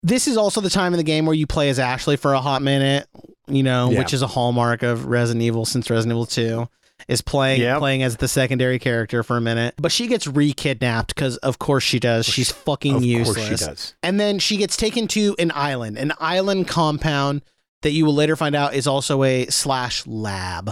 this 0.04 0.28
is 0.28 0.38
also 0.38 0.62
the 0.62 0.70
time 0.70 0.94
in 0.94 0.98
the 0.98 1.04
game 1.04 1.26
where 1.26 1.34
you 1.34 1.48
play 1.48 1.70
as 1.70 1.80
Ashley 1.80 2.16
for 2.18 2.34
a 2.34 2.42
hot 2.42 2.62
minute, 2.62 3.08
you 3.48 3.64
know, 3.64 3.90
Yeah. 3.90 4.00
which 4.00 4.14
is 4.14 4.22
a 4.22 4.28
hallmark 4.28 4.84
of 4.84 5.06
Resident 5.06 5.42
Evil 5.42 5.66
since 5.66 5.90
Resident 5.90 6.12
Evil 6.12 6.26
2 6.28 6.70
is 7.10 7.22
playing 7.22 7.60
Yep. 7.60 7.80
playing 7.80 8.04
as 8.04 8.18
the 8.18 8.28
secondary 8.28 8.80
character 8.80 9.24
for 9.24 9.36
a 9.36 9.42
minute. 9.42 9.74
But 9.78 9.92
she 9.92 10.08
gets 10.08 10.28
re-kidnapped 10.28 11.14
because 11.16 11.36
of 11.38 11.60
course 11.60 11.84
she 11.84 12.00
does. 12.00 12.26
She's 12.26 12.52
fucking 12.52 12.96
of 12.98 13.04
useless. 13.04 13.36
course 13.36 13.60
she 13.60 13.66
does. 13.66 13.96
And 14.04 14.20
then 14.20 14.40
she 14.40 14.56
gets 14.56 14.78
taken 14.78 15.08
to 15.10 15.36
an 15.40 15.52
island, 15.54 15.98
an 15.98 16.14
island 16.20 16.68
compound 16.68 17.42
that 17.82 17.92
you 17.92 18.06
will 18.06 18.14
later 18.14 18.36
find 18.36 18.56
out 18.56 18.74
is 18.76 18.88
also 18.88 19.24
a 19.24 19.48
slash 19.48 20.06
lab. 20.06 20.72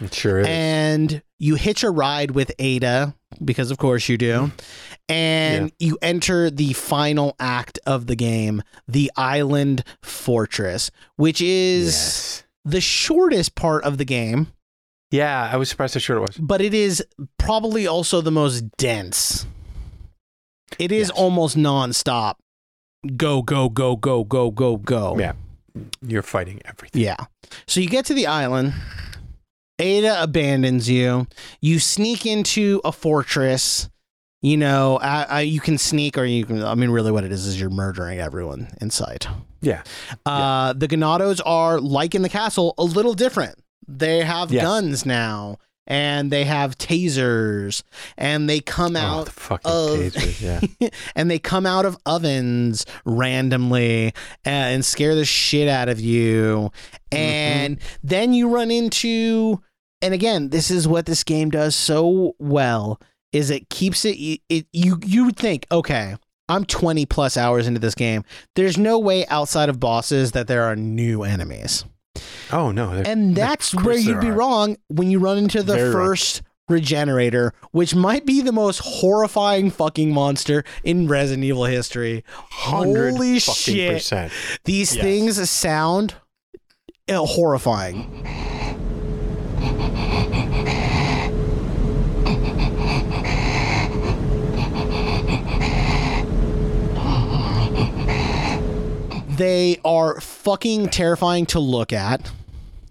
It 0.00 0.12
sure 0.12 0.40
is. 0.40 0.46
And 0.48 1.22
you 1.38 1.54
hitch 1.54 1.82
a 1.82 1.90
ride 1.90 2.32
with 2.32 2.50
Ada 2.58 3.14
because 3.44 3.70
of 3.70 3.78
course 3.78 4.08
you 4.08 4.18
do. 4.18 4.46
Hmm. 4.46 4.50
And 5.08 5.72
you 5.78 5.96
enter 6.02 6.50
the 6.50 6.72
final 6.72 7.36
act 7.38 7.78
of 7.86 8.08
the 8.08 8.16
game, 8.16 8.62
the 8.88 9.12
island 9.16 9.84
fortress, 10.02 10.90
which 11.14 11.40
is 11.40 11.86
yes. 11.86 12.44
the 12.64 12.80
shortest 12.80 13.54
part 13.54 13.84
of 13.84 13.98
the 13.98 14.04
game, 14.04 14.48
Yeah, 15.10 15.48
I 15.52 15.56
was 15.56 15.68
surprised 15.68 15.94
how 15.94 16.00
short 16.00 16.18
it 16.18 16.20
was. 16.22 16.36
but 16.36 16.60
it 16.60 16.74
is 16.74 17.04
probably 17.38 17.86
also 17.86 18.20
the 18.20 18.30
most 18.32 18.62
dense. 18.76 19.46
It 20.78 20.90
is 20.92 21.08
Yes. 21.08 21.18
almost 21.18 21.56
nonstop. 21.56 22.34
Go, 23.16 23.40
go, 23.42 23.68
go, 23.68 23.94
go, 23.96 24.24
go, 24.24 24.50
go, 24.50 24.76
go. 24.78 25.16
Yeah, 25.18 25.32
you're 26.02 26.22
fighting 26.22 26.60
everything. 26.64 27.02
Yeah. 27.02 27.16
So 27.68 27.80
you 27.80 27.88
get 27.88 28.04
to 28.06 28.14
the 28.14 28.26
island. 28.26 28.74
Ada 29.78 30.22
abandons 30.22 30.88
you. 30.88 31.26
You 31.60 31.78
sneak 31.78 32.24
into 32.26 32.80
a 32.84 32.90
fortress. 32.92 33.88
You 34.42 34.56
know, 34.56 34.98
I, 34.98 35.22
I, 35.22 35.40
you 35.42 35.60
can 35.60 35.76
sneak, 35.78 36.16
or 36.18 36.24
you 36.24 36.44
can. 36.46 36.62
I 36.64 36.74
mean, 36.74 36.90
really, 36.90 37.12
what 37.12 37.24
it 37.24 37.32
is 37.32 37.46
is 37.46 37.60
you're 37.60 37.70
murdering 37.70 38.18
everyone 38.18 38.68
inside. 38.80 39.26
Yeah, 39.60 39.82
Uh, 40.24 40.72
the 40.72 40.86
Ganados 40.88 41.40
are 41.44 41.80
like 41.80 42.14
in 42.14 42.22
the 42.22 42.28
castle, 42.28 42.74
a 42.78 42.84
little 42.84 43.14
different. 43.14 43.56
They 43.88 44.24
have 44.24 44.50
Yeah. 44.52 44.62
guns 44.62 45.06
now, 45.06 45.58
and 45.86 46.30
they 46.32 46.44
have 46.44 46.76
tasers, 46.78 47.82
and 48.18 48.48
they 48.50 48.60
come 48.60 48.96
oh, 48.96 49.00
out 49.00 49.26
the 49.26 49.54
of- 49.64 49.98
tasers. 50.12 50.40
Yeah, 50.80 50.88
and 51.16 51.30
they 51.30 51.38
come 51.38 51.66
out 51.66 51.84
of 51.84 51.96
ovens 52.06 52.84
randomly 53.04 54.12
and 54.44 54.84
scare 54.84 55.14
the 55.14 55.24
shit 55.24 55.68
out 55.68 55.88
of 55.88 56.00
you. 56.00 56.70
Mm-hmm. 57.12 57.16
And 57.16 57.78
then 58.02 58.34
you 58.34 58.48
run 58.48 58.70
into, 58.70 59.62
and 60.02 60.12
again, 60.12 60.50
this 60.50 60.70
is 60.70 60.88
what 60.88 61.06
this 61.06 61.22
game 61.24 61.50
does 61.50 61.76
so 61.76 62.34
well: 62.38 63.00
is 63.32 63.50
it 63.50 63.68
keeps 63.70 64.04
it. 64.04 64.40
It 64.48 64.66
you 64.72 64.98
you 65.04 65.24
would 65.26 65.36
think, 65.36 65.66
okay, 65.70 66.16
I'm 66.48 66.64
20 66.64 67.06
plus 67.06 67.36
hours 67.36 67.66
into 67.66 67.80
this 67.80 67.94
game. 67.94 68.24
There's 68.54 68.78
no 68.78 68.98
way 68.98 69.26
outside 69.28 69.68
of 69.68 69.80
bosses 69.80 70.32
that 70.32 70.46
there 70.48 70.64
are 70.64 70.76
new 70.76 71.22
enemies. 71.22 71.84
Oh 72.52 72.70
no, 72.72 72.90
And 72.90 73.34
that's 73.34 73.74
where 73.74 73.96
you'd 73.96 74.20
be 74.20 74.28
are. 74.28 74.32
wrong 74.32 74.76
when 74.88 75.10
you 75.10 75.18
run 75.18 75.38
into 75.38 75.62
the 75.62 75.74
Very 75.74 75.88
wrong. 75.90 76.06
first 76.08 76.42
regenerator, 76.68 77.52
which 77.70 77.94
might 77.94 78.26
be 78.26 78.40
the 78.40 78.52
most 78.52 78.78
horrifying 78.78 79.70
fucking 79.70 80.12
monster 80.12 80.64
in 80.82 81.06
Resident 81.06 81.44
Evil 81.44 81.64
history. 81.66 82.24
Holy 82.28 83.38
shit. 83.38 83.94
percent. 83.94 84.32
These 84.64 84.96
Yes. 84.96 85.02
things 85.04 85.50
sound 85.50 86.14
uh, 87.08 87.18
horrifying. 87.24 88.24
They 99.28 99.78
are 99.84 100.18
fucking 100.46 100.88
terrifying 100.90 101.44
to 101.44 101.58
look 101.58 101.92
at. 101.92 102.30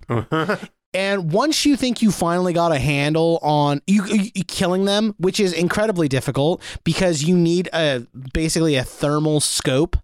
And 0.96 1.34
once 1.34 1.66
you 1.66 1.76
think 1.76 2.02
you 2.02 2.10
finally 2.10 2.54
got 2.54 2.72
a 2.72 2.80
handle 2.80 3.38
on 3.42 3.82
you, 3.86 4.06
you 4.06 4.46
killing 4.46 4.86
them, 4.86 5.14
which 5.18 5.42
is 5.42 5.52
incredibly 5.52 6.08
difficult 6.08 6.62
because 6.86 7.22
you 7.22 7.38
need 7.38 7.68
a 7.74 8.08
basically 8.34 8.76
a 8.76 8.84
thermal 8.86 9.42
scope 9.42 9.98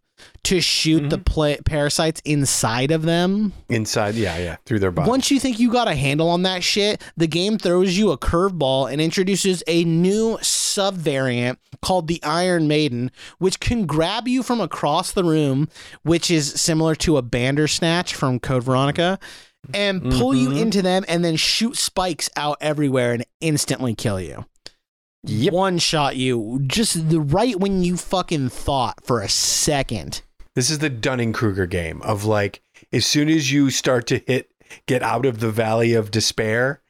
to 0.43 0.61
shoot 0.61 1.09
the 1.09 1.17
mm-hmm. 1.17 1.23
pla- 1.23 1.55
parasites 1.65 2.21
inside 2.25 2.91
of 2.91 3.03
them. 3.03 3.53
Inside, 3.69 4.15
yeah, 4.15 4.37
yeah, 4.37 4.55
through 4.65 4.79
their 4.79 4.91
body. 4.91 5.09
Once 5.09 5.29
you 5.29 5.39
think 5.39 5.59
you 5.59 5.71
got 5.71 5.87
a 5.87 5.95
handle 5.95 6.29
on 6.29 6.43
that 6.43 6.63
shit, 6.63 7.01
the 7.15 7.27
game 7.27 7.57
throws 7.57 7.97
you 7.97 8.11
a 8.11 8.17
curveball 8.17 8.91
and 8.91 9.01
introduces 9.01 9.63
a 9.67 9.83
new 9.83 10.37
subvariant 10.37 11.57
called 11.81 12.07
the 12.07 12.21
Iron 12.23 12.67
Maiden, 12.67 13.11
which 13.37 13.59
can 13.59 13.85
grab 13.85 14.27
you 14.27 14.43
from 14.43 14.61
across 14.61 15.11
the 15.11 15.23
room, 15.23 15.67
which 16.03 16.31
is 16.31 16.51
similar 16.53 16.95
to 16.95 17.17
a 17.17 17.21
Bandersnatch 17.21 18.15
from 18.15 18.39
Code 18.39 18.63
Veronica, 18.63 19.19
and 19.73 20.01
pull 20.01 20.33
you 20.33 20.49
mm-hmm. 20.49 20.57
into 20.57 20.81
them 20.81 21.05
and 21.07 21.23
then 21.23 21.35
shoot 21.35 21.77
spikes 21.77 22.29
out 22.35 22.57
everywhere 22.61 23.13
and 23.13 23.25
instantly 23.41 23.93
kill 23.93 24.19
you. 24.19 24.45
Yep. 25.23 25.53
One 25.53 25.77
shot 25.77 26.15
you 26.15 26.61
just 26.65 27.09
the 27.09 27.21
right 27.21 27.59
when 27.59 27.83
you 27.83 27.95
fucking 27.95 28.49
thought 28.49 29.03
for 29.03 29.21
a 29.21 29.29
second. 29.29 30.23
This 30.55 30.69
is 30.69 30.79
the 30.79 30.89
Dunning 30.89 31.31
Kruger 31.31 31.67
game 31.67 32.01
of 32.01 32.25
like, 32.25 32.61
as 32.91 33.05
soon 33.05 33.29
as 33.29 33.51
you 33.51 33.69
start 33.69 34.07
to 34.07 34.21
hit, 34.25 34.49
get 34.87 35.03
out 35.03 35.25
of 35.25 35.39
the 35.39 35.51
valley 35.51 35.93
of 35.93 36.11
despair, 36.11 36.80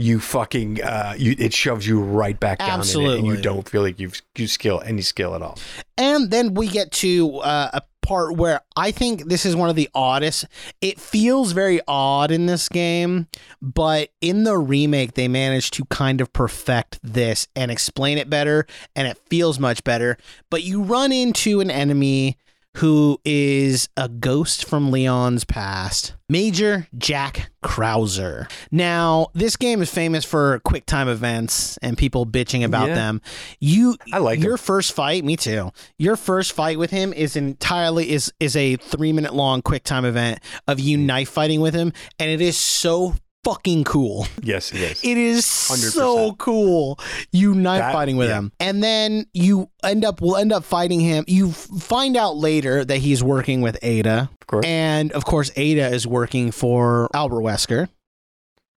you 0.00 0.18
fucking 0.18 0.82
uh, 0.82 1.14
you 1.18 1.34
it 1.38 1.52
shoves 1.52 1.86
you 1.86 2.00
right 2.00 2.38
back 2.38 2.58
down 2.58 2.80
it, 2.80 3.18
and 3.18 3.26
you 3.26 3.36
don't 3.36 3.68
feel 3.68 3.82
like 3.82 4.00
you've 4.00 4.20
you 4.36 4.46
skill 4.46 4.82
any 4.84 5.02
skill 5.02 5.34
at 5.34 5.42
all. 5.42 5.58
And 5.98 6.30
then 6.30 6.54
we 6.54 6.68
get 6.68 6.90
to 6.92 7.36
uh, 7.38 7.70
a 7.74 7.82
part 8.00 8.36
where 8.36 8.62
I 8.76 8.90
think 8.90 9.28
this 9.28 9.44
is 9.44 9.54
one 9.54 9.68
of 9.68 9.76
the 9.76 9.90
oddest. 9.94 10.46
It 10.80 10.98
feels 10.98 11.52
very 11.52 11.80
odd 11.86 12.30
in 12.30 12.46
this 12.46 12.68
game, 12.68 13.28
but 13.60 14.08
in 14.20 14.44
the 14.44 14.56
remake, 14.56 15.14
they 15.14 15.28
managed 15.28 15.74
to 15.74 15.84
kind 15.86 16.20
of 16.20 16.32
perfect 16.32 16.98
this 17.02 17.46
and 17.54 17.70
explain 17.70 18.16
it 18.16 18.30
better, 18.30 18.66
and 18.96 19.06
it 19.06 19.18
feels 19.28 19.58
much 19.58 19.84
better. 19.84 20.16
But 20.48 20.62
you 20.64 20.82
run 20.82 21.12
into 21.12 21.60
an 21.60 21.70
enemy 21.70 22.38
who 22.76 23.18
is 23.24 23.88
a 23.96 24.08
ghost 24.08 24.64
from 24.64 24.90
Leon's 24.90 25.44
past, 25.44 26.14
Major 26.28 26.86
Jack 26.96 27.50
Krauser. 27.64 28.50
Now, 28.70 29.28
this 29.34 29.56
game 29.56 29.82
is 29.82 29.90
famous 29.92 30.24
for 30.24 30.60
quick 30.60 30.86
time 30.86 31.08
events 31.08 31.76
and 31.78 31.98
people 31.98 32.24
bitching 32.26 32.64
about 32.64 32.88
Yeah. 32.88 32.94
them. 32.94 33.20
You 33.58 33.96
I 34.12 34.18
like 34.18 34.40
your 34.40 34.52
him. 34.52 34.58
first 34.58 34.92
fight, 34.92 35.24
me 35.24 35.36
too. 35.36 35.72
Your 35.98 36.16
first 36.16 36.52
fight 36.52 36.78
with 36.78 36.90
him 36.90 37.12
is 37.12 37.36
entirely 37.36 38.10
is 38.10 38.32
is 38.38 38.54
a 38.54 38.76
3 38.76 39.12
minute 39.12 39.34
long 39.34 39.62
quick 39.62 39.82
time 39.84 40.04
event 40.04 40.38
of 40.68 40.78
you 40.78 40.96
mm. 40.96 41.02
knife 41.02 41.28
fighting 41.28 41.60
with 41.60 41.74
him 41.74 41.92
and 42.18 42.30
it 42.30 42.40
is 42.40 42.56
so 42.56 43.14
fucking 43.44 43.84
cool. 43.84 44.26
Yes, 44.42 44.72
it 44.72 44.80
is. 44.80 45.04
It 45.04 45.16
is 45.16 45.46
so 45.46 46.30
100%. 46.32 46.38
cool. 46.38 46.98
You 47.32 47.54
knife 47.54 47.80
That- 47.80 47.92
fighting 47.92 48.16
with 48.16 48.28
yeah. 48.28 48.38
him, 48.38 48.52
and 48.60 48.82
then 48.82 49.26
you 49.34 49.70
end 49.84 50.04
up 50.04 50.20
will 50.20 50.36
end 50.36 50.52
up 50.52 50.64
fighting 50.64 51.00
him. 51.00 51.24
You 51.26 51.52
find 51.52 52.16
out 52.16 52.36
later 52.36 52.84
that 52.84 52.98
he's 52.98 53.22
working 53.22 53.60
with 53.60 53.78
Ada, 53.82 54.30
of 54.40 54.46
course. 54.46 54.66
and 54.66 55.12
of 55.12 55.24
course 55.24 55.50
Ada 55.56 55.86
is 55.88 56.06
working 56.06 56.50
for 56.50 57.08
Albert 57.14 57.40
Wesker. 57.42 57.88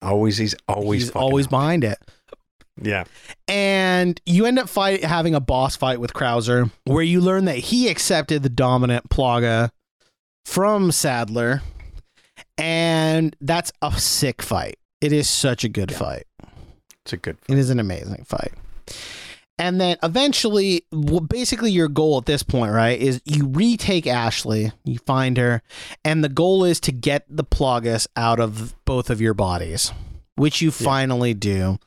always 0.01 0.37
he's 0.37 0.55
always 0.67 1.03
he's 1.03 1.11
always 1.11 1.45
up. 1.47 1.51
behind 1.51 1.83
it. 1.83 1.97
Yeah. 2.81 3.03
And 3.47 4.19
you 4.25 4.45
end 4.47 4.57
up 4.59 4.67
fight 4.67 5.03
having 5.03 5.35
a 5.35 5.39
boss 5.39 5.75
fight 5.75 5.99
with 5.99 6.13
Krauser, 6.13 6.71
where 6.85 7.03
you 7.03 7.21
learn 7.21 7.45
that 7.45 7.57
he 7.57 7.87
accepted 7.87 8.41
the 8.43 8.49
dominant 8.49 9.09
Plaga 9.09 9.69
from 10.45 10.91
Sadler, 10.91 11.61
and 12.57 13.35
that's 13.41 13.71
a 13.81 13.91
sick 13.99 14.41
fight. 14.41 14.77
It 15.01 15.11
is 15.11 15.29
such 15.29 15.63
a 15.63 15.69
good 15.69 15.93
fight. 15.93 16.25
It's 17.03 17.13
a 17.13 17.17
good 17.17 17.37
It 17.49 17.57
is 17.57 17.69
an 17.69 17.79
amazing 17.79 18.23
fight. 18.25 18.53
And 19.59 19.79
then 19.79 19.97
eventually, 20.01 20.85
well, 20.91 21.19
basically, 21.19 21.71
your 21.71 21.87
goal 21.87 22.17
at 22.17 22.25
this 22.25 22.41
point, 22.41 22.73
right, 22.73 22.99
is 22.99 23.21
you 23.23 23.47
retake 23.47 24.07
Ashley, 24.07 24.71
you 24.83 24.97
find 24.97 25.37
her, 25.37 25.61
and 26.03 26.23
the 26.23 26.29
goal 26.29 26.63
is 26.63 26.79
to 26.81 26.91
get 26.91 27.25
the 27.29 27.43
Plagas 27.43 28.07
out 28.15 28.39
of 28.39 28.75
both 28.85 29.09
of 29.11 29.21
your 29.21 29.35
bodies, 29.35 29.91
which 30.35 30.61
you 30.61 30.71
finally 30.71 31.35
do 31.35 31.77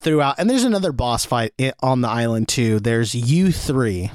throughout. 0.00 0.36
And 0.38 0.48
there's 0.48 0.64
another 0.64 0.92
boss 0.92 1.26
fight 1.26 1.52
on 1.82 2.00
the 2.00 2.08
island 2.08 2.48
too. 2.48 2.80
There's 2.80 3.14
U 3.14 3.52
three, 3.52 4.10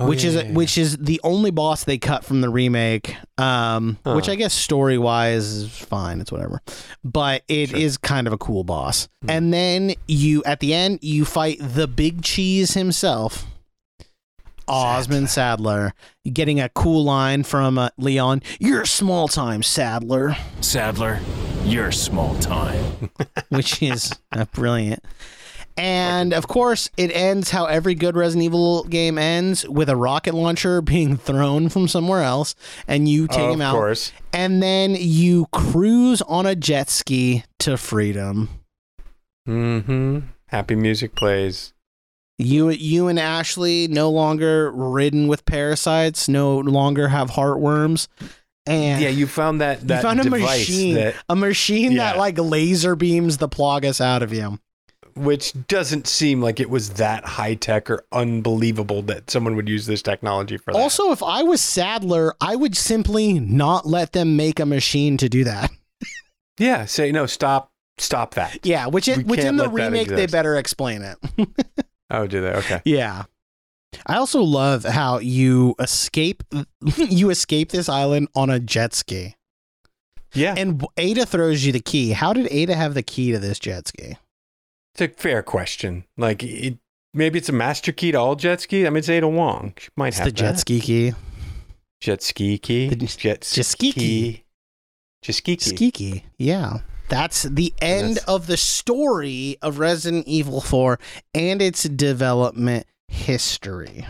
Oh, 0.00 0.08
which 0.08 0.24
yeah, 0.24 0.28
is 0.30 0.34
yeah, 0.36 0.42
yeah. 0.42 0.52
which 0.52 0.78
is 0.78 0.96
the 0.96 1.20
only 1.22 1.50
boss 1.50 1.84
they 1.84 1.98
cut 1.98 2.24
from 2.24 2.40
the 2.40 2.48
remake. 2.48 3.16
Um, 3.36 3.98
which 4.04 4.30
I 4.30 4.34
guess 4.34 4.54
story 4.54 4.96
wise 4.96 5.44
is 5.44 5.68
fine. 5.78 6.22
It's 6.22 6.32
whatever, 6.32 6.62
but 7.04 7.42
it 7.48 7.74
is 7.74 7.98
kind 7.98 8.26
of 8.26 8.32
a 8.32 8.38
cool 8.38 8.64
boss. 8.64 9.08
Hmm. 9.22 9.30
And 9.30 9.52
then 9.52 9.94
you 10.08 10.42
at 10.44 10.60
the 10.60 10.72
end 10.72 11.00
you 11.02 11.26
fight 11.26 11.58
the 11.60 11.86
Big 11.86 12.22
Cheese 12.22 12.72
himself. 12.72 13.46
Osmond 14.66 15.28
Sadler, 15.28 15.92
getting 16.32 16.60
a 16.60 16.68
cool 16.68 17.04
line 17.04 17.42
from 17.42 17.76
uh, 17.76 17.90
Leon. 17.98 18.40
You're 18.60 18.84
small 18.84 19.26
time, 19.26 19.64
Sadler, 19.64 20.36
Sadler, 20.60 21.18
you're 21.64 21.90
small 21.90 22.36
time. 22.36 23.10
which 23.48 23.82
is 23.82 24.12
uh, 24.30 24.44
brilliant. 24.54 25.04
And 25.80 26.34
of 26.34 26.46
course, 26.46 26.90
it 26.98 27.10
ends 27.10 27.50
how 27.50 27.64
every 27.64 27.94
good 27.94 28.14
Resident 28.14 28.44
Evil 28.44 28.84
game 28.84 29.16
ends 29.16 29.66
with 29.66 29.88
a 29.88 29.96
rocket 29.96 30.34
launcher 30.34 30.82
being 30.82 31.16
thrown 31.16 31.70
from 31.70 31.88
somewhere 31.88 32.22
else, 32.22 32.54
and 32.86 33.08
you 33.08 33.26
take 33.26 33.40
of 33.40 33.54
him 33.54 33.62
out. 33.62 33.72
course. 33.72 34.12
And 34.32 34.62
then 34.62 34.94
you 34.98 35.46
cruise 35.52 36.20
on 36.22 36.44
a 36.44 36.54
jet 36.54 36.90
ski 36.90 37.44
to 37.60 37.78
freedom. 37.78 38.50
Mm-hmm. 39.48 40.18
Happy 40.48 40.74
music 40.74 41.14
plays. 41.16 41.72
You, 42.36 42.68
you 42.68 43.08
and 43.08 43.18
Ashley 43.18 43.88
no 43.88 44.10
longer 44.10 44.70
ridden 44.70 45.28
with 45.28 45.46
parasites, 45.46 46.28
no 46.28 46.58
longer 46.58 47.08
have 47.08 47.30
heartworms, 47.30 48.08
and 48.66 49.02
Yeah, 49.02 49.08
you 49.08 49.26
found 49.26 49.62
that 49.62 49.86
that 49.88 49.96
you 49.96 50.02
found 50.02 50.20
a 50.20 50.24
device 50.24 50.42
machine, 50.42 50.94
that 50.96 51.14
a 51.28 51.36
machine 51.36 51.96
that 51.96 52.18
like 52.18 52.38
laser 52.38 52.96
beams 52.96 53.38
the 53.38 53.48
plagas 53.48 54.00
out 54.00 54.22
of 54.22 54.32
you. 54.32 54.58
Which 55.16 55.52
doesn't 55.68 56.06
seem 56.06 56.40
like 56.40 56.60
it 56.60 56.70
was 56.70 56.90
that 56.90 57.24
high 57.24 57.54
tech 57.54 57.90
or 57.90 58.04
unbelievable 58.12 59.02
that 59.02 59.30
someone 59.30 59.56
would 59.56 59.68
use 59.68 59.86
this 59.86 60.02
technology 60.02 60.56
for 60.56 60.72
that. 60.72 60.78
Also, 60.78 61.12
if 61.12 61.22
I 61.22 61.42
was 61.42 61.60
Sadler, 61.60 62.34
I 62.40 62.56
would 62.56 62.76
simply 62.76 63.38
not 63.38 63.86
let 63.86 64.12
them 64.12 64.36
make 64.36 64.60
a 64.60 64.66
machine 64.66 65.16
to 65.18 65.28
do 65.28 65.44
that. 65.44 65.70
yeah, 66.58 66.84
say 66.84 67.12
no, 67.12 67.26
stop, 67.26 67.72
stop 67.98 68.34
that. 68.34 68.64
Yeah, 68.64 68.86
which 68.86 69.08
it, 69.08 69.26
which 69.26 69.40
in 69.40 69.56
the 69.56 69.68
remake 69.68 70.08
they 70.08 70.26
better 70.26 70.56
explain 70.56 71.02
it. 71.02 71.18
Oh, 72.10 72.26
do 72.26 72.40
they? 72.40 72.50
Okay. 72.54 72.82
Yeah. 72.84 73.24
I 74.06 74.16
also 74.16 74.42
love 74.42 74.84
how 74.84 75.18
you 75.18 75.74
escape 75.78 76.42
you 76.96 77.30
escape 77.30 77.70
this 77.70 77.88
island 77.88 78.28
on 78.34 78.50
a 78.50 78.60
jet 78.60 78.94
ski. 78.94 79.36
Yeah, 80.32 80.54
And 80.56 80.84
Ada 80.96 81.26
throws 81.26 81.64
you 81.64 81.72
the 81.72 81.80
key. 81.80 82.10
How 82.12 82.32
did 82.32 82.46
Ada 82.52 82.76
have 82.76 82.94
the 82.94 83.02
key 83.02 83.32
to 83.32 83.38
this 83.40 83.58
jet 83.58 83.88
ski? 83.88 84.16
It's 84.94 85.00
a 85.00 85.08
fair 85.08 85.42
question. 85.42 86.04
Like, 86.16 86.42
it, 86.42 86.78
maybe 87.14 87.38
it's 87.38 87.48
a 87.48 87.52
master 87.52 87.92
key 87.92 88.12
to 88.12 88.18
all 88.18 88.36
jet 88.36 88.60
ski. 88.60 88.86
I 88.86 88.90
mean, 88.90 88.98
it's 88.98 89.08
Ada 89.08 89.28
Wong. 89.28 89.74
She 89.78 89.88
might 89.96 90.08
It's 90.08 90.18
have 90.18 90.26
the 90.26 90.32
jet 90.32 90.52
that. 90.52 90.58
ski 90.58 90.80
key. 90.80 91.12
jet 92.00 92.22
ski 92.22 92.58
key. 92.58 92.88
The 92.88 92.96
jet 92.96 93.44
ski 93.44 93.92
key. 93.92 94.44
Jet 95.22 95.34
ski 95.34 95.56
key. 95.56 95.64
Ski 95.76 95.90
key. 95.90 96.24
Yeah. 96.38 96.78
That's 97.08 97.42
the 97.42 97.74
end 97.82 98.16
that's- 98.16 98.28
of 98.28 98.46
the 98.46 98.56
story 98.56 99.56
of 99.62 99.78
Resident 99.78 100.26
Evil 100.28 100.60
4 100.60 100.98
and 101.34 101.60
its 101.60 101.82
development 101.84 102.86
history. 103.08 104.06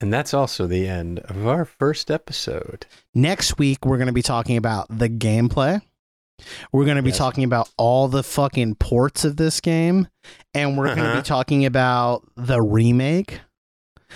And 0.00 0.12
that's 0.12 0.34
also 0.34 0.66
the 0.66 0.88
end 0.88 1.20
of 1.20 1.46
our 1.46 1.64
first 1.64 2.10
episode. 2.10 2.86
Next 3.14 3.58
week, 3.58 3.84
we're 3.86 3.98
going 3.98 4.08
to 4.08 4.12
be 4.12 4.22
talking 4.22 4.56
about 4.56 4.86
the 4.96 5.08
gameplay. 5.08 5.80
We're 6.72 6.84
going 6.84 6.96
to 6.96 7.02
be 7.02 7.10
Yes. 7.10 7.18
talking 7.18 7.44
about 7.44 7.68
all 7.76 8.08
the 8.08 8.22
fucking 8.22 8.76
ports 8.76 9.24
of 9.24 9.36
this 9.36 9.60
game. 9.60 10.08
And 10.54 10.76
we're 10.78 10.86
going 10.86 10.98
to 10.98 11.04
Uh-huh. 11.08 11.16
be 11.20 11.22
talking 11.22 11.64
about 11.64 12.22
the 12.36 12.60
remake 12.62 13.40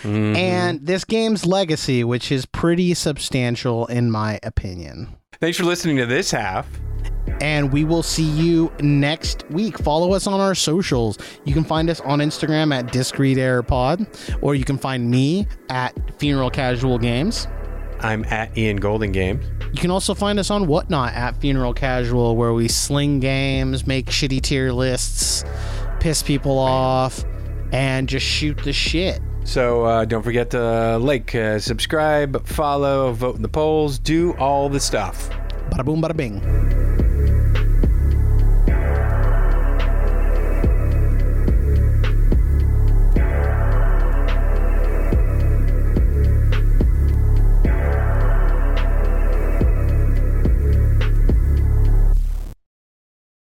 Mhm. 0.02 0.36
and 0.36 0.86
this 0.86 1.04
game's 1.04 1.46
legacy, 1.46 2.04
which 2.04 2.30
is 2.30 2.44
pretty 2.46 2.92
substantial 2.94 3.86
in 3.86 4.10
my 4.10 4.38
opinion. 4.42 5.08
thanks 5.40 5.58
for 5.58 5.64
listening 5.64 5.96
to 5.98 6.06
this 6.06 6.30
half. 6.30 6.66
And 7.42 7.70
we 7.72 7.84
will 7.84 8.02
see 8.02 8.22
you 8.24 8.72
next 8.80 9.44
week. 9.50 9.78
Follow 9.78 10.12
us 10.14 10.26
on 10.26 10.40
our 10.40 10.54
socials. 10.54 11.18
You 11.44 11.52
can 11.52 11.64
find 11.64 11.90
us 11.90 12.00
on 12.00 12.20
Instagram 12.20 12.72
at 12.74 12.90
Disc 12.92 13.18
Read 13.18 13.36
Error 13.36 13.62
Pod, 13.62 14.06
or 14.40 14.54
you 14.54 14.64
can 14.64 14.78
find 14.78 15.10
me 15.10 15.46
at 15.68 15.92
Funeral 16.18 16.48
Casual 16.50 16.96
Games. 16.98 17.46
I'm 18.00 18.24
at 18.24 18.56
Ian 18.56 18.76
Golden 18.76 19.12
Games. 19.12 19.44
You 19.72 19.80
can 19.80 19.90
also 19.90 20.14
find 20.14 20.38
us 20.38 20.50
on 20.50 20.66
Whatnot 20.66 21.14
at 21.14 21.40
Funeral 21.40 21.74
Casual, 21.74 22.36
where 22.36 22.52
we 22.52 22.68
sling 22.68 23.20
games, 23.20 23.86
make 23.86 24.06
shitty 24.06 24.40
tier 24.40 24.72
lists, 24.72 25.44
piss 26.00 26.22
people 26.22 26.58
off, 26.58 27.24
and 27.72 28.08
just 28.08 28.26
shoot 28.26 28.56
the 28.64 28.72
shit. 28.72 29.20
So 29.44 29.84
uh, 29.84 30.04
don't 30.04 30.22
forget 30.22 30.50
to 30.50 30.98
like, 30.98 31.34
uh, 31.34 31.58
subscribe, 31.58 32.46
follow, 32.46 33.12
vote 33.12 33.36
in 33.36 33.42
the 33.42 33.48
polls, 33.48 33.98
do 33.98 34.34
all 34.38 34.68
the 34.68 34.80
stuff. 34.80 35.30
Bada 35.70 35.84
boom, 35.84 36.02
bada 36.02 36.16
bing. 36.16 37.05